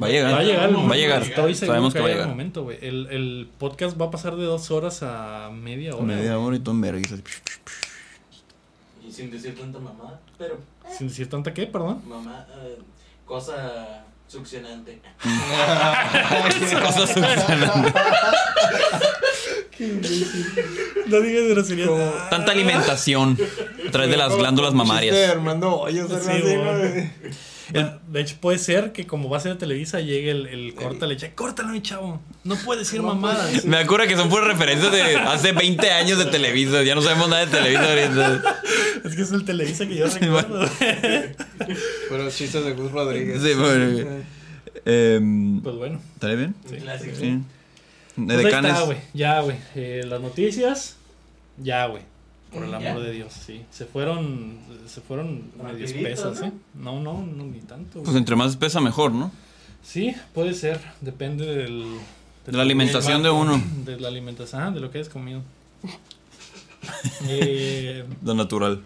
[0.00, 0.32] Va a llegar.
[0.34, 1.22] Va a llegar el Va a llegar.
[1.22, 2.26] Estoy seguro Sabemos que, que va a llegar.
[2.26, 2.78] el momento, güey.
[2.80, 6.04] El, el podcast va a pasar de dos horas a media hora.
[6.04, 7.16] Media hora y todo en vergüenza.
[9.06, 10.58] Y sin decir tanta mamá, pero
[10.96, 12.00] Sin decir tanta qué, perdón.
[12.08, 12.78] mamá, eh,
[13.26, 15.00] cosa succionante.
[21.06, 21.90] No digas groserías.
[22.30, 23.38] Tanta alimentación.
[23.90, 25.14] través de las glándulas mamarias.
[25.14, 26.72] De Armando Sí, así, bueno.
[26.72, 27.80] ¿no?
[27.80, 30.74] Ah, De hecho, puede ser que como va a ser de Televisa, llegue el, el
[30.74, 32.20] corta le eche, córtalo, mi chavo.
[32.44, 33.64] No puedes decir No mamadas.
[33.64, 36.82] Me acuerdo que son puras referencias de hace 20 años de Televisa.
[36.82, 38.60] Ya no sabemos nada de Televisa ahorita.
[39.04, 40.68] Es que es el Televisa que yo recuerdo.
[40.78, 43.42] Pero chistes de Gus Rodríguez.
[43.42, 44.08] Sí, bueno.
[44.84, 46.00] Em, pues bueno.
[46.14, 46.54] ¿Estaría bien?
[46.70, 47.16] Un clásico.
[47.18, 47.38] Sí.
[48.16, 48.98] De Pues ahí está, güey.
[49.12, 49.56] Ya, güey.
[49.74, 50.96] Eh, las noticias,
[51.58, 52.02] ya, güey.
[52.52, 52.76] Por el ¿Ya?
[52.76, 53.64] amor de Dios, sí.
[53.70, 56.46] Se fueron, se fueron medio espesas, ¿no?
[56.46, 56.52] ¿eh?
[56.74, 58.02] No, no, no, ni tanto.
[58.02, 59.32] Pues entre más pesa, mejor, ¿no?
[59.82, 60.80] Sí, puede ser.
[61.00, 61.98] Depende del...
[62.46, 63.60] De la alimentación de uno.
[63.84, 65.42] De la alimentación, ah, de lo que hayas comido.
[67.28, 68.82] eh, Lo natural.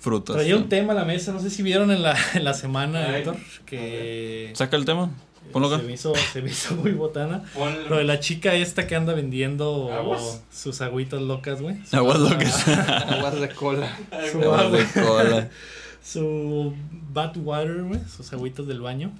[0.00, 0.34] Frutas.
[0.34, 3.10] traía un tema a la mesa, no sé si vieron en la, en la semana,
[3.10, 5.10] Ay, Héctor, que Saca el tema.
[5.52, 7.44] Ponlo se me, hizo, se me hizo muy botana.
[7.54, 7.88] Ponlo.
[7.88, 10.42] Lo de la chica esta que anda vendiendo ¿Aguas?
[10.52, 11.76] sus agüitas locas, güey.
[11.92, 12.68] Aguas agua- locas.
[12.68, 13.96] Aguas de cola.
[14.32, 14.42] Su.
[14.42, 14.78] Aguas agua.
[14.78, 15.48] de cola.
[16.02, 16.74] Su
[17.12, 19.12] bad water, güey, sus agüitas del baño.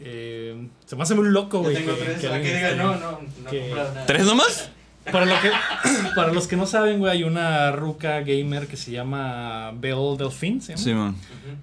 [0.00, 1.74] Eh, se me hace muy loco, güey.
[1.76, 2.20] tengo que- tres.
[2.20, 4.06] que que diga, no, no, no que- nada.
[4.06, 4.70] ¿Tres nomás?
[5.12, 5.50] Para, lo que,
[6.14, 10.60] para los que no saben, güey, hay una ruca gamer que se llama Belle Delphine,
[10.60, 10.82] ¿se llama?
[10.84, 11.16] Sí, man.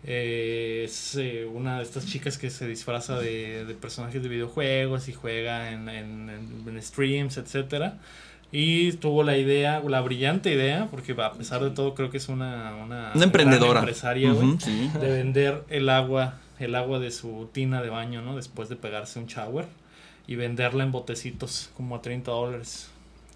[0.04, 5.08] Eh, es eh, una de estas chicas que se disfraza de, de personajes de videojuegos
[5.08, 7.98] y juega en, en- en- en streams, etcétera.
[8.52, 12.30] Y tuvo la idea, la brillante idea, porque a pesar de todo creo que es
[12.30, 13.80] una, una, Una emprendedora.
[13.80, 14.90] empresaria, sí.
[15.00, 18.36] de vender el agua, el agua de su tina de baño, ¿no?
[18.36, 19.66] Después de pegarse un shower
[20.28, 22.90] y venderla en botecitos como a 30 dólares.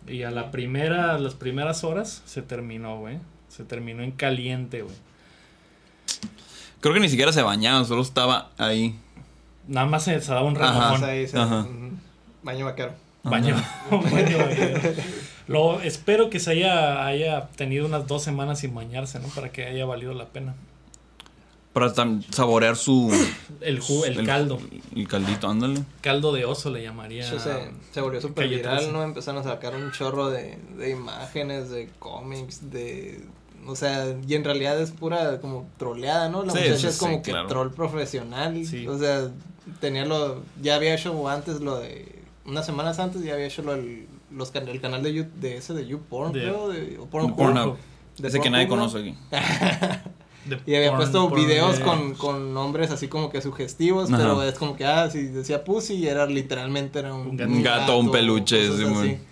[0.08, 3.20] Y a la primera, a las primeras horas se terminó, güey.
[3.50, 4.96] Se terminó en caliente, güey.
[6.82, 8.98] Creo que ni siquiera se bañaba, solo estaba ahí.
[9.68, 10.72] Nada más se, se daba un Ajá.
[10.92, 11.10] remojón.
[11.10, 11.62] Ahí se- Ajá.
[11.62, 11.92] ujú.
[12.44, 12.94] Baño vaquero.
[13.24, 13.56] Baño,
[13.92, 14.80] baño vaquero.
[15.48, 19.28] Lo, espero que se haya, haya tenido unas dos semanas sin bañarse, ¿no?
[19.30, 20.56] Para que haya valido la pena.
[21.74, 21.94] Para
[22.32, 23.12] saborear su.
[23.62, 24.60] El, ju- el caldo.
[24.96, 25.84] El caldito, ándale.
[26.02, 27.24] Caldo de oso le llamaría.
[27.24, 28.92] Eso se, se volvió súper viral, 13.
[28.92, 29.04] ¿no?
[29.04, 33.24] Empezaron a sacar un chorro de, de imágenes, de cómics, de...
[33.68, 36.44] O sea, y en realidad es pura como troleada, ¿no?
[36.44, 37.48] La Sí, muchacha sí, es sí, como que claro.
[37.48, 38.66] troll profesional.
[38.66, 38.88] Sí.
[38.88, 39.30] O sea,
[39.80, 40.42] tenía lo...
[40.62, 42.20] Ya había hecho antes lo de...
[42.46, 44.08] Unas semanas antes ya había hecho lo del...
[44.32, 47.36] Los can- el canal de, You- de ese de YouPorn, creo, de, o Pornhub.
[47.36, 47.78] Pornhub.
[48.18, 49.16] De Ese que nadie conoce aquí.
[50.46, 54.10] De Y había porn- puesto porn videos de- con, con nombres así como que sugestivos,
[54.10, 54.18] Ajá.
[54.18, 57.52] pero es como que, ah, si decía pussy, era literalmente era un, Un gato.
[57.52, 58.68] Un gato, un peluche,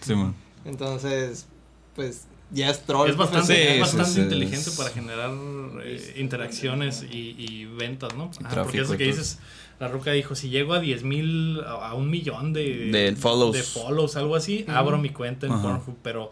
[0.02, 0.36] Simón.
[0.66, 1.48] Entonces,
[1.96, 3.10] pues, ya es troll.
[3.10, 5.32] Es bastante, Sí, es bastante sí, inteligente es- para generar
[5.84, 8.26] eh, interacciones y, y ventas, ¿no?
[8.42, 9.40] Ajá, tráfico porque eso que dices,
[9.80, 13.54] la ruca dijo, si llego a 10 mil, a, a un millón de, De follows.
[13.56, 15.62] de follows, algo así, abro mi cuenta en.
[15.62, 16.32] Pornhub, pero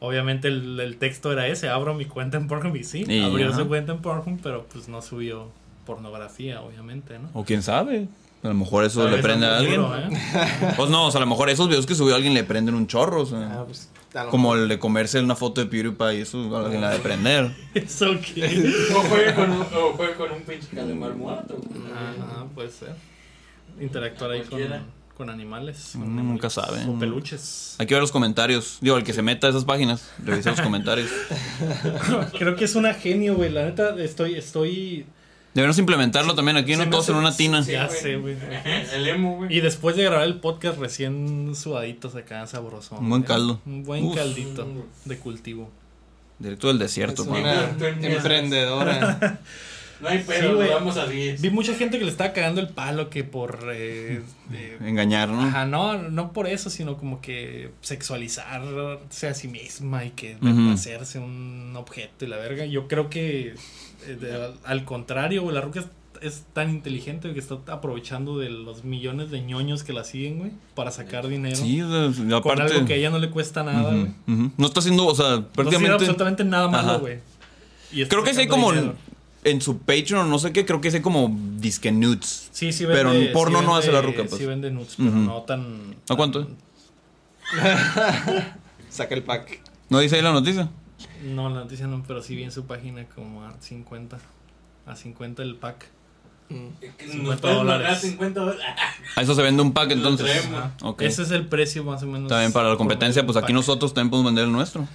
[0.00, 3.48] obviamente el, el texto era ese, abro mi cuenta en Pornhub y sí, Y, abrió
[3.48, 3.58] ajá.
[3.58, 5.48] su cuenta en Pornhub, pero pues no subió
[5.86, 7.28] pornografía, obviamente, ¿no?
[7.34, 8.08] O quién sabe.
[8.42, 9.80] A lo mejor eso le prende a alguien.
[9.80, 10.18] ¿eh?
[10.76, 12.86] Pues no, o sea, a lo mejor esos videos que subió alguien le prenden un
[12.86, 13.22] chorro.
[13.22, 16.60] O sea, Ah, pues, a como el de comerse una foto de PewDiePie, eso a
[16.64, 17.50] alguien la de prender.
[17.74, 18.12] Es ok.
[18.94, 21.56] O juegue con un, o juegue con un pinche calamar muerto.
[21.94, 22.94] Ajá, puede ser.
[23.80, 24.60] Interactuar ahí con.
[25.16, 25.92] Con animales.
[25.94, 26.84] Uno con nunca sabe.
[26.86, 27.76] O peluches.
[27.78, 28.78] Hay que ver los comentarios.
[28.80, 31.10] Digo, el que se meta a esas páginas, revisa los comentarios.
[32.38, 33.50] Creo que es una genio, güey.
[33.50, 35.06] La neta, estoy, estoy.
[35.54, 36.90] Deberíamos implementarlo también aquí, ¿no?
[36.90, 37.60] Todos en una tina.
[37.60, 38.36] Ya sé, güey.
[38.92, 39.56] El emo, güey.
[39.56, 42.96] Y después de grabar el podcast, recién sudaditos acá, sabroso.
[42.96, 43.60] Un buen caldo.
[43.64, 44.16] Un buen Uf.
[44.16, 44.66] caldito
[45.04, 45.70] de cultivo.
[46.40, 47.44] Directo del desierto, es güey.
[48.02, 49.38] emprendedora.
[50.04, 50.68] No hay Sí, pedo, güey.
[50.68, 51.40] vamos a 10.
[51.40, 53.70] Vi mucha gente que le estaba cagando el palo que por.
[53.72, 54.22] eh,
[54.52, 55.40] eh, Engañar, ¿no?
[55.42, 60.36] Ajá, no, no por eso, sino como que sexualizarse a sí misma y que
[60.72, 62.64] hacerse un objeto y la verga.
[62.66, 63.54] Yo creo que
[64.06, 65.86] eh, de- al contrario, güey, la ruca es,
[66.20, 70.52] es tan inteligente que está aprovechando de los millones de ñoños que la siguen, güey,
[70.74, 71.56] para sacar dinero.
[71.56, 72.74] Sí, o sea, con aparte.
[72.74, 74.08] algo que a ella no le cuesta nada, güey.
[74.56, 75.94] No está haciendo, o sea, No tiene prácticamente.
[75.94, 77.18] absolutamente nada malo, güey.
[77.92, 78.94] Y está creo que sí hay como dinero.
[79.44, 82.48] En su Patreon o no sé qué, creo que hay como disque nudes.
[82.52, 83.26] Sí, sí pero vende.
[83.26, 84.40] en porno sí no hace la ruca, pues.
[84.40, 85.96] Sí vende nudes, pero no tan.
[86.08, 86.48] ¿A cuánto?
[88.88, 89.60] Saca el pack.
[89.90, 90.68] ¿No dice ahí la noticia?
[91.24, 94.18] No, la noticia no, pero sí vi en su página como a 50.
[94.86, 95.86] A 50 el pack.
[96.48, 96.66] Mm.
[97.06, 97.86] Nos 50 pueden dólares.
[97.86, 98.64] pagar 50 dólares.
[99.16, 100.48] A eso se vende un pack entonces.
[100.82, 101.02] Ok.
[101.02, 102.22] Ese es el precio más o menos.
[102.22, 103.54] Está bien para la competencia, pues aquí pack.
[103.54, 104.86] nosotros también podemos vender el nuestro.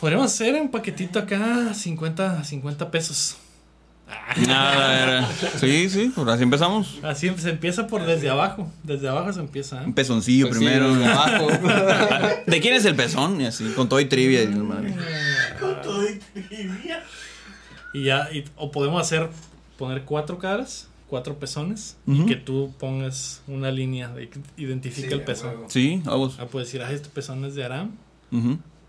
[0.00, 3.36] Podríamos hacer un paquetito acá, 50, 50 pesos.
[4.46, 6.98] Nada, era- Sí, sí, pues así empezamos.
[7.02, 8.70] Así se empieza por desde abajo.
[8.82, 9.86] Desde abajo se empieza, ¿eh?
[9.86, 10.94] Un pezoncillo Pues sí, primero.
[10.94, 11.48] desde abajo.
[12.46, 13.40] ¿De quién es el pezón?
[13.40, 14.42] Y así, con todo y trivia.
[14.42, 14.94] y madre.
[15.60, 17.02] Con todo y trivia.
[17.94, 19.28] Y ya, y- o podemos hacer,
[19.78, 25.14] poner cuatro caras, cuatro pezones, y que tú pongas una línea de que identifica Sí,
[25.14, 25.48] el pezón.
[25.50, 25.66] huevo.
[25.68, 26.36] Sí, vamos.
[26.40, 27.92] Ah, puedes decir, ah, este pezón es de Aram,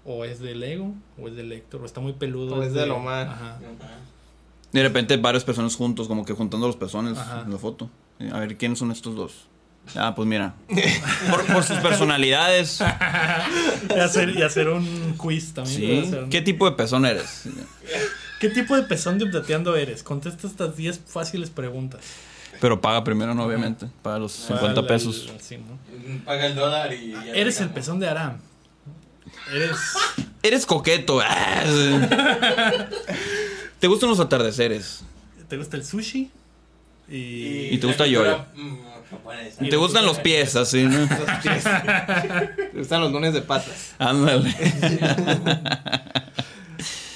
[0.05, 2.55] o es de Lego, o es de Lector, o está muy peludo.
[2.55, 3.27] O es de Lomar.
[3.27, 3.59] Ajá.
[4.73, 4.81] Ajá.
[4.81, 7.43] De repente varias personas juntos, como que juntando los pezones Ajá.
[7.45, 7.89] en la foto.
[8.19, 9.33] Eh, A ver, ¿quiénes son estos dos?
[9.95, 10.55] Ah, pues mira.
[11.29, 12.79] Por, por sus personalidades.
[13.93, 16.03] Y hacer, y hacer un quiz también.
[16.03, 16.07] Sí.
[16.07, 16.29] hacer.
[16.29, 17.43] ¿Qué tipo de pezón eres?
[18.39, 20.03] ¿Qué tipo de pezón de updateando eres?
[20.03, 21.99] Contesta estas 10 fáciles preguntas.
[22.61, 23.87] Pero paga primero, no, obviamente.
[24.01, 25.29] Paga los 50 Para pesos.
[25.33, 25.77] el- sí, ¿no?
[26.23, 28.37] Paga el dólar y ya Eres el pezón de Aram.
[29.53, 29.77] Eres.
[30.43, 31.19] Eres coqueto.
[33.83, 35.01] ¿Te gustan los atardeceres?
[35.49, 36.31] ¿Te gusta el sushi?
[37.09, 37.67] Y.
[37.73, 38.45] Y te gusta yoyo.
[38.55, 40.99] mm, ¿Te gustan los pies así, no?
[40.99, 41.09] Los
[41.43, 41.63] pies.
[42.71, 43.93] Te gustan los lunes de patas.
[43.99, 44.55] Ándale.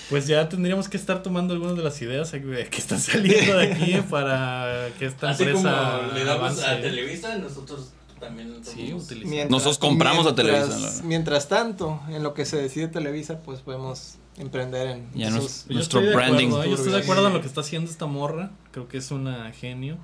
[0.09, 3.71] Pues ya tendríamos que estar tomando algunas de las ideas eh, que están saliendo de
[3.73, 6.81] aquí para que esta Así como empresa le damos a.
[6.81, 8.93] Televisa, nosotros también Sí.
[9.25, 11.03] Mientras- Nosotros compramos a Televisa, ¿no?
[11.07, 15.65] Mientras tanto, en lo que se decide Televisa, pues podemos emprender en Ya esos- nos-
[15.67, 16.47] Yo Nuestro estoy branding.
[16.47, 16.69] acuerdo, ¿eh?
[16.69, 18.51] yo estoy de acuerdo en lo que está haciendo esta morra.
[18.71, 19.97] Creo que es una genio.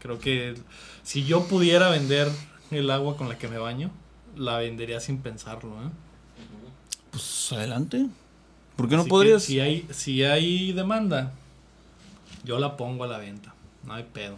[0.00, 0.54] Creo que
[1.02, 2.28] si yo pudiera vender
[2.70, 3.90] el agua con la que me baño,
[4.36, 5.70] la vendería sin pensarlo.
[5.70, 5.90] ¿eh?
[7.10, 8.06] Pues adelante.
[8.76, 9.42] ¿Por qué no Así podrías?
[9.42, 11.32] Si hay, si hay demanda,
[12.44, 13.52] yo la pongo a la venta.
[13.84, 14.36] No hay pedo.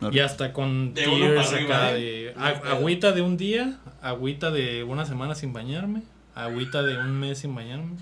[0.00, 0.12] No.
[0.12, 2.00] Y hasta con De uno tiers para arriba, acá ¿eh?
[2.34, 2.34] de
[2.70, 6.02] agüita de un día, agüita de una semana sin bañarme,
[6.34, 7.96] agüita de un mes sin bañarme,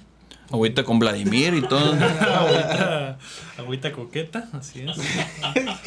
[0.51, 1.93] Agüita con Vladimir y todo.
[1.93, 3.19] agüita,
[3.59, 4.97] agüita coqueta, así es.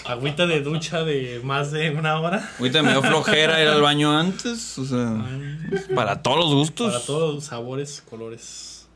[0.06, 2.48] Agüita de ducha de más de una hora.
[2.58, 4.78] Agüita me dio flojera ir al baño antes.
[4.78, 6.94] O sea, Ay, para todos los gustos.
[6.94, 8.88] Para todos los sabores, colores.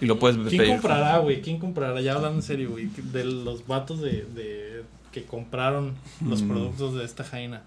[0.00, 0.72] Y lo puedes ¿Quién pedir.
[0.72, 1.40] comprará, güey?
[1.42, 2.00] ¿Quién comprará?
[2.00, 2.86] Ya hablando en serio, güey.
[2.96, 4.82] De los vatos de, de
[5.12, 5.94] que compraron
[6.26, 6.48] los Mm.
[6.48, 7.62] productos de esta jaina.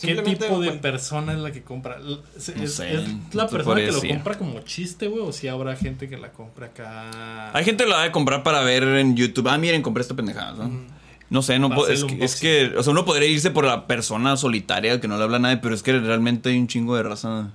[0.00, 1.98] ¿Qué tipo de persona es la que compra?
[2.36, 5.22] ¿Es, No sé, es la persona que lo compra como chiste, güey?
[5.22, 7.50] ¿O si habrá gente que la compra acá?
[7.56, 9.48] Hay gente que lo va a comprar para ver en YouTube.
[9.48, 10.52] Ah, miren, compré esta pendejada.
[10.52, 10.64] ¿no?
[10.70, 10.86] mm,
[11.30, 14.36] No sé, no es, que, es que, o sea, uno podría irse por la persona
[14.36, 17.02] solitaria que no le habla a nadie, pero es que realmente hay un chingo de
[17.02, 17.50] raza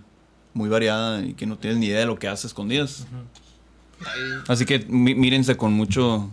[0.54, 3.08] muy variada y que no tienes ni idea de lo que hace escondidas.
[4.02, 6.30] ahí- Así que mí- mírense con mucho,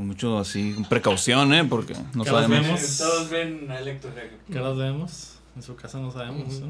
[0.00, 1.62] con mucho así, precaución, ¿eh?
[1.62, 2.68] Porque no Cada sabemos.
[2.70, 4.10] vez- Todos ven a Electro
[4.50, 5.34] ¿Qué las vemos?
[5.54, 6.62] En su casa no sabemos.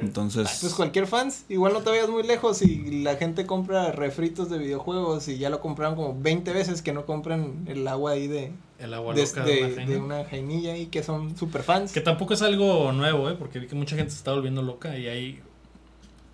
[0.00, 4.48] Entonces, Pues cualquier fans, igual no te vayas muy lejos y la gente compra refritos
[4.48, 8.28] de videojuegos y ya lo compraron como 20 veces que no compran el agua ahí
[8.28, 11.92] de, El agua de, loca de una jainilla y que son super fans.
[11.92, 13.36] Que tampoco es algo nuevo, ¿eh?
[13.38, 15.42] Porque vi que mucha gente se está volviendo loca y hay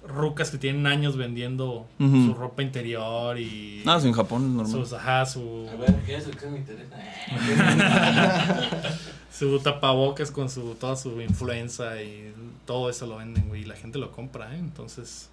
[0.06, 2.26] rucas que tienen años vendiendo Ujú.
[2.26, 4.72] su ropa interior y nada, si en Japón es normal.
[4.72, 6.96] sus, ajá, su, A ver, ¿qué es lo que me interesa?
[9.32, 12.32] su tapabocas con su toda su influenza y
[12.66, 14.58] todo eso lo venden, güey, y la gente lo compra, ¿eh?
[14.58, 15.30] Entonces,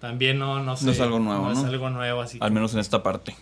[0.00, 1.66] también no, no, sé, No es algo nuevo, es ¿no?
[1.68, 3.34] algo nuevo, así Al menos en esta parte.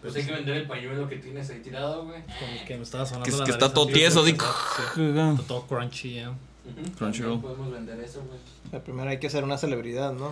[0.00, 2.22] Pues hay que vender el pañuelo que tienes ahí tirado, güey.
[2.22, 4.40] como que me estaba sonando Que, es- la que nariz está todo tieso, sí, así.
[4.96, 6.28] sí, está todo crunchy, ¿eh?
[6.64, 7.40] Ujú, Crunchyroll.
[7.40, 8.38] también Podemos vender eso, güey.
[8.72, 10.30] La primera hay que ser una celebridad, ¿no?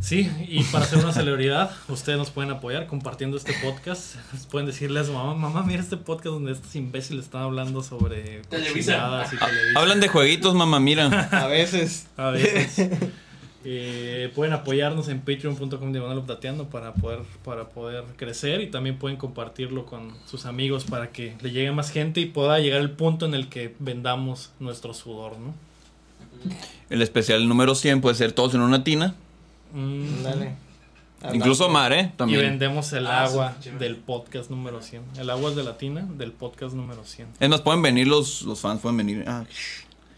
[0.00, 4.16] Sí, y para ser una celebridad, ustedes nos pueden apoyar compartiendo este podcast.
[4.50, 8.42] Pueden decirle a su mamá, mamá, mira este podcast donde estos imbéciles están hablando sobre
[8.48, 9.24] Televisa.
[9.32, 9.78] y Televisa.
[9.80, 11.06] Hablan de jueguitos, mamá, mira.
[11.30, 12.06] A veces.
[12.16, 12.88] A veces.
[13.66, 19.16] Eh, pueden apoyarnos en patreon.com diagonal updateando para poder, para poder crecer y también pueden
[19.16, 23.24] compartirlo con sus amigos para que le llegue más gente y pueda llegar el punto
[23.24, 25.54] en el que vendamos nuestro sudor, ¿no?
[26.90, 29.14] El especial número 100 puede ser todos en una tina.
[29.72, 30.22] Mm.
[30.22, 30.64] Dale.
[31.32, 32.10] Incluso Mar, ¿eh?
[32.12, 32.40] Y También.
[32.42, 35.02] vendemos el Ah, agua sí, del podcast número 100.
[35.16, 37.28] El agua es de latina del podcast número 100.
[37.40, 39.24] Es más, pueden venir los, los fans, pueden venir.
[39.26, 39.44] Ah,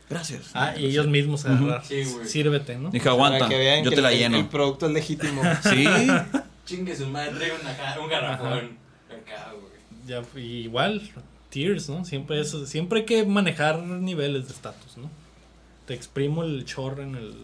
[0.08, 0.50] gracias.
[0.54, 1.84] Ah, y ellos mismos agarrar.
[1.84, 2.26] Sí, güey.
[2.26, 2.90] Sírvete, ¿no?
[2.90, 4.36] Dije, aguanta, Para que vean yo que te la el- lleno.
[4.38, 5.42] El producto es legítimo.
[5.62, 5.84] Sí.
[6.66, 8.76] Chingue su madre, una un garrafón.
[9.08, 9.66] Acá, güey.
[10.06, 11.00] Ya, y igual,
[11.48, 12.04] tiers, ¿no?
[12.04, 15.08] Siempre, es, siempre hay que manejar niveles de estatus, ¿no?
[15.86, 17.34] Te exprimo el chorro en el...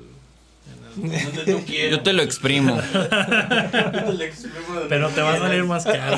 [0.96, 1.90] en el- Donde tú quieras.
[1.92, 2.76] Yo te lo exprimo.
[2.92, 6.16] Yo te lo exprimo donde pero te va a salir más caro.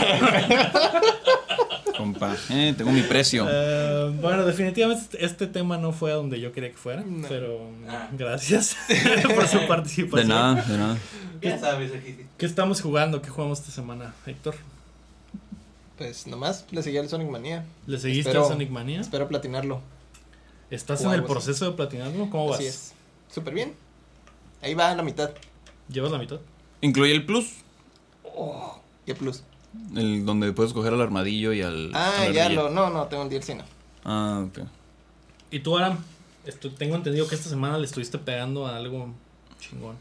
[1.97, 3.47] Compa, eh, tengo mi precio.
[3.48, 7.28] Eh, bueno, definitivamente este- este tema no fue a donde yo quería que fuera, No.
[7.28, 8.09] pero Ah.
[8.12, 8.76] gracias
[9.35, 10.28] por su participación.
[10.28, 10.98] De nada, de nada.
[11.40, 12.16] Ya sabes, aquí.
[12.36, 13.22] ¿Qué estamos jugando?
[13.22, 14.56] ¿Qué jugamos esta semana, Héctor?
[15.97, 17.64] Pues nomás le seguí al Sonic Manía.
[17.86, 19.01] ¿Le seguiste Espero- a Sonic Mania?
[19.01, 19.81] Espero platinarlo.
[20.70, 21.28] ¿Estás o en el así.
[21.32, 22.28] proceso de platinarlo?
[22.31, 22.59] ¿Cómo vas?
[22.59, 22.93] Así es.
[23.32, 23.72] Súper bien.
[24.64, 25.30] Ahí va la mitad.
[25.88, 26.38] ¿Llevas la mitad?
[26.80, 27.46] ¿Incluye el plus?
[29.06, 29.42] Y el plus.
[29.94, 31.90] El donde puedes coger al armadillo y al.
[31.94, 32.70] Ah, ya lo.
[32.70, 33.64] No, no, tengo el DLC, no.
[34.04, 34.60] Ah, ok.
[35.50, 35.98] ¿Y tú, Aram?
[36.46, 39.08] Esto- tengo entendido que esta semana le estuviste pegando a algo
[39.60, 39.96] chingón.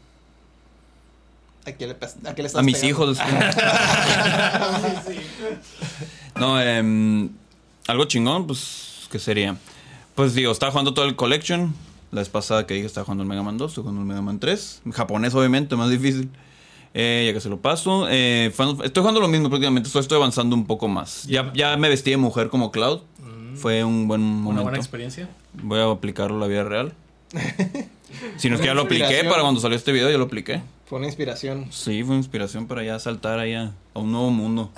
[1.66, 3.12] ¿A qué le, a qué le estás A mis pegando?
[3.12, 3.18] hijos.
[6.36, 7.30] no, em,
[7.86, 9.56] algo chingón, pues, ¿qué sería?
[10.14, 11.74] Pues digo, estaba jugando todo el Collection.
[12.14, 14.22] La vez pasada que dije estaba jugando el Mega Man 2, estoy jugando el Mega
[14.22, 14.82] Man 3.
[14.86, 16.30] En japonés, obviamente, más difícil.
[16.94, 18.06] Eh, ya que se lo paso.
[18.08, 21.24] Eh, Final- estoy jugando lo mismo prácticamente, solo estoy avanzando un poco más.
[21.24, 23.00] Ya, ya me vestí de mujer como Cloud.
[23.18, 25.28] Mm, Fue un buen una buena experiencia.
[25.54, 26.92] Voy a aplicarlo en la vida real.
[28.36, 30.62] Si no es que ya lo apliqué, para cuando salió este video ya lo apliqué.
[30.86, 31.66] Fue una inspiración.
[31.70, 34.70] Sí, fue inspiración para ya saltar allá a un nuevo mundo.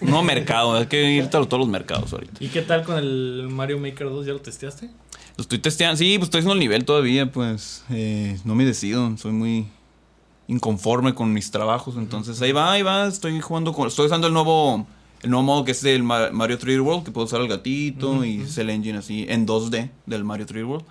[0.00, 0.74] Un nuevo mercado.
[0.76, 2.34] Hay que irte a todos los mercados ahorita.
[2.38, 4.26] ¿Y qué tal con el Mario Maker 2?
[4.26, 4.90] ¿Ya lo testeaste?
[5.36, 5.96] Lo estoy testeando.
[5.96, 7.84] Sí, pues estoy haciendo el nivel todavía, pues.
[7.90, 9.16] eh, no me decido.
[9.16, 9.66] Soy muy
[10.46, 11.96] inconforme con mis trabajos.
[11.96, 13.06] Entonces ahí va, ahí va.
[13.06, 13.88] Estoy jugando con.
[13.88, 14.86] Estoy usando el nuevo.
[15.22, 18.10] El nuevo modo que es el Ma- Mario 3D World, que puedo usar el gatito
[18.10, 18.46] Ujú, y ujú.
[18.46, 20.84] es el engine así en 2D del Mario 3D World.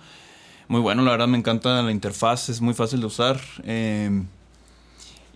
[0.66, 3.40] Muy bueno, la verdad me encanta la interfaz, es muy fácil de usar.
[3.62, 4.24] eh,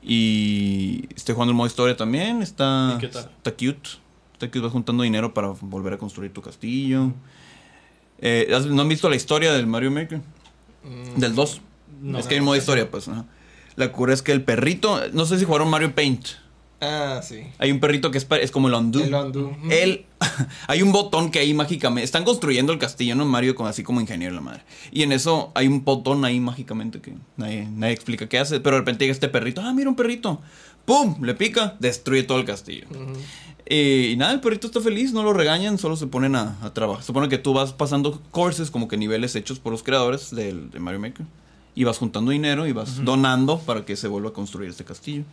[0.03, 3.31] y estoy jugando el modo historia también, está, ¿Y qué tal?
[3.37, 3.89] está cute.
[4.33, 7.13] Está cute, vas juntando dinero para volver a construir tu castillo.
[8.21, 10.21] Eh, ¿has- ¿No han visto la historia del Mario Maker?
[10.85, 11.61] Mm, Del 2.
[12.03, 12.19] No.
[12.19, 13.09] es que hay un modo historia, pues.
[13.77, 16.27] La cura es que el perrito, no sé si jugaron Mario Paint.
[16.81, 17.41] Ah, sí.
[17.59, 19.03] Hay un perrito que es, es como el undo.
[19.03, 19.57] El undo.
[20.69, 22.05] Hay un botón que ahí mágicamente.
[22.05, 23.25] Están construyendo el castillo, ¿no?
[23.25, 24.63] Mario, con, así como ingeniero la madre.
[24.93, 28.61] Y en eso hay un botón ahí mágicamente que nadie, nadie explica qué hace.
[28.61, 29.61] Pero de repente llega este perrito.
[29.61, 30.41] Ah, mira un perrito.
[30.85, 31.17] ¡Pum!
[31.25, 32.87] Le pica, destruye todo el castillo.
[33.71, 36.73] Eh, y nada, el perrito está feliz, no lo regañan, solo se ponen a, a
[36.73, 37.05] trabajar.
[37.05, 40.81] Supone que tú vas pasando courses, como que niveles hechos por los creadores del, de
[40.81, 41.27] Mario Maker.
[41.75, 45.25] Y vas juntando dinero y vas donando para que se vuelva a construir este castillo.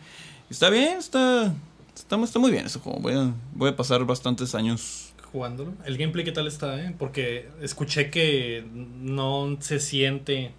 [0.50, 1.52] Está bien, está,
[1.94, 3.00] está, está muy bien ese juego.
[3.00, 5.12] Voy a, voy a pasar bastantes años.
[5.32, 5.72] Jugándolo.
[5.86, 6.94] ¿El gameplay qué tal está, eh?
[6.98, 8.64] Porque escuché que
[9.00, 10.52] no se siente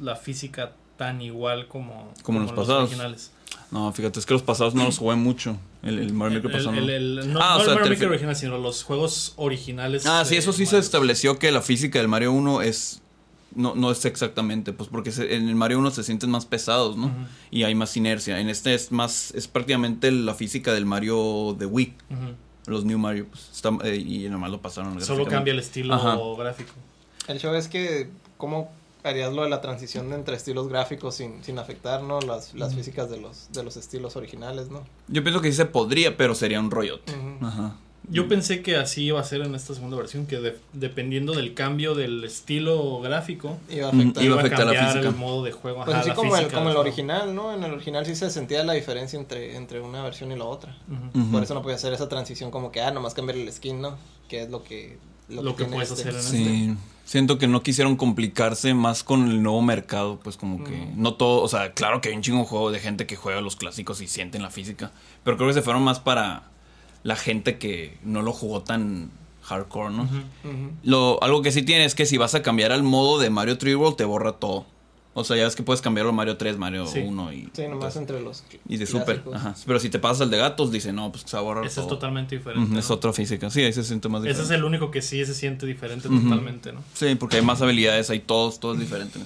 [0.00, 2.84] la física tan igual como, Como los pasados.
[2.84, 3.32] originales.
[3.70, 5.56] No, fíjate, es que los pasados no los jugué mucho.
[5.84, 6.74] El, el Mario Maker pasado.
[6.76, 7.20] el- no.
[7.22, 10.06] el- no, Ah, o no el sea, Mario Maker original, sino los juegos originales.
[10.06, 10.78] Ah, sí, eso sí se Mario.
[10.80, 13.00] estableció que la física del Mario 1 es.
[13.56, 16.96] No, no es exactamente, pues porque se- en el Mario 1 se sienten más pesados,
[16.96, 17.12] ¿no?
[17.52, 18.40] Y hay más inercia.
[18.40, 21.94] En este es más, es prácticamente la física del Mario de Wii,
[22.66, 25.00] los New Mario, pues, está- eh, y nomás lo pasaron.
[25.02, 26.18] Solo cambia el estilo Ajá.
[26.36, 26.72] gráfico.
[27.28, 28.08] El show es que,
[28.38, 28.72] ¿cómo
[29.04, 32.20] harías lo de la transición entre estilos gráficos sin, sin afectar, ¿no?
[32.20, 34.82] Las, las físicas de los, de los estilos originales, ¿no?
[35.08, 37.12] Yo pienso que sí se podría, pero sería un rollote.
[37.42, 37.76] Ajá.
[38.06, 41.54] Yo pensé que así iba a ser en esta segunda versión, que de- dependiendo del
[41.54, 44.22] cambio del estilo gráfico, Iba a afectar.
[44.22, 45.08] Iba iba a afectar la física.
[45.08, 45.78] el modo de juego.
[45.84, 47.54] Pues ajá, así la como el, como el original, ¿no?
[47.54, 50.76] En el original sí se sentía la diferencia entre, entre una versión y la otra.
[51.32, 53.96] Por eso no podía hacer esa transición como que, ah, nomás cambiar el skin, ¿no?
[54.28, 54.98] Que es lo que...
[55.28, 56.08] Lo que puedes este.
[56.08, 60.64] hacer en Sí, siento que no quisieron complicarse más con el nuevo mercado, pues como
[60.64, 60.92] que Ujú.
[60.96, 63.56] no todo, o sea, claro que hay un chingo juego de gente que juega los
[63.56, 64.92] clásicos y sienten la física,
[65.22, 66.44] pero creo que se fueron más para
[67.02, 69.10] la gente que no lo jugó tan
[69.42, 70.08] hardcore, ¿no?
[70.82, 73.58] Lo, algo que sí tiene es que si vas a cambiar al modo de Mario
[73.58, 74.66] 3D World te borra todo.
[75.16, 76.98] O sea, ya ves que puedes cambiarlo a Mario 3, Mario Sí.
[76.98, 79.22] 1 y, Sí, nomás entre los y de Super.
[79.32, 79.54] Ajá.
[79.64, 81.80] Pero si te pasas al de gatos, dice, no, pues se va a borrar Ese
[81.80, 81.96] es todo.
[81.96, 82.76] totalmente diferente.
[82.78, 82.94] Es ¿no?
[82.96, 83.48] otra física.
[83.48, 84.54] Sí, ahí se siente más Ese diferente.
[84.54, 86.80] es el único que sí se siente diferente totalmente, ¿no?
[86.94, 89.20] Sí, porque hay más habilidades, hay todos, todo es diferente.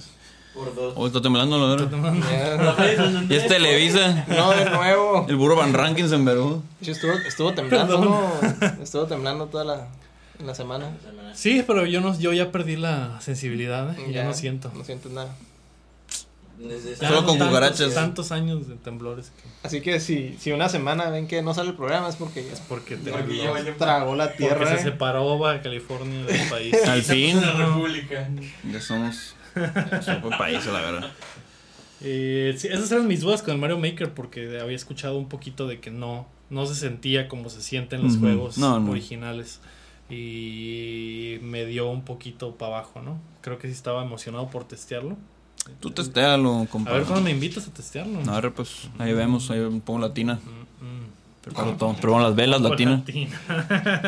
[0.53, 0.93] Por dos.
[0.95, 2.13] Oh, está temblando, la verdad.
[2.13, 3.25] Ya.
[3.29, 4.25] Y es Televisa.
[4.27, 5.25] No, de nuevo.
[5.27, 6.61] El burro Van Rankins en Verú.
[6.81, 8.31] Sí, estuvo, estuvo temblando, ¿no?
[8.83, 9.87] Estuvo temblando toda la,
[10.45, 10.91] la semana.
[11.33, 14.11] Sí, pero yo no, yo ya perdí la sensibilidad, ¿eh?
[14.11, 14.71] ya, no siento.
[14.75, 15.33] No siento nada.
[16.59, 17.93] Desde Solo con tantos- cucarachas.
[17.93, 21.69] Tantos años de temblores que- Así que si, si una semana ven que no sale
[21.69, 24.77] el programa es porque ya porque te Porque tragó la porque tierra.
[24.77, 26.75] se separó Baja California del país.
[26.85, 27.39] Al fin.
[27.39, 28.27] La República.
[28.69, 29.35] Ya somos.
[30.03, 31.11] Somos país, la verdad.
[32.01, 35.65] Eh, sí, esas eran mis dudas con el Mario Maker porque había escuchado un poquito
[35.67, 38.91] de que no, no se sentía como se siente en los juegos No, no.
[38.91, 39.59] originales.
[40.09, 43.19] Y me dio un poquito para abajo, ¿no?
[43.41, 45.17] Creo que sí estaba emocionado por testearlo.
[45.79, 46.91] Tú testéalo, A compa.
[46.91, 48.19] ver cuándo me invitas a testearlo.
[48.31, 50.35] A ver, pues ahí vemos, ahí pongo latina.
[50.35, 51.05] Mm, mm.
[51.43, 51.93] Preparo todo.
[51.93, 52.97] Preparo las velas, latina.
[53.05, 53.29] latina.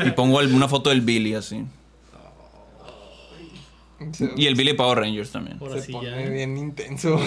[0.05, 1.63] Y pongo el- una foto del Billy así.
[4.13, 5.59] Se, Y el Billy Power Rangers también.
[5.73, 6.17] Se sí pone ya.
[6.29, 7.19] bien intenso.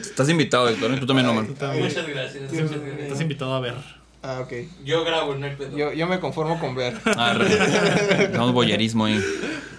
[0.00, 0.92] Estás invitado, Héctor.
[0.92, 0.96] ¿eh?
[1.00, 1.44] Tú también, Omar.
[1.48, 2.52] Muchas gracias.
[2.52, 3.74] Estás invitado a ver.
[4.22, 4.52] ah, ok.
[4.84, 5.76] Yo grabo, no hay pedo.
[5.76, 6.96] Yo, yo me conformo con ver.
[7.04, 7.46] Ah, re-
[8.28, 9.20] Tenemos boyerismo ahí.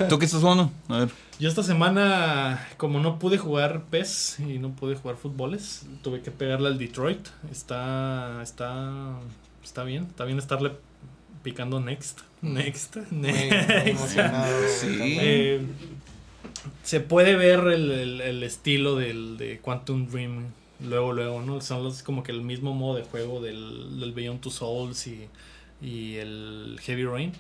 [0.10, 0.72] ¿Tú qué estás jugando?
[0.90, 1.10] A ver.
[1.40, 6.32] Yo esta semana, como no pude jugar PES y no pude jugar fútboles, tuve que
[6.32, 7.28] pegarle al Detroit.
[7.50, 9.18] Está, está
[9.64, 10.74] está bien, está bien estarle
[11.42, 14.10] picando next, next, muy next.
[14.10, 14.88] Sí.
[14.98, 15.20] también.
[15.22, 15.62] Eh,
[16.84, 20.48] se puede ver el, el- el estilo del, de Quantum Dream
[20.86, 21.62] luego, luego, ¿no?
[21.62, 25.30] Son los, como que el mismo modo de juego del, del Beyond Two Souls y,
[25.82, 27.32] y el Heavy Rain.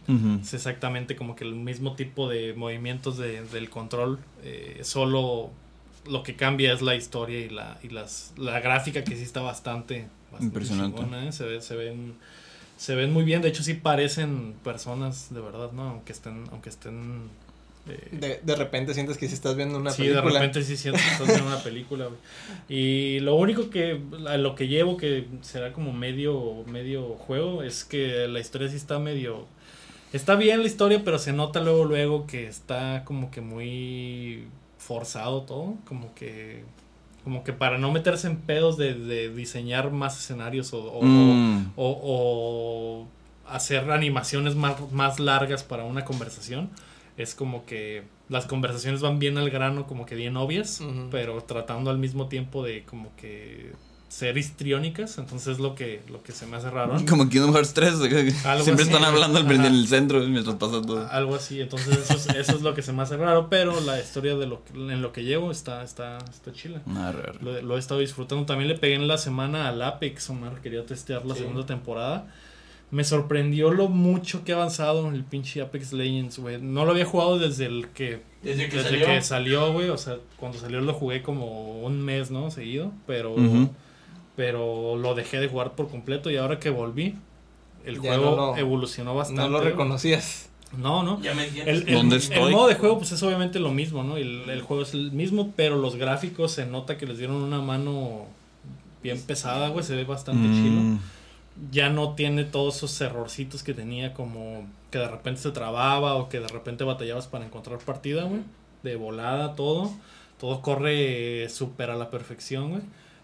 [0.41, 4.19] Es exactamente como que el mismo tipo de movimientos de- del control.
[4.43, 5.51] eh, solo
[6.07, 9.41] lo que cambia es la historia y la, y las, la gráfica que sí está
[9.41, 10.97] bastante, bastante Impresionante.
[10.97, 11.31] chingona, ¿eh?
[11.33, 12.13] Se, ve- se ven
[12.77, 13.41] se ven muy bien.
[13.41, 15.89] De hecho sí parecen personas de verdad, ¿no?
[15.89, 17.23] Aunque estén aunque estén
[18.11, 20.23] De, de repente sientes que si estás viendo una sí, película.
[20.23, 22.19] de repente sí siento que estás viendo una película, güey.
[22.69, 27.83] Y lo único que, a lo que llevo, que será como medio, medio juego, es
[27.85, 29.45] que la historia sí está medio...
[30.11, 34.45] Está bien la historia, pero se nota luego, luego que está como que muy
[34.77, 36.63] forzado todo, como que...
[37.23, 41.73] Como que para no meterse en pedos de, de diseñar más escenarios o, o- Mm.
[41.75, 43.07] o, o
[43.47, 46.69] hacer animaciones más, más largas para una conversación.
[47.19, 50.81] Es como que las conversaciones van bien al grano, como que bien obvias,
[51.11, 53.73] pero tratando al mismo tiempo de como que
[54.07, 55.17] ser histriónicas.
[55.19, 56.95] Entonces es lo que, lo que se me hace raro.
[57.09, 57.99] Como Kingdom Hearts 3.
[57.99, 58.15] de que
[58.47, 58.91] Algo Siempre así.
[58.93, 61.07] están hablando al- en el centro mientras pasa todo.
[61.11, 63.99] Algo así, entonces eso es, eso es lo que se me hace raro, pero la
[63.99, 66.81] historia de lo que- en lo que llevo está, está, está chila.
[66.97, 67.39] Arre, arre.
[67.43, 68.45] Lo, lo he estado disfrutando.
[68.47, 70.59] También le pegué en la semana al Apex, Omar.
[70.61, 71.41] Quería testear la Sí.
[71.41, 72.33] segunda temporada.
[72.91, 76.59] Me sorprendió lo mucho que ha avanzado el pinche Apex Legends, güey.
[76.59, 78.21] No lo había jugado desde el que.
[78.41, 79.05] Desde que desde salió.
[79.05, 79.89] que salió, güey.
[79.89, 82.49] O sea, cuando salió lo jugué como un mes, ¿no?
[82.51, 82.91] Seguido.
[83.05, 83.35] Pero.
[84.35, 86.29] Pero lo dejé de jugar por completo.
[86.31, 87.15] Y ahora que volví,
[87.85, 89.41] el Ya juego no lo- evolucionó bastante.
[89.43, 90.49] No lo reconocías.
[90.77, 91.21] No, no.
[91.21, 91.81] Ya me entiendes.
[91.83, 92.51] El, el- ¿Dónde el estoy?
[92.53, 94.17] modo de juego pues es obviamente lo mismo, ¿no?
[94.17, 97.59] El, el juego es el mismo, pero los gráficos se nota que les dieron una
[97.59, 98.25] mano
[99.03, 100.99] bien pesada, güey, se ve bastante chilo.
[101.71, 106.29] Ya no tiene todos esos errorcitos que tenía como que de repente se trababa o
[106.29, 108.41] que de repente batallabas para encontrar partida, güey.
[108.83, 109.91] De volada todo.
[110.39, 112.81] Todo corre súper a la perfección, güey.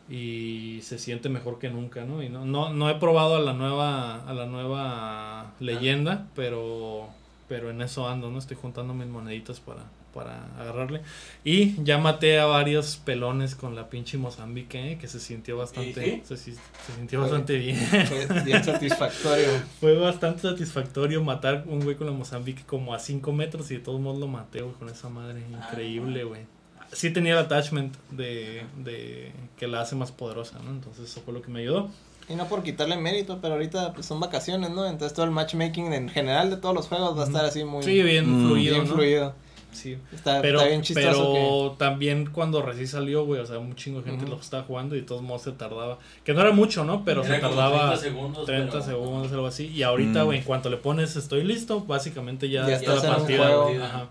[0.07, 2.21] Y se siente mejor que nunca, ¿no?
[2.21, 7.09] Y no, no, no he probado a la nueva, a la nueva leyenda, pero,
[7.47, 8.39] pero en eso ando, ¿no?
[8.39, 11.01] Estoy juntando mis moneditas para, para agarrarle.
[11.43, 14.97] Y ya maté a varios pelones con la pinche Mozambique, ¿eh?
[14.97, 16.21] que se sintió bastante, ¿Sí?
[16.25, 16.59] se, se
[16.95, 17.77] sintió bastante bien.
[17.77, 19.47] Fue bien satisfactorio.
[19.79, 23.81] Fue bastante satisfactorio matar un güey con la Mozambique como a 5 metros y de
[23.81, 25.41] todos modos lo maté, güey, con esa madre.
[25.51, 26.41] Increíble, güey.
[26.91, 30.71] Sí tenía el attachment de, de que la hace más poderosa, ¿no?
[30.71, 31.89] Entonces eso fue lo que me ayudó.
[32.27, 34.85] Y no por quitarle mérito, pero ahorita pues, son vacaciones, ¿no?
[34.87, 37.83] Entonces todo el matchmaking en general de todos los juegos va a estar así muy
[37.83, 38.93] Sí, bien Mm, fluido, bien ¿no?
[38.95, 39.33] fluido.
[39.71, 39.97] Sí.
[40.13, 43.99] Está, Pero, está bien chistoso pero también cuando recién salió, güey, o sea, un chingo
[44.01, 44.35] de gente Ujú.
[44.35, 45.99] lo estaba jugando y de todos modos se tardaba.
[46.23, 47.03] Que no era mucho, ¿no?
[47.03, 48.45] Pero Era se tardaba 30 segundos.
[48.45, 49.67] 30 pero- segundos, algo así.
[49.67, 50.25] Y ahorita, Mm.
[50.25, 53.85] güey, en cuanto le pones estoy listo, básicamente ya, Ya está la partida.
[53.85, 54.07] Ajá.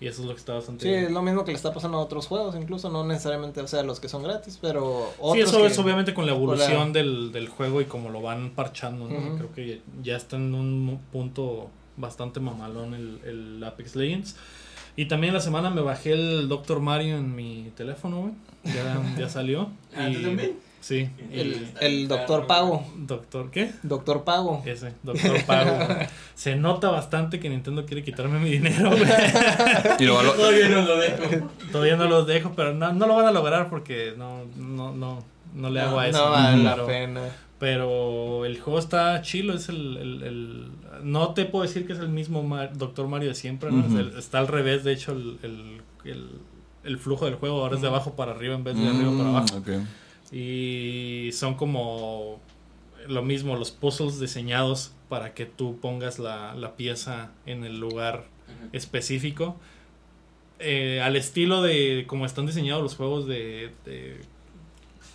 [0.00, 1.04] Y eso es lo que está bastante Sí, bien.
[1.04, 3.82] es lo mismo que le está pasando a otros juegos, incluso no necesariamente, o sea,
[3.84, 7.30] los que son gratis, pero Sí, otros eso que- es obviamente con la evolución del,
[7.32, 9.16] del juego y como lo van parchando, ¿no?
[9.18, 9.36] Ujú.
[9.38, 14.36] Creo que ya está en un punto bastante mamalón el, el Apex Legends.
[14.96, 18.32] Y también la semana me bajé el Doctor Mario en mi teléfono, güey.
[18.74, 19.68] Ya, ya salió.
[19.96, 20.58] Ah, ¿tú y, también?
[20.84, 21.08] Sí.
[21.80, 23.70] El, Doctor Pago, Doctor, ¿qué?
[23.82, 24.62] Doctor Pago.
[24.66, 25.78] Ese, Doctor Pago.
[26.34, 29.02] Se nota bastante que Nintendo quiere quitarme mi dinero, güey.
[29.98, 31.50] Y lo, lo- Todavía no lo dejo.
[31.72, 35.24] Todavía no los dejo, pero no, no lo van a lograr porque no, no, no,
[35.54, 36.22] no le No, hago a eso.
[36.22, 37.20] No vale la pero- pena.
[37.58, 40.68] Pero el juego está chilo, es el, el, el-
[41.02, 43.86] No te puedo decir que es el mismo Mar- Doctor Mario de siempre, ¿no?
[43.86, 46.30] Es el- está al revés, de hecho, el, el, el-
[46.84, 49.24] el flujo del juego ahora es de abajo para arriba en vez de arriba para
[49.30, 49.56] Mm, abajo.
[49.56, 49.68] ok.
[50.32, 52.40] Y son como
[53.06, 58.24] lo mismo, los puzzles diseñados para que tú pongas la, la pieza en el lugar
[58.72, 59.56] específico.
[60.60, 64.20] Eh, al estilo de como están diseñados los juegos de, de-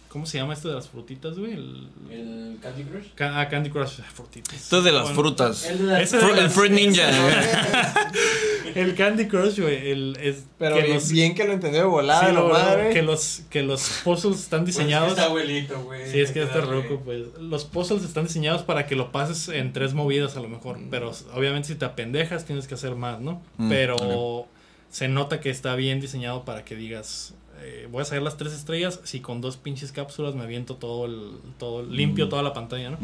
[0.09, 1.53] ¿Cómo se llama este de las frutitas, güey?
[1.53, 3.05] El, El Candy Crush.
[3.13, 4.55] Ca- ah, Candy Crush, frutitas.
[4.55, 5.65] Esto es de las Bueno, frutas.
[5.65, 7.09] El de las Ese de Fru- el Fruit Ninja.
[8.75, 9.91] El Candy Crush, güey.
[9.91, 12.91] El, es Pero que bien, los, bien que lo entendió de volada, sí, lo madre.
[12.93, 15.09] que los que los puzzles están Pues es que diseñados.
[15.11, 16.09] está abuelito, güey.
[16.11, 16.73] Sí, es que este darle.
[16.83, 17.21] roco, pues.
[17.39, 20.77] Los puzzles están diseñados para que lo pases en tres movidas a lo mejor.
[20.79, 20.89] Mm.
[20.89, 23.41] Pero obviamente si te apendejas tienes que hacer más, ¿no?
[23.57, 24.47] Mm, pero
[24.91, 27.33] se nota que está bien diseñado para que digas.
[27.61, 28.99] Eh, voy a sacar las tres estrellas.
[29.03, 31.31] Si con dos pinches cápsulas me aviento todo el.
[31.57, 32.29] todo limpio Mm.
[32.29, 32.97] toda la pantalla, ¿no?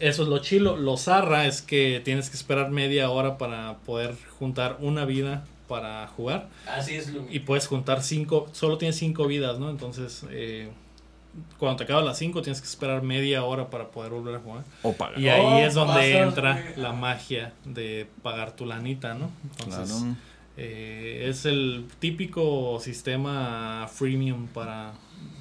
[0.00, 0.76] Eso es lo chilo.
[0.76, 6.06] Lo zarra es que tienes que esperar media hora para poder juntar una vida para
[6.06, 6.48] jugar.
[6.66, 9.68] Así es lo Y puedes juntar cinco, solo tienes cinco vidas, ¿no?
[9.70, 10.70] Entonces, eh,
[11.58, 14.64] cuando te acabas las 5 tienes que esperar media hora para poder volver a jugar.
[14.82, 15.20] O pagar.
[15.20, 19.30] Y ahí Oh, es donde pasas, entra la magia de pagar tu lanita, ¿no?
[19.44, 20.16] Entonces, Claro.
[20.58, 24.92] Eh, es el típico sistema freemium para,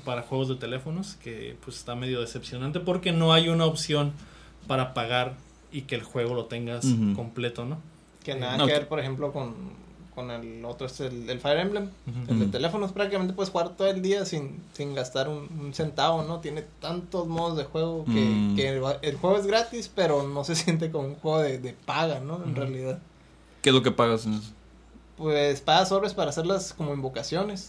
[0.06, 4.14] para juegos de teléfonos que pues está medio decepcionante porque no hay una opción
[4.68, 5.35] para pagar
[5.72, 6.85] y que el juego lo tengas
[7.15, 7.80] completo, ¿no?
[8.23, 9.56] Que nada No, que ver, por ejemplo, con,
[10.14, 11.89] con el otro, es el, el Fire Emblem.
[12.27, 16.23] El de teléfonos prácticamente puedes jugar todo el día sin, sin gastar un, un centavo,
[16.23, 16.39] ¿no?
[16.41, 18.56] Tiene tantos modos de juego que, Mm.
[18.56, 21.73] que el, el juego es gratis, pero no se siente como un juego de, de
[21.73, 22.44] paga, ¿no?
[22.44, 22.99] En realidad.
[23.61, 24.52] ¿Qué es lo que pagas en eso?
[25.18, 27.68] Pues pagas sobres para hacerlas como invocaciones.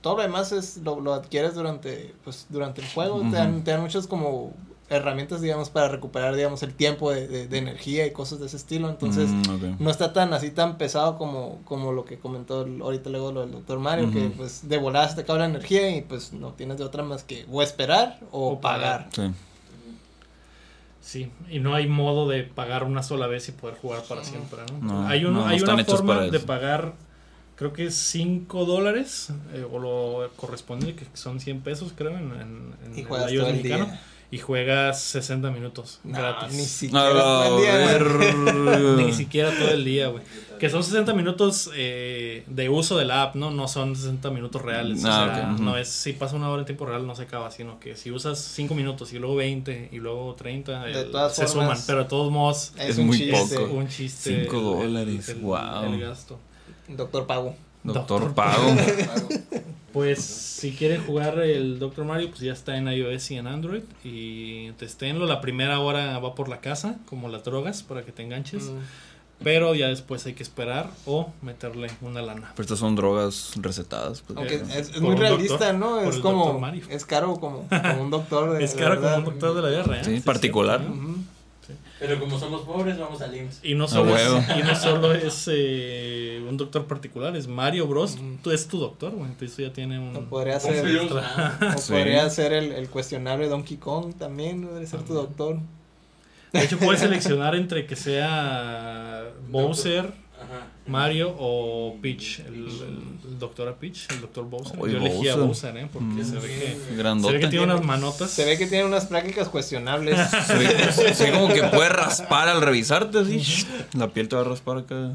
[0.00, 3.20] Todo lo demás es, lo, lo adquieres durante, pues, durante el juego.
[3.20, 4.52] Te, dan, te dan muchas como
[4.90, 8.56] herramientas, digamos, para recuperar, digamos, el tiempo de, de- de energía y cosas de ese
[8.56, 8.90] estilo.
[8.90, 13.08] Entonces, Mm, no está tan así tan pesado como, como lo que comentó el- ahorita
[13.10, 14.36] luego lo del doctor Mario, que Ujú.
[14.38, 17.22] pues de volada se te acaba la energía y pues no tienes de otra más
[17.22, 19.08] que o esperar o, O pagar.
[19.08, 19.30] pagar.
[19.32, 19.34] Sí.
[21.02, 24.60] Sí, y no hay modo de pagar una sola vez y poder jugar para siempre,
[24.70, 24.78] ¿no?
[24.78, 26.92] No, hay no, no hay una forma de pagar,
[27.56, 32.30] creo que es 5 dólares, eh, o lo correspondiente, que son 100 pesos, creo, en,
[32.30, 34.00] en, en Y el juegas iOS todo el mexicano, día.
[34.32, 36.56] Y juegas 60 minutos No, gratis.
[36.56, 37.76] ni siquiera el día,
[38.16, 38.96] güey.
[39.06, 40.24] Ni siquiera todo el día, güey.
[40.58, 43.50] Que son 60 minutos eh, de uso de la app, ¿no?
[43.50, 45.04] No son 60 minutos reales.
[45.04, 45.62] o Ah, sea, ok, ujú.
[45.64, 48.10] no es si pasa una hora en tiempo real no se acaba, sino que si
[48.10, 51.78] usas 5 minutos y luego 20 y luego 30, De eh, todas se formas, suman.
[51.86, 53.58] Pero de todos modos Es, Es un muy chiste.
[53.58, 53.72] poco.
[53.74, 54.40] un chiste.
[54.44, 55.84] Cinco dólares, el, wow.
[55.92, 56.38] el gasto.
[56.88, 57.54] Doctor Pago.
[57.82, 58.76] Doctor Doctor Pago.
[59.92, 62.06] Pues si quieren jugar el Dr.
[62.06, 63.82] Mario, pues ya está en iOS y en Android.
[64.02, 65.26] Y testéenlo.
[65.26, 68.64] La primera hora va por la casa, como las drogas, para que te enganches.
[68.64, 68.78] Mm.
[69.44, 72.52] Pero ya después hay que esperar o meterle una lana.
[72.54, 74.22] Pero estas son drogas recetadas.
[74.22, 76.00] Pues, Aunque Eh, es, muy un realista, doctor, ¿no?
[76.00, 76.66] Es como.
[76.88, 78.52] Es caro como, como un doctor.
[78.52, 80.04] De, Es de caro como un doctor de la vida real.
[80.04, 80.80] Sí, sí, particular.
[82.02, 83.60] Pero como somos pobres, vamos al IMSS.
[83.62, 88.18] Y no solo, es, y no solo es eh, un doctor particular, es Mario Bros.
[88.42, 89.30] Tú es tu doctor, güey.
[89.30, 90.16] Entonces ya tiene un.
[90.16, 90.84] O podría ser,
[91.76, 91.92] o Sí.
[91.92, 95.58] podría ser el, el cuestionable Donkey Kong también, podría ser tu doctor.
[96.52, 100.12] De hecho, puedes seleccionar entre que sea Bowser,
[100.52, 100.66] Ajá.
[100.86, 102.40] Mario o Peach.
[102.40, 102.98] El, el,
[103.30, 104.76] el doctor a Peach, el doctor Bowser.
[104.78, 105.72] Yo elegí a Bowser.
[105.72, 105.88] Bowser, ¿eh?
[105.92, 106.24] Porque Mm.
[106.24, 106.96] se ve que.
[107.20, 108.30] Se ve que tiene unas manotas.
[108.30, 110.18] Se ve que tiene unas prácticas cuestionables.
[110.46, 113.42] Se ve, se ve como que puede raspar al revisarte así.
[113.94, 115.12] La piel te va a raspar acá.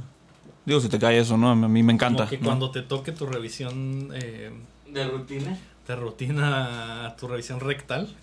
[0.65, 1.49] Digo, si te cae eso, ¿no?
[1.51, 2.23] A mí me encanta.
[2.25, 2.45] Como que ¿no?
[2.45, 4.51] cuando te toque tu revisión eh,
[4.91, 5.57] De rutina.
[5.87, 8.13] de rutina, tu revisión rectal,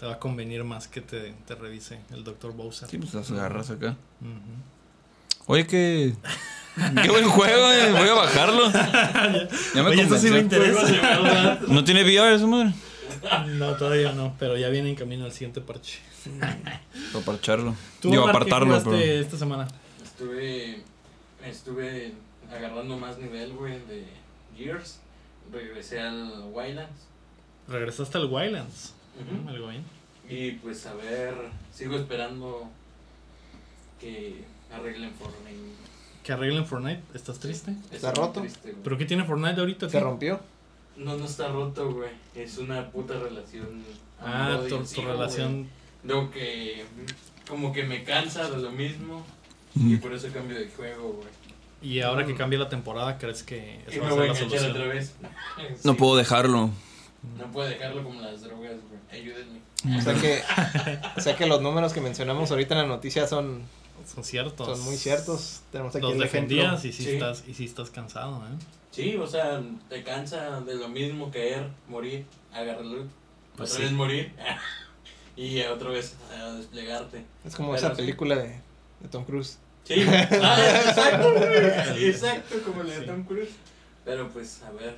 [0.00, 2.88] te va a convenir más que te, te revise el doctor Bowser.
[2.88, 3.96] Sí, pues las agarras acá.
[4.22, 4.30] Ujú.
[5.46, 6.14] Oye, que.
[7.02, 7.92] Qué buen juego, eh.
[7.92, 8.70] Voy a bajarlo.
[8.70, 11.60] Ya me Oye, eso sí me interesa.
[11.68, 12.72] ¿No tiene VR esa madre?
[13.48, 15.98] No, todavía no, pero ya viene en camino al siguiente parche.
[17.12, 17.74] Para parcharlo.
[18.00, 18.96] ¿Tú, Digo, Omar, apartarlo, pero.
[18.96, 19.66] esta semana?
[20.04, 20.82] Estuve,
[21.44, 22.12] estuve
[22.52, 24.04] agarrando más nivel, güey, de
[24.56, 25.00] Gears.
[25.52, 27.06] Regresé al Wildlands.
[27.68, 28.94] Regresaste al Wildlands.
[29.44, 29.84] Mm, Algo bien.
[30.28, 31.34] Y pues a ver,
[31.72, 32.68] sigo esperando
[34.00, 35.56] que arreglen Fortnite.
[36.22, 37.02] Que arreglen Fortnite.
[37.14, 37.74] ¿Estás triste?
[37.90, 38.40] ¿Está roto?
[38.40, 38.74] triste.
[38.82, 39.88] ¿Pero qué tiene Fortnite ahorita?
[39.88, 40.40] Se rompió.
[40.96, 42.10] No, no está roto, güey.
[42.34, 43.82] Es una puta relación.
[44.20, 45.68] Ah, tu, tu relación.
[46.04, 46.84] Lo que
[47.48, 49.24] como que me cansa de lo mismo.
[49.74, 51.28] Y por eso cambio de juego, güey.
[51.82, 54.56] Y ahora que cambia la temporada, ¿crees que me va a voy a ser la
[54.56, 54.70] enganchar solución?
[54.70, 55.14] otra vez.
[55.84, 56.70] No puedo dejarlo.
[57.38, 59.20] No puedo dejarlo como las drogas, güey.
[59.20, 59.60] Ayúdenme.
[59.98, 60.42] O sea que,
[61.16, 63.62] o sea que los números que mencionamos ahorita en la noticia son,
[64.06, 64.66] Son ciertos.
[64.78, 65.60] son muy ciertos.
[65.72, 66.56] Tenemos aquí Los el ejemplo.
[66.56, 67.10] defendías y sí, Sí.
[67.14, 68.56] Estás, y sí estás cansado, ¿eh?
[68.92, 69.60] Sí, o sea,
[69.90, 73.08] te cansa de lo mismo caer, morir, agarrar loot,
[73.56, 73.82] Pues otra sí.
[73.84, 74.32] vez morir
[75.36, 77.24] y otra vez a desplegarte.
[77.44, 77.96] Es como Pero esa sí.
[78.02, 78.60] película de,
[79.00, 79.58] de Tom Cruise.
[79.84, 81.34] Sí, ah, exacto.
[81.96, 83.06] Exacto, como la de Sí.
[83.06, 83.50] Tom Cruise.
[84.04, 84.96] Pero pues, a ver.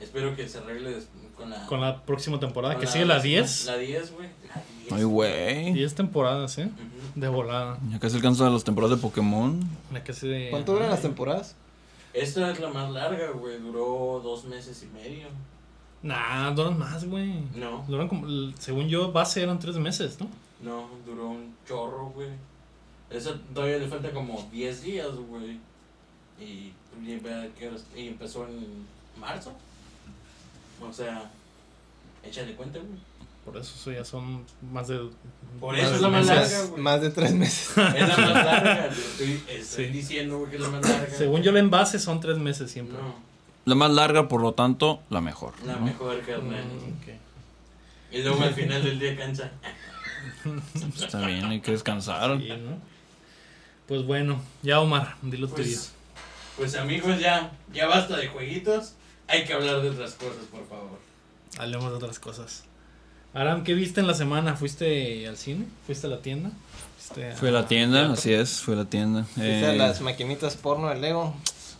[0.00, 0.98] Espero que se arregle
[1.36, 1.66] con la.
[1.66, 3.66] Con la próxima temporada, que sigue la 10.
[3.66, 4.28] La 10, güey.
[4.48, 4.92] La 10.
[4.92, 5.72] Ay, güey.
[5.72, 6.68] 10 temporadas, ¿eh?
[7.14, 7.78] De volada.
[7.90, 9.60] Ya casi alcanza las temporadas de Pokémon.
[9.92, 11.54] La que se- ¿Cuánto duran las temporadas?
[12.12, 13.58] Esta es la más larga, güey.
[13.58, 15.26] Duró dos meses y medio.
[16.02, 17.40] Nah, duran más, güey.
[17.54, 18.26] No, Duran como,
[18.58, 20.28] según yo, base eran 3 meses, ¿no?
[20.60, 22.28] no, duró un chorro, güey.
[23.10, 25.58] Esa todavía le falta como 10 días, güey.
[26.40, 26.72] Y,
[27.02, 27.20] y
[27.96, 28.84] y empezó en
[29.18, 29.52] marzo.
[30.88, 31.30] O sea,
[32.22, 32.98] échale cuenta, güey.
[33.44, 34.98] Por eso eso ya son más de.
[35.60, 36.80] Por más eso de es la más larga, güey.
[36.82, 37.68] Más de tres meses.
[37.76, 39.92] Es la más larga, estoy, estoy Sí.
[39.92, 41.14] diciendo, güey, que es la más larga.
[41.14, 42.96] Según yo, la envase son 3 meses siempre.
[42.96, 43.14] No,
[43.66, 45.52] La más larga, por lo tanto, la mejor.
[45.66, 45.80] la ¿no?
[45.84, 46.64] mejor carnal.
[46.64, 47.14] Mm, ok.
[48.12, 49.50] Y luego al final del día cansa.
[50.42, 52.38] Pues está bien, hay que descansar.
[52.38, 52.78] Sí, ¿no?
[53.86, 55.56] Pues bueno, ya Omar, dilo tuyo.
[55.64, 55.92] Pues,
[56.56, 58.94] pues amigos, ya, ya basta de jueguitos.
[59.28, 60.98] Hay que hablar de otras cosas, por favor.
[61.58, 62.64] Hablemos de otras cosas.
[63.32, 64.54] Aram, ¿qué viste en la semana?
[64.56, 65.66] ¿Fuiste al cine?
[65.86, 66.50] ¿Fuiste a la tienda?
[66.98, 68.14] ¿Fuiste Fue a la tienda, teatro?
[68.14, 69.20] así es, fue a la tienda.
[69.36, 71.34] ¿Viste Eh, las maquinitas porno de Lego?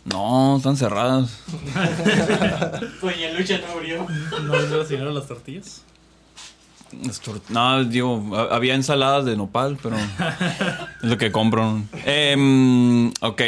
[0.05, 1.39] no, están cerradas.
[3.01, 4.05] Doña Lucha no abrió.
[4.43, 5.81] ¿No dinero las tortillas?
[7.03, 9.97] Las tor- No, digo, ha- había ensaladas de nopal, pero
[11.03, 11.81] es lo que compro.
[12.05, 13.41] Em, ok.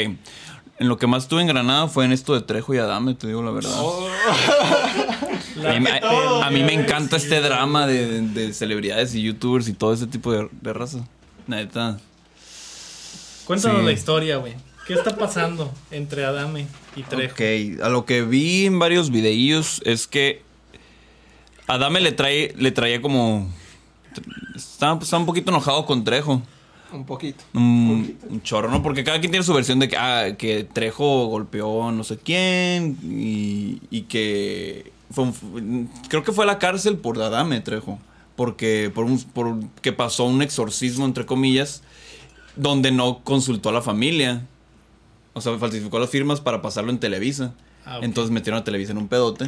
[0.79, 3.27] En lo que más estuve en Granada fue en esto de Trejo y Adame, te
[3.27, 3.71] digo la verdad.
[5.55, 9.15] La a, mí, que a- todo a mí me encanta este drama de, de celebridades
[9.15, 10.99] y youtubers y todo ese tipo de, de raza.
[11.47, 11.97] Neta.
[13.45, 13.85] Cuéntanos Sí.
[13.85, 14.53] la historia, güey.
[14.85, 17.33] ¿Qué está pasando entre Adame y Trejo?
[17.33, 20.43] Ok, a lo que vi en varios videillos es que
[21.65, 23.51] Adame le trae, le traía como.
[24.55, 26.41] Está, está un poquito enojado con Trejo.
[26.93, 27.43] Un poquito.
[27.53, 28.81] Un, un chorro, ¿no?
[28.81, 32.17] Porque cada quien tiene su versión de que, ah, que Trejo golpeó a no sé
[32.17, 37.99] quién y, y que fue un- creo que fue a la cárcel por Adame Trejo.
[38.35, 41.81] Porque por, un, por que pasó un exorcismo, entre comillas,
[42.55, 44.45] donde no consultó a la familia.
[45.33, 47.53] O sea, falsificó las firmas para pasarlo en Televisa.
[47.85, 47.99] Ah.
[48.01, 49.47] Entonces metieron a Televisa en un pedote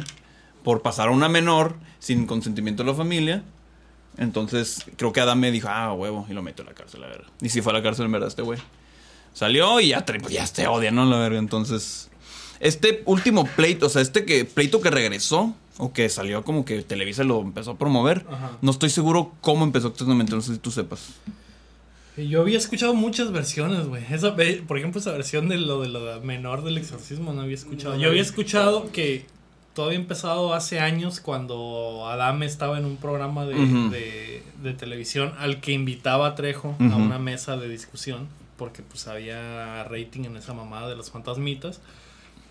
[0.64, 3.44] por pasar a una menor sin consentimiento de la familia.
[4.18, 7.26] Entonces, creo que Adame dijo, ah, huevo, y lo metió a la cárcel, la verga.
[7.40, 8.58] Y si fue a la cárcel, en verdad, este güey.
[9.32, 11.04] Salió y ya, pues, ya te odia, ¿no?
[11.06, 11.38] La verga.
[11.38, 12.10] Entonces,
[12.58, 16.82] este último pleito, o sea, este que pleito que regresó, o que salió como que
[16.82, 18.58] Televisa lo empezó a promover, Ajá.
[18.60, 21.14] no estoy seguro cómo empezó exactamente, no sé si tú sepas.
[22.16, 24.04] Yo había escuchado muchas versiones, güey.
[24.12, 27.54] Esa, ve- por ejemplo, esa versión de lo de lo menor del exorcismo no había
[27.54, 27.94] escuchado.
[27.94, 29.24] No, Yo había escuchado que
[29.80, 33.88] todo había empezado hace años cuando Adame estaba en un programa de, Ujú.
[33.90, 38.28] de- de televisión al que invitaba a Trejo a una mesa de discusión
[38.58, 41.80] porque pues había rating en esa mamada de los fantasmitas.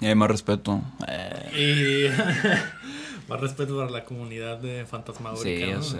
[0.01, 0.81] Y hay más respeto.
[1.07, 5.65] Eh, Y más respeto para la comunidad de fantasmagórica.
[5.65, 5.83] Sí, ya ¿no?
[5.83, 5.97] sé.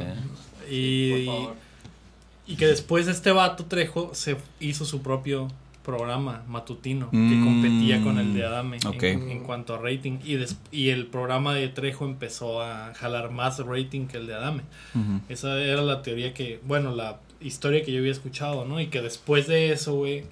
[0.68, 1.56] Y, Por favor.
[2.48, 5.48] y que después este vato Trejo se hizo su propio
[5.90, 10.20] programa matutino que Mm, competía con el de Adame en, en cuanto a rating.
[10.24, 14.36] Y, des- y el programa de Trejo empezó a jalar más rating que el de
[14.36, 14.64] Adame.
[15.30, 18.80] Esa era la teoría que, bueno, la historia que yo había escuchado, ¿no?
[18.80, 20.26] Y que después de eso, güey,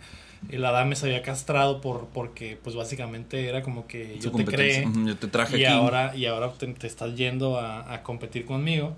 [0.49, 4.45] el Adame se había castrado por porque pues básicamente era como que Su yo te
[4.45, 5.73] creé Yo te traje y aquí.
[5.73, 8.93] ahora y ahora te, te estás yendo a, a competir conmigo.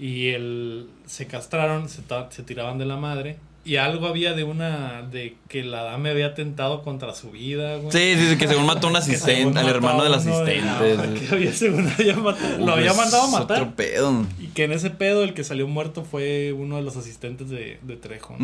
[0.00, 3.36] Y él se castraron se tiraban de la madre
[3.68, 7.92] y algo había de una de que la dame había atentado contra su vida güey.
[7.92, 11.20] Sí, sí, sí, que según mató a un asistente, al hermano del asistente.
[11.20, 14.24] que había, según había matado- lo había mandado a matar Otro pedo.
[14.40, 17.78] y que en ese pedo el que salió muerto fue uno de los asistentes de,
[17.82, 18.36] de Trejo.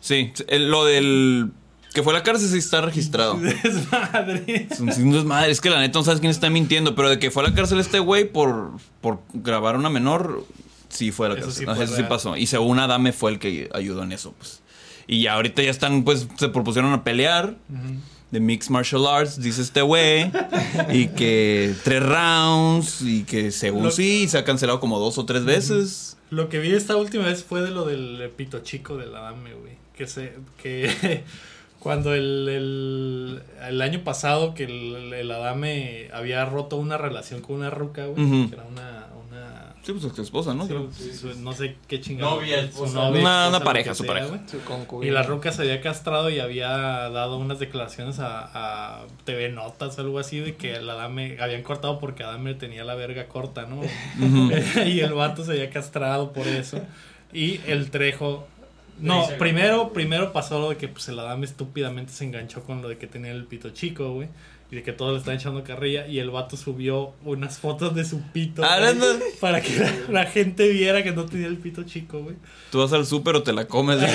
[0.00, 1.50] Sí, el- lo del
[1.94, 3.38] que fue a la cárcel sí está registrado.
[3.40, 4.68] Desmadre.
[4.70, 7.30] Es un desmadre, es que la neta no sabes quién está mintiendo, pero de que
[7.30, 10.44] fue a la cárcel este güey por, por grabar a una menor,
[10.96, 11.58] sí fue a la Eso cárcel.
[11.64, 12.08] sí Ajá, fue Eso sí real.
[12.08, 12.36] pasó.
[12.36, 14.62] Y según Adame fue el que ayudó en eso, pues.
[15.06, 17.54] Y ya ahorita ya están, pues, se propusieron a pelear.
[17.70, 17.94] Ujú.
[18.32, 20.32] De Mixed Martial Arts, dice este güey.
[20.92, 23.00] y que tres rounds.
[23.02, 26.16] Y que según Lo- sí, se ha cancelado como dos o tres veces.
[26.30, 29.74] Lo que vi esta última vez fue de lo del pito chico del Adame, güey.
[29.96, 30.32] Que se.
[30.60, 31.22] que
[31.78, 37.54] cuando el, el, el año pasado que el, el Adame había roto una relación con
[37.56, 38.48] una ruca, güey.
[38.48, 39.05] Que era una.
[39.86, 40.64] Sí, pues su esposa, ¿no?
[40.64, 40.90] sí, Creo.
[40.92, 42.32] su- no sé qué chingada.
[42.34, 42.94] Novia, su esposa.
[42.94, 44.28] novia, Una- esposa, una lo pareja, su sea, pareja.
[44.30, 44.40] güey.
[44.50, 45.08] Su concubina.
[45.10, 48.50] Y la ruca se había castrado y había dado unas declaraciones a,
[49.02, 52.82] a TV Notas o algo así de que el Adame habían cortado porque Adame tenía
[52.82, 53.80] la verga corta, ¿no?
[54.84, 56.80] Y el vato se había castrado por eso.
[57.32, 58.48] Y el Trejo.
[58.98, 62.88] No, primero, primero pasó lo de que pues, el Adame estúpidamente se enganchó con lo
[62.88, 64.28] de que tenía el pito chico, güey.
[64.70, 66.06] Y de que todos le estaban echando carrilla.
[66.08, 68.64] Y el vato subió unas fotos de su pito.
[68.64, 69.04] Ah, no.
[69.40, 72.34] Para que la, la gente viera que no tenía el pito chico, güey.
[72.72, 73.98] Tú vas al súper o te la comes.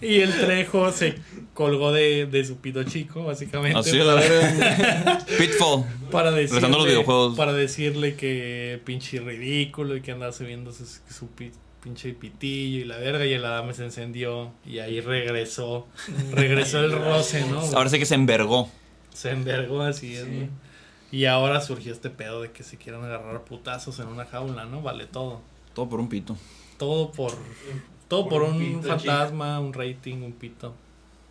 [0.00, 1.16] Y el Trejo se
[1.52, 3.78] colgó de, de su pito chico, básicamente.
[3.78, 5.24] Así a la.
[5.38, 5.84] Pitfall.
[6.10, 7.36] para decirle, los videojuegos.
[7.36, 11.52] para decirle que pinche ridículo y que andaba subiendo su, su pi-
[11.82, 15.86] pinche pitillo y la verga y el Adame se encendió y ahí regresó
[16.32, 18.68] regresó el roce no Ahora sí que se envergó.
[19.14, 20.30] se envergó así es, Sí.
[20.30, 20.48] ¿no?
[21.12, 24.82] y ahora surgió este pedo de que se quieran agarrar putazos en una jaula no
[24.82, 25.40] vale todo
[25.74, 26.36] Todo por un pito.
[26.78, 27.32] todo por
[28.08, 30.74] todo por, Por un un fantasma un rating un pito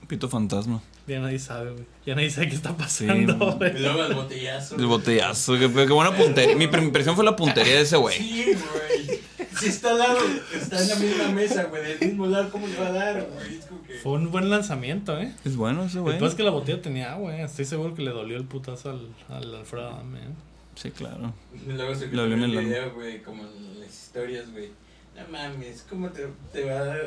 [0.08, 0.82] Pito fantasma.
[1.08, 1.84] Ya nadie sabe, güey.
[2.06, 3.76] Ya nadie sabe qué está pasando, Sí, güey.
[3.76, 4.76] Y luego el botellazo.
[4.78, 5.54] El botellazo.
[5.60, 6.56] Qué, qué buena puntería.
[6.56, 8.18] Mi primera impresión fue la puntería de ese güey.
[8.18, 9.20] Sí, güey.
[9.58, 10.20] Si está al lado,
[10.54, 11.84] está en la misma mesa, güey.
[11.84, 13.60] Del mismo lado, ¿cómo le va a dar, güey?
[13.88, 13.94] Que.
[13.96, 15.34] Fue un buen lanzamiento, ¿eh?
[15.46, 16.14] Es bueno ese güey.
[16.14, 17.44] Después que la botella tenía agua, ¿eh?
[17.44, 20.34] Estoy seguro que le dolió el putazo al, al Alfredo Adame, ¿eh?
[20.76, 21.34] Sí, claro.
[21.68, 24.70] Luego se Lo vio en el video, güey, como en las historias, güey.
[25.16, 26.98] No mames, ¿cómo te, te va a,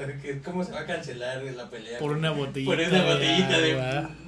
[0.44, 1.98] cómo se va a cancelar la pelea?
[1.98, 2.70] Por una botellita.
[2.70, 3.74] Por una botellita de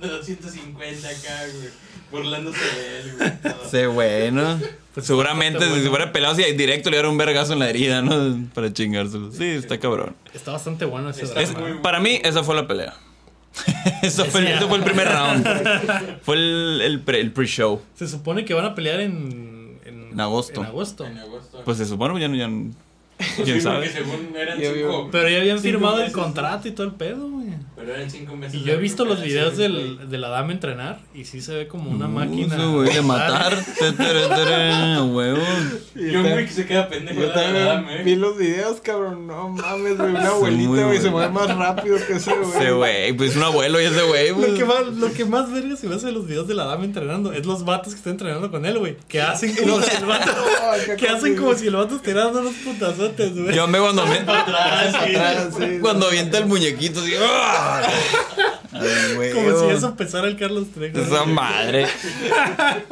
[0.01, 1.69] de 250 acá, güey.
[2.11, 3.41] Burlándose de él, güey.
[3.43, 3.71] todo.
[3.71, 4.61] Sí, bueno.
[4.95, 5.91] Pues Seguramente si bueno.
[5.91, 8.49] fuera pelado, si directo le diera un vergazo en la herida, ¿no?
[8.55, 9.33] Para chingárselo.
[9.33, 10.15] Sí, está cabrón.
[10.33, 11.53] Está bastante bueno ese Es-
[11.83, 12.95] para mí, esa fue la pelea.
[14.03, 15.47] eso, fue, el- eso fue el primer round.
[16.23, 17.81] fue el, el, pre- el pre-show.
[17.97, 19.79] Se supone que van a pelear en...
[19.85, 20.61] En, En agosto.
[20.61, 21.05] En agosto.
[21.07, 21.63] En agosto.
[21.65, 22.49] Pues se supone, ya, ya
[23.17, 23.89] Pues quién sí, sabe.
[23.91, 25.09] según eran cinco.
[25.11, 27.44] Pero ya habían cinco firmado el contrato y todo el pedo, güey.
[27.85, 28.61] Pero eran cinco meses.
[28.61, 29.73] Y yo he visto los videos güey.
[29.73, 32.57] del, de la dama entrenar y sí se ve como una Uh, máquina.
[32.67, 33.53] güey de matar.
[33.79, 35.43] Tere, tere, tere, huevo.
[35.95, 39.27] Y muy que se queda pendejo Yo también vi los videos, cabrón.
[39.27, 40.11] No mames, güey.
[40.11, 42.51] Una abuelita, güey, se mueve más rápido que ese, güey.
[42.57, 44.31] Ese güey, pues un abuelo y ese güey.
[44.31, 44.53] Lo pues.
[44.53, 46.85] que, más, lo que más verga se me hace de los videos de la dama
[46.85, 48.97] entrenando es los vatos que están entrenando con él, güey.
[49.09, 50.33] Que hacen como si el vato.
[50.99, 53.55] Que hacen como si el vato estuviera dando unos putazotes, güey.
[53.55, 57.15] Yo me cuando me, cuando avienta el muñequito así.
[57.21, 57.74] ¡ah!
[58.73, 59.33] Ay, güey.
[59.33, 60.99] Como si eso pesara el Carlos Trejo.
[60.99, 61.87] Esa madre.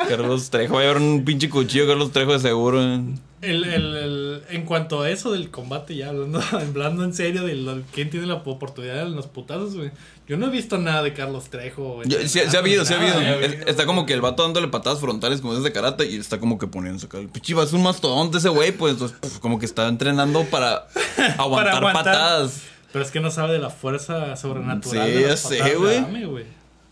[0.09, 0.75] Carlos Trejo.
[0.75, 2.81] Va a llevar un pinche cuchillo Carlos Trejo de seguro.
[2.81, 7.55] El, el, el- en cuanto a eso del combate, ya hablando, hablando en serio de
[7.57, 9.91] lo- quién tiene la oportunidad en los putazos, güey.
[10.29, 12.01] Yo no he visto nada de Carlos Trejo.
[12.27, 13.17] sí ha habido, sí ha habido.
[13.19, 13.65] Ah.
[13.67, 16.59] Está como que el vato dándole patadas frontales como es de karate y está como
[16.59, 17.19] que poniéndose acá.
[17.19, 20.87] El pinche va, es un mastodonte ese güey, pues puf, como que está entrenando para
[21.39, 22.05] aguantar aguantar.
[22.05, 22.63] patadas.
[22.93, 25.07] Pero es que no sabe de la fuerza sobrenatural.
[25.07, 26.45] Sí, de ya sé, güey.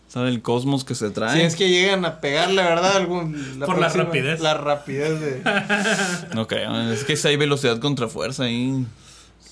[0.07, 1.37] Sabe el cosmos que se trae.
[1.37, 2.97] Si es que llegan a pegarle, ¿verdad?
[2.97, 4.41] Algún, Por la rapidez.
[4.41, 5.41] La rapidez de.
[6.35, 8.85] No creo, es que si hay velocidad contra fuerza ahí.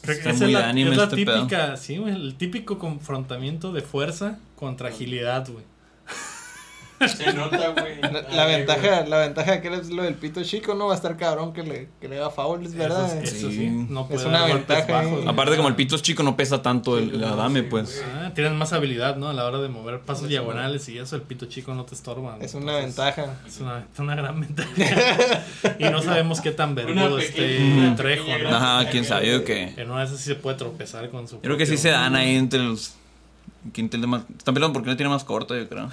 [0.02, 3.72] Está esa muy es la, anime es la este típica, sí, güey, el típico confrontamiento
[3.72, 5.64] de fuerza contra agilidad, güey.
[7.08, 8.02] Se nota, güey.
[8.02, 10.94] La, la Ay, ventaja, la ventaja de aquel es lo del pito chico, no va
[10.94, 13.06] a estar cabrón que le, que le haga fouls, ¿verdad?
[13.06, 13.58] Eso, es- eso sí.
[13.58, 13.70] Sí.
[13.90, 15.28] No Es puede una ventaja, bajos, eh.
[15.30, 18.04] Aparte, como el pito es chico, no pesa tanto el, adame, sí, pues.
[18.16, 19.30] Ah, tienen más habilidad, ¿no?
[19.30, 21.96] A la hora de mover pasos Es diagonales y eso, el pito chico no te
[21.96, 22.38] estorba.
[22.38, 22.44] ¿no?
[22.44, 23.38] Es una Entonces, ventaja.
[23.48, 24.70] Es una, es una gran ventaja.
[25.80, 28.50] y no sabemos qué tan pequeña- esté una Trejo, ¿no?
[28.56, 29.74] Ajá, quién sabe, yo que.
[29.78, 31.40] En una de esas sí se puede tropezar con su.
[31.40, 32.96] Creo que sí se dan ahí entre los.
[33.74, 34.22] ¿Quién tiene más?
[34.38, 35.90] Están peleando porque no tiene más corta, yo creo.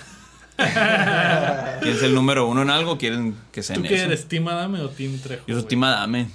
[1.82, 2.96] ¿Quién es el número uno en algo?
[2.98, 4.04] Quieren que sea ¿Tú en qué eso.
[4.04, 5.42] eres, Team Adame o Team Trejo?
[5.46, 5.68] Yo soy güey?
[5.68, 6.28] Team Adame.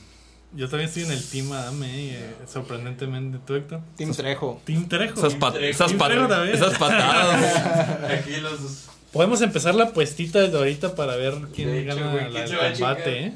[0.54, 3.40] Yo también estoy en el Team Adame, eh, sorprendentemente.
[3.46, 3.80] ¿Tú, Héctor?
[3.96, 4.62] Team Trejo.
[4.66, 5.18] Team Trejo.
[5.20, 5.70] Esas, pat- Trejo.
[5.72, 6.56] esas, pat- Trejo también.
[6.56, 8.02] esas patadas.
[8.12, 8.88] Aquí los dos.
[9.14, 12.72] Podemos empezar la puestita desde ahorita para ver quién hecho, gana güey, la- ¿quién el
[12.74, 13.34] combate, ¿eh?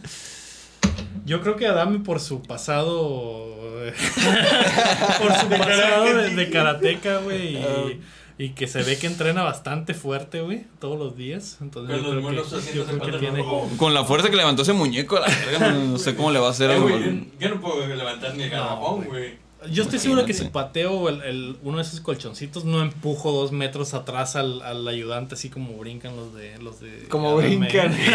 [1.25, 3.53] Yo creo que Adame por su pasado.
[5.21, 7.57] por su pasado de, de karateca, güey.
[7.57, 7.85] Ah.
[7.91, 8.01] Y,
[8.37, 10.65] y que se ve que entrena bastante fuerte, güey.
[10.79, 11.57] Todos los días.
[11.61, 13.45] Entonces Con yo los creo que, yo creo que tiene.
[13.77, 16.47] Con la fuerza que levantó ese muñeco, la verga, no, no sé cómo le va
[16.47, 16.89] a hacer Eh, algo.
[16.89, 19.44] güey, yo, yo no puedo levantar ni el garrafón, güey.
[19.71, 23.51] Yo estoy seguro que si pateo el, el- uno de esos colchoncitos, no empujo dos
[23.51, 26.57] metros atrás al, al ayudante, así como brincan los de.
[26.59, 27.95] Los de Como brincan.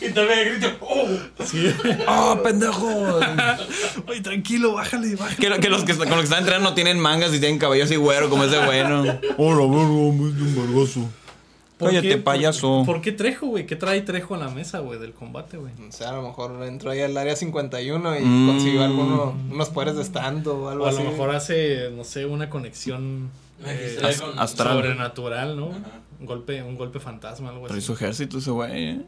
[0.00, 1.06] Y también grito, ¡oh!
[1.44, 1.70] Sí.
[2.06, 3.18] ¡Ah, pendejo!
[4.06, 5.36] Oye, tranquilo, bájale, bájale.
[5.36, 7.84] que, que los que con los que están entrenando no tienen mangas y tienen cabello
[7.84, 9.02] así güero como ese bueno.
[9.38, 11.08] Hola, vergo, me de un vergoso.
[11.78, 12.16] ¿Por Cállate, qué?
[12.16, 12.84] payaso.
[12.86, 13.66] ¿Por, por qué Trejo, güey?
[13.66, 15.72] ¿Qué trae Trejo a la mesa, güey, del combate, güey?
[15.86, 18.46] O sea, a lo mejor entró ahí al área 51 y Mm.
[18.48, 21.02] consiguió alguno, unos poderes de stand o algo O a así.
[21.04, 23.28] lo mejor hace, no sé, una conexión
[23.64, 23.98] eh,
[24.38, 24.76] astral.
[24.76, 25.66] sobrenatural, ¿no?
[25.70, 26.00] Ajá.
[26.18, 27.86] Un golpe, un golpe fantasma, algo Trae así.
[27.86, 29.00] su ejército ese güey, ¿eh?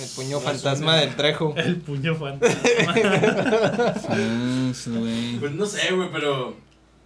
[0.00, 1.52] El puño fantasma del Trejo.
[1.56, 2.94] El puño fantasma.
[5.40, 6.54] Pues no sé, güey, pero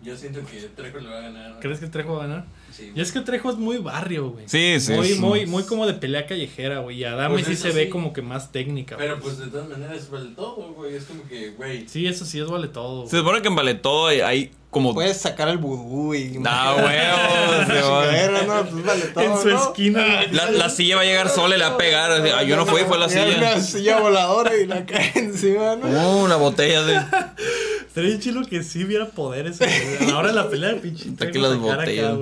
[0.03, 1.61] yo siento que Trejo le va a ganar.
[1.61, 2.45] ¿Crees que Trejo va a ganar?
[2.71, 2.93] Sí.
[2.95, 4.49] Y es que Trejo es muy barrio, güey.
[4.49, 4.93] Sí, sí.
[4.93, 5.15] muy, sí.
[5.21, 6.99] muy, muy como de pelea callejera, güey.
[6.99, 8.97] Y Adame Pues sí se ve como que más técnica.
[8.97, 9.07] güey.
[9.09, 10.95] Pero pues de todas maneras vale todo, güey.
[10.97, 11.89] Es como que, güey.
[11.89, 13.07] Sí, eso sí es vale todo.
[13.09, 14.93] Se supone que en Vale todo hay, hay como.
[14.93, 16.39] Puedes sacar el vudú y.
[16.45, 17.69] Ah, huevos,
[18.47, 19.25] no, pues vale todo.
[19.25, 19.63] en su ¿no?
[19.63, 20.23] esquina.
[20.33, 22.11] La, la silla va a llegar sola y le va a pegar.
[22.11, 23.39] ah, yo no fui, fue la silla.
[23.39, 25.87] Una silla voladora y la cae encima, ¿no?
[25.87, 27.01] Uh, una botella de.
[27.95, 30.11] Estaría bien chilo que sí hubiera poderes güey.
[30.11, 31.05] a la pelea de pinche.
[31.11, 32.19] Saque Trejo las botellas.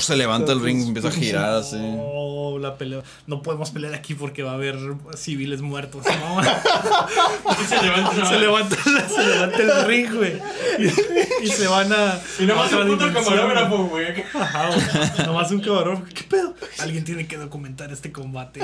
[0.00, 1.76] Se levanta el ring y empieza a girar así.
[1.76, 3.04] No, la pelea.
[3.28, 4.76] No podemos pelear aquí porque va a haber
[5.14, 6.04] civiles muertos.
[6.06, 6.42] No,
[7.68, 8.76] se levanta se, levanta,
[9.08, 10.32] se levanta el ring, güey.
[10.80, 12.18] Y, y se van a.
[12.40, 14.24] Y nomás un puto camarógrafo, güey.
[14.34, 15.24] Ajá, güey.
[15.24, 16.04] Nomás un cabrón.
[16.12, 16.52] ¿Qué pedo?
[16.80, 18.58] Alguien tiene que documentar este combate.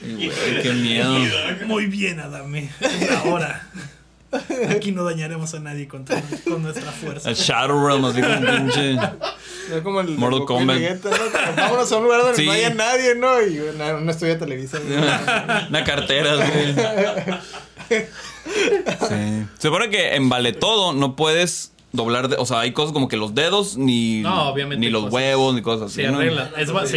[0.00, 1.14] Güey, qué miedo.
[1.66, 2.70] Muy bien, Adame.
[3.22, 3.68] Ahora.
[4.70, 6.04] Aquí no dañaremos a nadie con,
[6.44, 7.30] con nuestra fuerza.
[7.30, 8.94] El Shadow Realm, así como pinche.
[9.74, 10.76] Es como el Mortal Goku Kombat.
[10.78, 11.16] Vegeta, ¿no?
[11.56, 12.46] Vámonos a un lugar donde Sí.
[12.46, 13.42] no haya nadie, ¿no?
[13.42, 14.82] Y una, una estudio de televisión.
[15.68, 16.74] Una cartera, sí.
[19.08, 19.46] Sí.
[19.58, 22.28] Se supone que en Vale Todo no puedes doblar.
[22.28, 25.14] de- o sea, hay cosas como que los dedos, ni, No, obviamente ni los cosas.
[25.14, 26.02] huevos, ni cosas así.
[26.02, 26.20] Se ¿no?
[26.20, 26.30] Es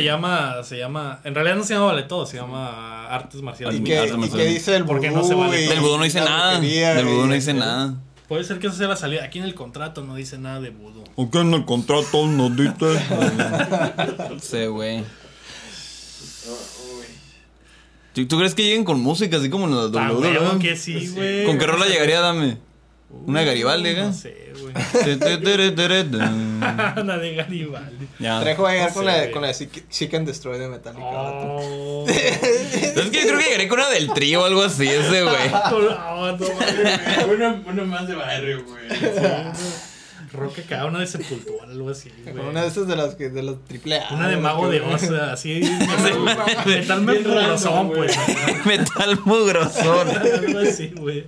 [0.04, 1.20] llama, se llama.
[1.24, 3.80] En realidad no se llama vale todo, se llama artes marciales.
[3.80, 5.58] ¿Y qué, ¿y qué dice el Porque vudú no se vale.
[5.68, 6.60] Del vudú no dice nada.
[6.60, 7.94] Del vudú no dice nada.
[8.28, 9.24] Puede ser que esa sea la salida.
[9.24, 11.04] Aquí en el contrato no dice nada de vudú.
[11.16, 12.76] ¿O qué en el contrato nos dice?
[14.42, 15.04] Sí, güey.
[18.14, 20.60] ¿Tú, tú crees que lleguen con música así como en la Ah, WWE?
[20.60, 21.46] que sí, güey.
[21.46, 22.58] ¿Con qué rola llegaría, dame?
[23.12, 24.04] ¿Una Garibaldi, acá?
[24.04, 24.74] No sé, güey.
[26.20, 26.96] Ya.
[27.02, 28.08] Una de Garibaldi.
[28.42, 29.48] Trejo va a llegar No con, la, con la
[30.14, 31.04] and Destroy de Metallica.
[31.04, 32.06] Oh.
[32.08, 35.50] Es que yo creo que llegaré con una del trío o algo así, ese, güey.
[35.50, 38.88] No, no, uno más de barrio, güey.
[40.32, 42.36] Rock acá, una de Sepultura, algo así, güey.
[42.36, 44.14] Con una de esas de las que de los triple A.
[44.14, 45.62] Una de las Mago de Oz, así.
[46.66, 48.18] Metal mugrosón, pues.
[48.66, 50.10] Metal mugrosón.
[50.10, 51.26] Algo así, güey.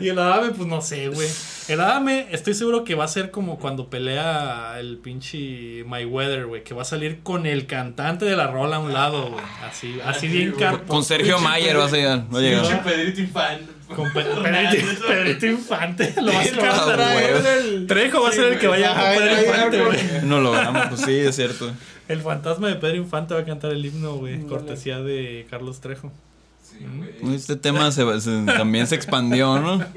[0.00, 1.28] Y el Adame, pues no sé, güey.
[1.68, 6.62] El Adame, estoy seguro que va a ser como cuando pelea el pinche Mayweather, güey.
[6.62, 9.44] Que va a salir con el cantante de la rola a un lado, güey.
[9.68, 10.86] Así, así bien carpo.
[10.86, 12.18] Con Sergio Mayer vas a llegar.
[12.20, 12.84] Va a Pinche llegar.
[12.84, 13.72] Pedrito Infante.
[13.96, 16.14] Con Pe- Pedrito, Pedrito Infante.
[16.20, 17.14] Lo va a va
[17.58, 19.98] el- Trejo va a Sí, ser el que vaya Pedro va a llegar Infante, güey.
[20.22, 21.72] No lo logramos, pues sí, es cierto.
[22.06, 24.40] El fantasma de Pedro Infante va a cantar el himno, güey.
[24.42, 26.12] Cortesía de Carlos Trejo.
[26.62, 26.78] Sí,
[27.22, 27.34] güey.
[27.34, 29.84] Este tema se, se- también se expandió, ¿no?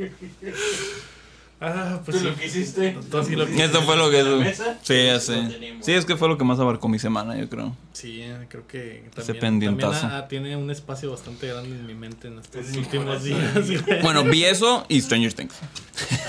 [1.61, 2.29] Ah, pues ¿Tú sí.
[2.29, 2.97] lo que hiciste?
[3.11, 4.19] Tú así lo que- Esto fue lo que...
[4.19, 4.77] ¿En la mesa?
[4.81, 5.75] Sí, ya sé.
[5.81, 7.75] Sí, es que fue lo que más abarcó mi semana, yo creo.
[7.91, 9.99] Sí, eh, creo que Ese también, pendientazo.
[9.99, 13.41] también ah, tiene un espacio bastante grande en mi mente en estos Es últimos días.
[14.03, 15.53] Bueno, vi eso y Stranger Things.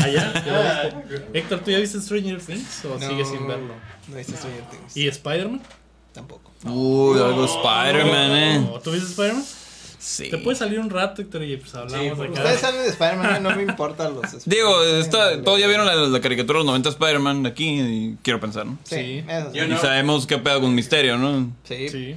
[0.00, 0.32] Ah, ¿ya?
[0.44, 1.02] ¿Ya Ah?
[1.32, 3.74] Héctor, ¿tú ya viste Stranger Things o No, sigues sin verlo?
[4.08, 4.96] No viste Stranger Things.
[4.96, 5.62] ¿Y Spider-Man?
[6.12, 6.50] Tampoco.
[6.64, 8.68] Uy, algo Spider-Man, eh.
[8.72, 9.44] ¿O ¿Tú viste Spider-Man?
[10.02, 10.30] Sí.
[10.30, 12.32] Te puedes salir un rato, Héctor, y pues hablamos Sí, acá.
[12.32, 14.44] Ustedes salen de Spider-Man, no me importan los.
[14.46, 18.40] Digo, está, todos ya vieron la, la caricatura de los 90 Spider-Man aquí y quiero
[18.40, 18.78] pensar, ¿no?
[18.84, 19.24] Sí, Sí.
[19.28, 19.58] eso sí.
[19.58, 19.78] Y no.
[19.78, 21.52] sabemos qué pedo con Misterio, ¿no?
[21.64, 21.88] Sí.
[21.90, 22.14] Sí,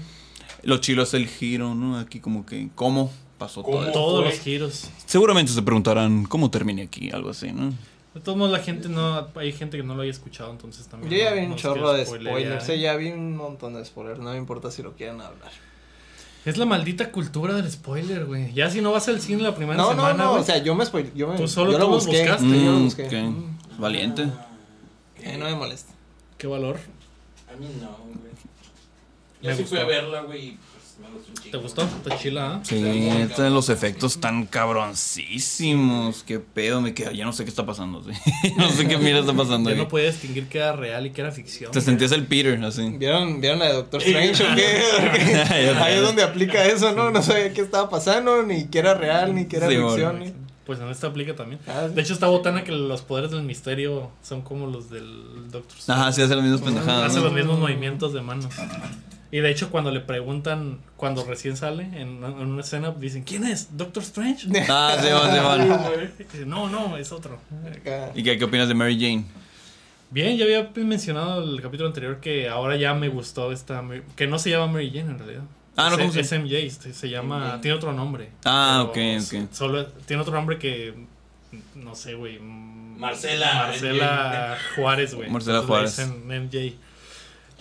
[0.62, 2.00] Lo chilo es el giro, ¿no?
[2.00, 3.80] Aquí como que, ¿cómo pasó ¿Cómo?
[3.80, 4.00] todo esto?
[4.00, 4.32] todos fue?
[4.34, 4.90] los giros.
[5.06, 7.12] Seguramente se preguntarán, ¿cómo terminé aquí?
[7.12, 7.74] Algo así, ¿no?
[8.14, 9.28] De todos modos, la gente no.
[9.36, 11.12] Hay gente que no lo haya escuchado, entonces también.
[11.12, 14.20] Yo ya no- vi un no chorro de spoilers, ya vi un montón de spoilers,
[14.20, 15.52] no me importa si lo quieren hablar.
[16.46, 18.52] Es la maldita cultura del spoiler, güey.
[18.54, 20.42] Ya si no vas al cine la primera No, no, semana, no, güey.
[20.42, 22.48] o sea, yo me spoil, yo me Tú solo yo tú lo busqué, buscaste.
[22.48, 23.22] yo lo Mm, busqué.
[23.22, 23.58] Mm.
[23.80, 24.28] Valiente.
[25.22, 25.94] Eh, no me molesta.
[26.38, 26.78] Qué valor.
[27.50, 28.16] A mí no, güey.
[29.42, 29.76] Me Yo sí gustó.
[29.78, 30.58] fui a verla, güey,
[31.52, 31.84] ¿Te gustó?
[31.84, 32.60] Está chila, ¿ah?
[32.64, 32.82] Sí,
[33.38, 36.24] los efectos tan cabroncísimos.
[36.24, 37.12] Qué pedo, me queda.
[37.12, 38.04] Ya no sé qué está pasando.
[38.04, 38.12] sí.
[38.58, 39.70] no sé qué mierda está pasando.
[39.70, 39.82] Ya ahí.
[39.82, 41.72] no podía distinguir que era real y que era ficción.
[41.72, 42.90] Te sentías el Peter, así.
[42.98, 45.74] ¿Vieron, ¿Vieron la de Doctor Strange o qué?
[45.82, 47.12] Ahí es donde aplica eso, ¿no?
[47.12, 50.18] No sabía qué estaba pasando, ni que era real, ni que era Sí, ficción.
[50.20, 50.26] bueno.
[50.26, 51.60] ni- Pues en esta aplica también.
[51.68, 55.78] Ah, De hecho, está botana que los poderes del misterio son como los del Doctor
[55.78, 56.02] Strange.
[56.02, 57.08] Ajá, sí, hace las mismas pendejadas.
[57.12, 57.26] Hace ¿no?
[57.26, 58.46] los mismos movimientos de manos.
[59.34, 63.44] Y de hecho, cuando le preguntan, cuando recién sale en, en una escena, dicen: ¿Quién
[63.46, 63.76] es?
[63.76, 64.48] ¿Doctor Strange?
[64.70, 67.40] Ah, sí, va, sí, dice, no, no, es otro.
[68.14, 69.26] ¿Y qué, qué opinas de Mary Jane?
[70.12, 73.84] Bien, ya había mencionado el capítulo anterior que ahora ya me gustó esta.
[74.16, 75.44] Que no se llama Mary Jane en realidad.
[75.76, 77.40] Ah, no, es, ¿cómo se- es MJ, se, llama.
[77.56, 77.62] MJ.
[77.62, 78.30] Tiene otro nombre.
[78.46, 79.52] Ah, Pero ok, ok.
[79.52, 80.94] Solo tiene otro nombre que.
[81.74, 82.38] No sé, güey.
[82.40, 85.28] Marcela, Marcela Juárez, güey.
[85.32, 86.30] Marcela Entonces le Juárez.
[86.30, 86.78] dicen MJ.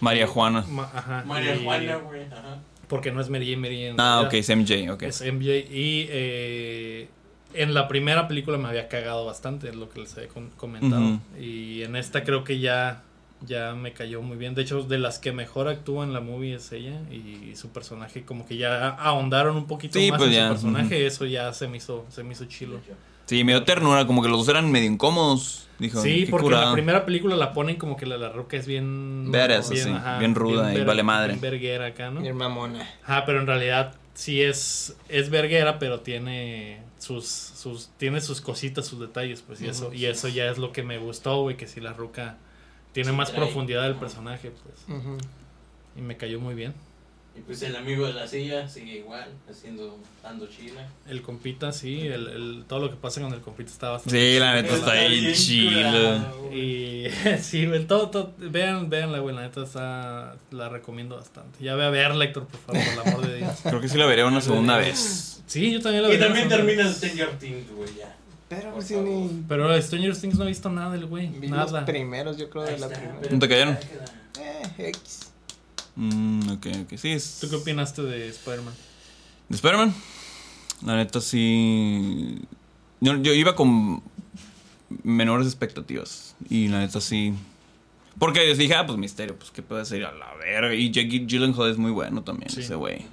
[0.03, 0.65] María Juana.
[0.69, 1.24] Ma- ajá.
[1.27, 2.23] María y- Juana, güey.
[2.24, 2.59] Ajá.
[2.89, 3.95] Porque no es Mary Jane, Mary Jane.
[3.99, 5.03] Ah, ok, es MJ, ok.
[5.05, 5.61] Es MJ.
[5.70, 7.09] Y eh,
[7.55, 11.19] en la primera película me había cagado bastante, es lo que les había comentado.
[11.41, 13.03] Y en esta creo que ya,
[13.47, 14.55] ya me cayó muy bien.
[14.55, 17.01] De hecho, de las que mejor actúa en la movie es ella.
[17.11, 20.53] Y su personaje, como que ya ahondaron un poquito Sí, más pues en ya, su
[20.53, 21.07] personaje.
[21.07, 22.79] Eso ya se me hizo, se me hizo chilo.
[23.37, 25.67] Sí, me dio ternura, como que los dos eran medio incómodos.
[25.79, 26.67] Dijo, Sí, porque en curada.
[26.67, 29.33] la primera película la ponen como que la, la roca es bien...
[29.33, 29.91] Badass, así,
[30.21, 31.29] bien ruda y vale madre.
[31.29, 32.21] Bien verguera acá, ¿no?
[32.21, 32.87] Mi mamona.
[33.05, 38.87] Ajá, pero en realidad sí es, es verguera, pero tiene sus, sus, tiene sus cositas,
[38.87, 41.67] sus detalles, pues, y eso, y eso ya es lo que me gustó, güey, que
[41.67, 42.37] si la ruca
[42.93, 43.41] tiene Sí, más trae.
[43.41, 45.01] profundidad del personaje, pues,
[45.97, 46.75] y me cayó muy bien.
[47.35, 50.87] Y pues el amigo de la silla sigue igual, haciendo, dando chila.
[51.09, 54.39] El compita, sí, el, el, todo lo que pasa con el compita está bastante Sí,
[54.39, 56.53] la neta está ahí chido.
[56.53, 57.07] Y
[57.41, 61.65] sí, güey, todo, todo, vean, vean la güey, la neta está, la recomiendo bastante.
[61.65, 63.51] Ya ve a ver, Lector, por favor, por el amor de Dios.
[63.63, 65.43] Creo que sí la veré una segunda vez.
[65.47, 66.73] Sí, yo también la Y vería también bastante.
[66.75, 68.15] termina Stranger Things, güey, ya.
[68.51, 69.05] Pero favor.
[69.05, 69.45] ni.
[69.49, 71.71] Pero Stranger Things no he visto nada del güey, nada.
[71.73, 73.31] los primeros, yo creo, de la está, primera.
[73.31, 73.79] ¿No te cayeron?
[74.39, 75.32] Eh, X.
[75.97, 76.97] Mm, ok, ok.
[76.98, 77.39] Sí, es.
[77.40, 78.74] ¿Tú qué opinaste de Spider-Man?
[79.48, 79.94] ¿De Spider-Man?
[80.85, 82.39] La neta sí.
[83.01, 84.02] Yo, yo iba con
[85.02, 86.35] menores expectativas.
[86.48, 87.35] Y la neta sí.
[88.19, 90.74] Porque dije, ah, pues misterio, pues qué puede ser a la verga.
[90.74, 92.60] Y Jake Gyllenhaal es muy bueno también, Sí.
[92.60, 93.05] ese güey.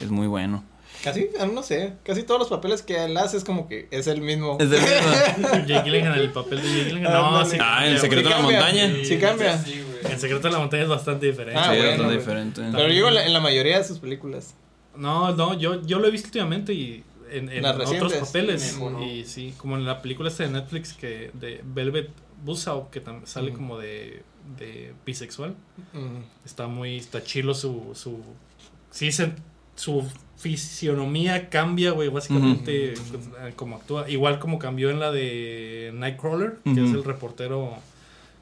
[0.00, 0.64] Es muy bueno.
[1.08, 4.06] Casi, ah, no sé, casi todos los papeles que él hace es como que es
[4.06, 4.56] el mismo.
[4.60, 5.48] Es del mismo.
[5.66, 7.14] Jake Gyllenhaal, el papel de Jake Gyllenhaal.
[7.16, 7.50] Ah, No, vale.
[7.50, 7.56] sí.
[7.60, 8.92] Ah, El cambia, secreto de la montaña.
[9.04, 9.58] Sí cambia.
[9.58, 9.84] Sí.
[10.08, 11.58] El secreto de la montaña es bastante diferente.
[11.60, 12.62] Ah, sí, bueno, bastante diferente.
[12.72, 14.54] Pero digo en la, en mayoría de sus películas.
[14.96, 18.78] No, no, yo, yo lo he visto últimamente y en, en otros papeles.
[19.04, 22.10] Y sí, como en la película esta de Netflix que de Velvet
[22.44, 24.22] Buzzsaw, que sale como de,
[24.58, 25.54] de bisexual.
[26.44, 28.20] Está muy, está chilo su, su,
[28.90, 29.32] sí, se,
[29.74, 30.04] su
[30.38, 34.08] fisionomía cambia, güey, básicamente eh, como actúa.
[34.10, 37.74] Igual como cambió en la de Nightcrawler, que es el reportero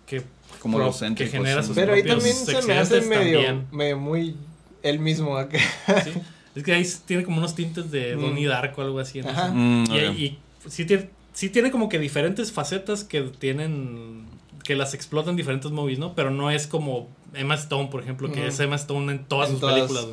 [0.06, 0.22] que,
[0.60, 3.66] Como pro- que genera sus Pero ahí también se me hace medio, también.
[3.72, 4.36] medio muy
[4.82, 5.58] él mismo acá.
[6.04, 6.12] Sí.
[6.54, 8.20] Es que ahí tiene como unos tintes de Mm.
[8.20, 9.18] Donnie Darko o algo así.
[9.18, 9.46] en Ajá.
[9.46, 10.18] ese- Mm, Y, ok.
[10.18, 10.38] y
[10.70, 14.24] sí, tiene, sí tiene como que diferentes facetas que tienen
[14.64, 16.14] que las explotan en diferentes movies, ¿no?
[16.14, 19.54] Pero no es como Emma Stone, por ejemplo, que es Emma Stone en todas En
[19.54, 19.74] sus todas.
[19.76, 20.06] películas.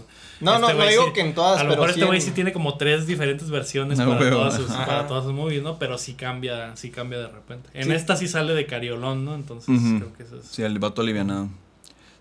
[0.43, 2.05] No, Este no, no güey digo sí- que en todas, A lo pero mejor este
[2.05, 4.37] güey en- sí tiene como tres diferentes versiones No, para, huevo.
[4.37, 4.85] todas sus, Ajá.
[4.85, 5.79] para todas sus movies, ¿no?
[5.79, 7.69] Pero sí cambia, sí cambia de repente.
[7.73, 7.91] En Sí.
[7.93, 9.35] esta sí sale de Cariolón, ¿no?
[9.35, 9.97] Entonces Ujú.
[9.99, 10.45] creo que eso es...
[10.47, 11.49] Sí, el vato alivianado.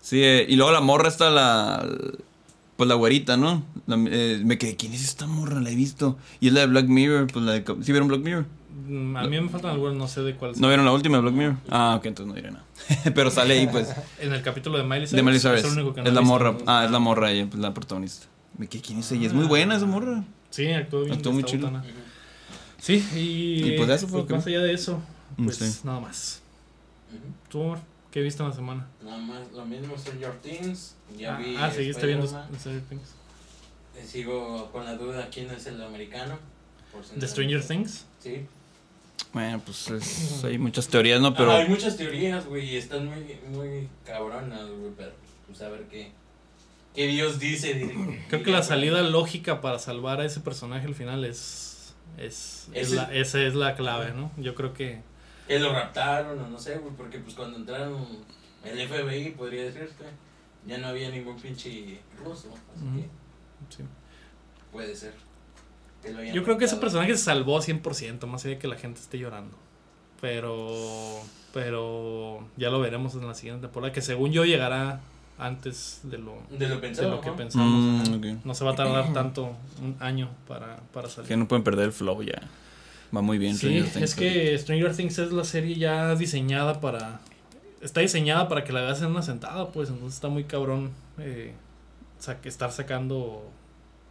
[0.01, 1.87] Sí, eh, y luego la morra está la.
[2.75, 3.63] Pues la güerita, ¿no?
[3.87, 5.61] La- eh, me quedé, ¿quién es esta morra?
[5.61, 6.17] La he visto.
[6.39, 7.27] Y es la de Black Mirror.
[7.31, 7.63] Pues la de.
[7.83, 8.45] ¿Sí vieron Black Mirror?
[8.73, 10.53] Mm, A mí me faltan algunos, no sé de cuál.
[10.57, 11.55] ¿No vieron la última de Black Mirror?
[11.69, 12.65] Ah, ok, entonces no diré nada.
[13.15, 13.93] Pero sale ahí, pues.
[14.19, 15.11] En el capítulo de Miley Cyrus.
[15.11, 15.59] De Miley Cyrus.
[15.59, 16.33] Es, el único que no Es la visto.
[16.33, 16.57] morra.
[16.65, 18.25] Ah, es la morra ella, pues la protagonista.
[18.69, 19.27] Quedé, ¿quién es ella?
[19.27, 20.23] Es muy buena esa morra.
[20.49, 21.13] Sí, actuó bien.
[21.15, 21.71] Actuó muy chido.
[22.79, 24.99] Sí, y, Y pues eso fue que más allá de eso,
[25.37, 25.79] Mm, pues sí.
[25.83, 26.41] nada más.
[27.49, 27.79] ¿Tú, amor,
[28.11, 28.87] qué viste en la semana?
[29.03, 30.95] Nada más lo mismo Stranger Things.
[31.17, 31.55] Ya ah, vi.
[31.57, 32.27] ah, seguiste viendo.
[32.27, 33.15] Stranger Things.
[33.95, 36.37] Eh, Sigo con la duda quién es el americano.
[37.15, 38.05] ¿De Stranger Things?
[38.19, 38.45] Sí.
[39.33, 41.33] Bueno, pues es- hay muchas teorías, ¿no?
[41.33, 45.11] Pero hay muchas teorías, güey, y están muy, muy cabronas, güey, pero
[45.47, 46.11] pues a ver qué,
[46.93, 47.73] qué Dios dice.
[47.75, 51.95] diré- Creo que la salida lógica para salvar a ese personaje al final es.
[52.17, 54.31] es, la, esa es la clave, ¿no?
[54.37, 55.01] Yo creo que.
[55.47, 58.05] Que lo raptaron o no sé, güey, porque pues cuando entraron
[58.63, 60.05] el FBI, podría decirte,
[60.65, 63.83] ya no había ningún pinche ruso, así que sí.
[64.71, 65.13] puede ser.
[66.33, 69.17] Yo creo que ese personaje se salvó 100%, más allá de que la gente esté
[69.19, 69.55] llorando.
[70.21, 71.19] Pero.
[71.53, 72.47] Pero.
[72.57, 75.01] Ya lo veremos en la siguiente temporada, que según yo llegará
[75.37, 77.37] antes de lo, De lo de pensado, lo que ajá.
[77.37, 78.09] pensamos.
[78.09, 78.37] Mm.
[78.43, 81.27] No se va a tardar tanto, un año para, para salir.
[81.27, 82.41] Que no pueden perder el flow ya.
[83.15, 83.55] Va muy bien.
[83.55, 84.03] Sí, Stranger Things.
[84.03, 87.19] es que Stranger Things es la serie ya diseñada para.
[87.81, 89.89] Está diseñada para que la veas en una sentada, pues.
[89.89, 91.53] Entonces está muy cabrón eh,
[92.17, 93.43] sa- estar sacando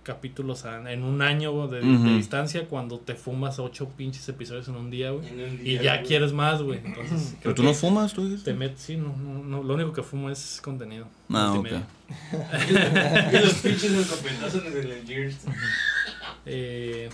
[0.03, 4.75] capítulos a- en un año de, de distancia cuando te fumas ocho pinches episodios en
[4.77, 5.25] un día, güey.
[5.65, 6.07] Y ya güey.
[6.07, 6.81] quieres más, güey.
[6.85, 8.51] Entonces, Pero tú no fumas, tú dijiste.
[8.53, 11.07] Te metes, sí, no, no, no, Lo único que fumo es contenido.
[11.31, 11.55] Ah, ok.
[11.57, 11.87] multimedia.
[13.33, 15.37] Y los pinches escopetazos en el Gears.
[16.47, 17.09] Eh,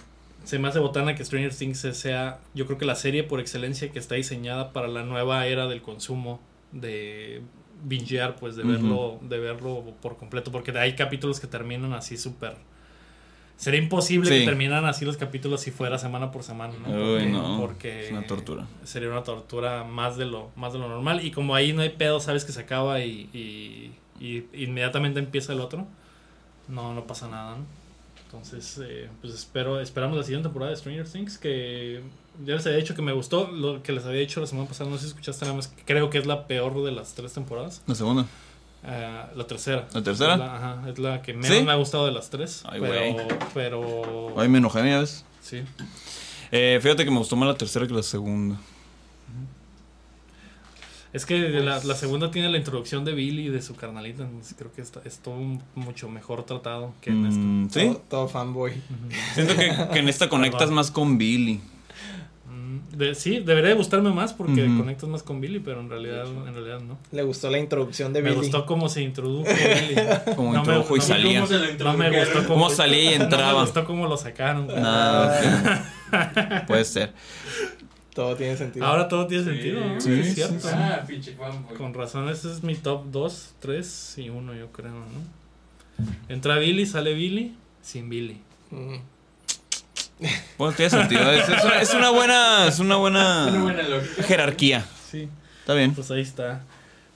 [0.45, 3.91] se me hace botana que Stranger Things sea, yo creo que la serie por excelencia
[3.91, 6.41] que está diseñada para la nueva era del consumo
[6.73, 7.43] de
[7.85, 12.57] bingear, pues de verlo, de verlo por completo, porque hay capítulos que terminan así súper.
[13.59, 14.39] Sería imposible Sí.
[14.39, 16.89] que terminaran así los capítulos si fuera semana por semana, ¿no?
[16.89, 17.59] Uy, Porque- no.
[17.61, 18.67] porque Es una tortura.
[18.85, 21.25] Sería una tortura más de lo, más de lo normal.
[21.27, 23.93] Y como ahí no hay pedo, sabes que se acaba y, y,
[24.25, 25.87] y inmediatamente empieza el otro.
[26.69, 27.65] No, no pasa nada, ¿no?
[28.27, 32.03] Entonces, eh, pues espero, esperamos la siguiente temporada de Stranger Things, que
[32.45, 34.91] ya les había dicho que me gustó, lo que les había dicho la semana pasada,
[34.91, 37.83] no sé si escuchaste nada más, creo que es la peor de las tres temporadas.
[37.87, 38.27] La segunda.
[38.85, 39.87] Ah, la tercera.
[39.93, 40.35] ¿La tercera?
[40.35, 41.65] Es la, ajá, es la que menos ¿Sí?
[41.65, 42.63] me ha gustado de las tres.
[42.67, 43.27] Ay, pero, güey.
[43.55, 44.41] pero...
[44.41, 45.25] Ay, me enojé, ves.
[45.41, 45.63] Sí.
[46.53, 48.57] Eh, fíjate que me gustó más la tercera que la segunda.
[51.13, 54.55] Es que la, la segunda tiene la introducción de Billy y de su carnalita, entonces
[54.59, 55.37] creo que está, es todo
[55.75, 57.41] mucho mejor tratado que en esta.
[57.41, 57.81] Mm, sí.
[57.87, 58.75] Todo, todo fanboy.
[59.33, 61.63] Siento que, que en esta conectas más con Billy.
[62.99, 66.53] De- sí, debería de gustarme más porque conectas más con Billy, pero en realidad, en
[66.53, 66.99] realidad no.
[67.13, 68.41] Le gustó la introducción de Me Billy.
[68.43, 69.95] gustó cómo se introdujo Billy.
[70.37, 71.35] Como No me- introdujo y no me- salía.
[71.41, 73.53] ¿Cómo se lo No me gustó cómo, Cómo salía y No entraba.
[73.55, 74.67] me gustó cómo lo sacaron.
[74.67, 75.85] Nada.
[76.67, 77.13] Puede ser.
[78.15, 78.85] Todo tiene sentido.
[78.85, 80.01] Ahora todo tiene sentido, ¿no?
[80.01, 80.69] Sí, es sí, cierto.
[80.73, 81.77] Ah, pinche fanboy.
[81.77, 86.05] Con razón, ese es mi top 2, 3 y 1, yo creo, ¿no?
[86.29, 88.41] Entra Billy, sale Billy, sin Billy.
[88.73, 88.97] Mm.
[90.57, 91.31] Bueno, tiene sentido.
[91.31, 93.85] Es, es una, es una buena, es una Una buena
[94.27, 94.85] jerarquía.
[95.11, 95.29] Sí.
[95.61, 95.95] Está bien.
[95.95, 96.63] Pues ahí está.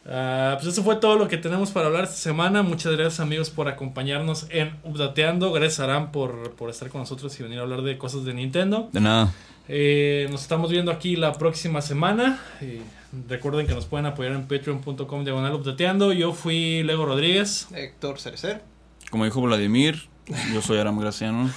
[0.07, 2.62] Ah, pues eso fue todo lo que tenemos para hablar esta semana.
[2.62, 5.53] Muchas gracias amigos por acompañarnos en Updateando.
[5.53, 8.89] Gracias Aram por, por estar con nosotros y venir a hablar de cosas de Nintendo.
[8.93, 9.33] De nada.
[9.69, 12.41] Eh, nos estamos viendo aquí la próxima semana.
[12.61, 12.83] Eh,
[13.29, 16.12] recuerden que nos pueden apoyar en patreon.com diagonal updateando.
[16.12, 17.69] Yo fui Lego Rodríguez.
[17.73, 18.62] Héctor Cercer.
[19.11, 20.09] Como dijo Vladimir,
[20.53, 21.51] yo soy Aram Graciano.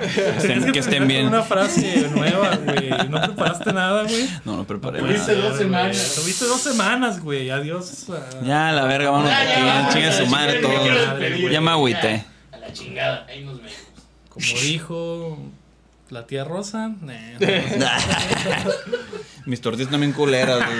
[0.00, 1.26] Estén, que estén bien.
[1.26, 2.90] Una frase nueva, güey.
[3.08, 4.28] No preparaste nada, güey.
[4.44, 5.48] No, no preparé Tuviste nada.
[5.48, 6.12] dos semanas.
[6.16, 7.50] Tuviste dos semanas, güey.
[7.50, 8.06] Adiós.
[8.44, 9.52] Ya, la verga, vámonos de Ya, ya,
[9.86, 10.00] aquí.
[10.00, 11.50] ya, Chingue su madre todo.
[11.50, 12.24] ya me agüité.
[12.52, 13.72] A la chingada, ahí nos vemos.
[14.28, 15.38] Como dijo
[16.10, 16.90] la tía Rosa.
[17.00, 17.38] nah.
[19.46, 20.78] Mis tortillas también culeras, güey.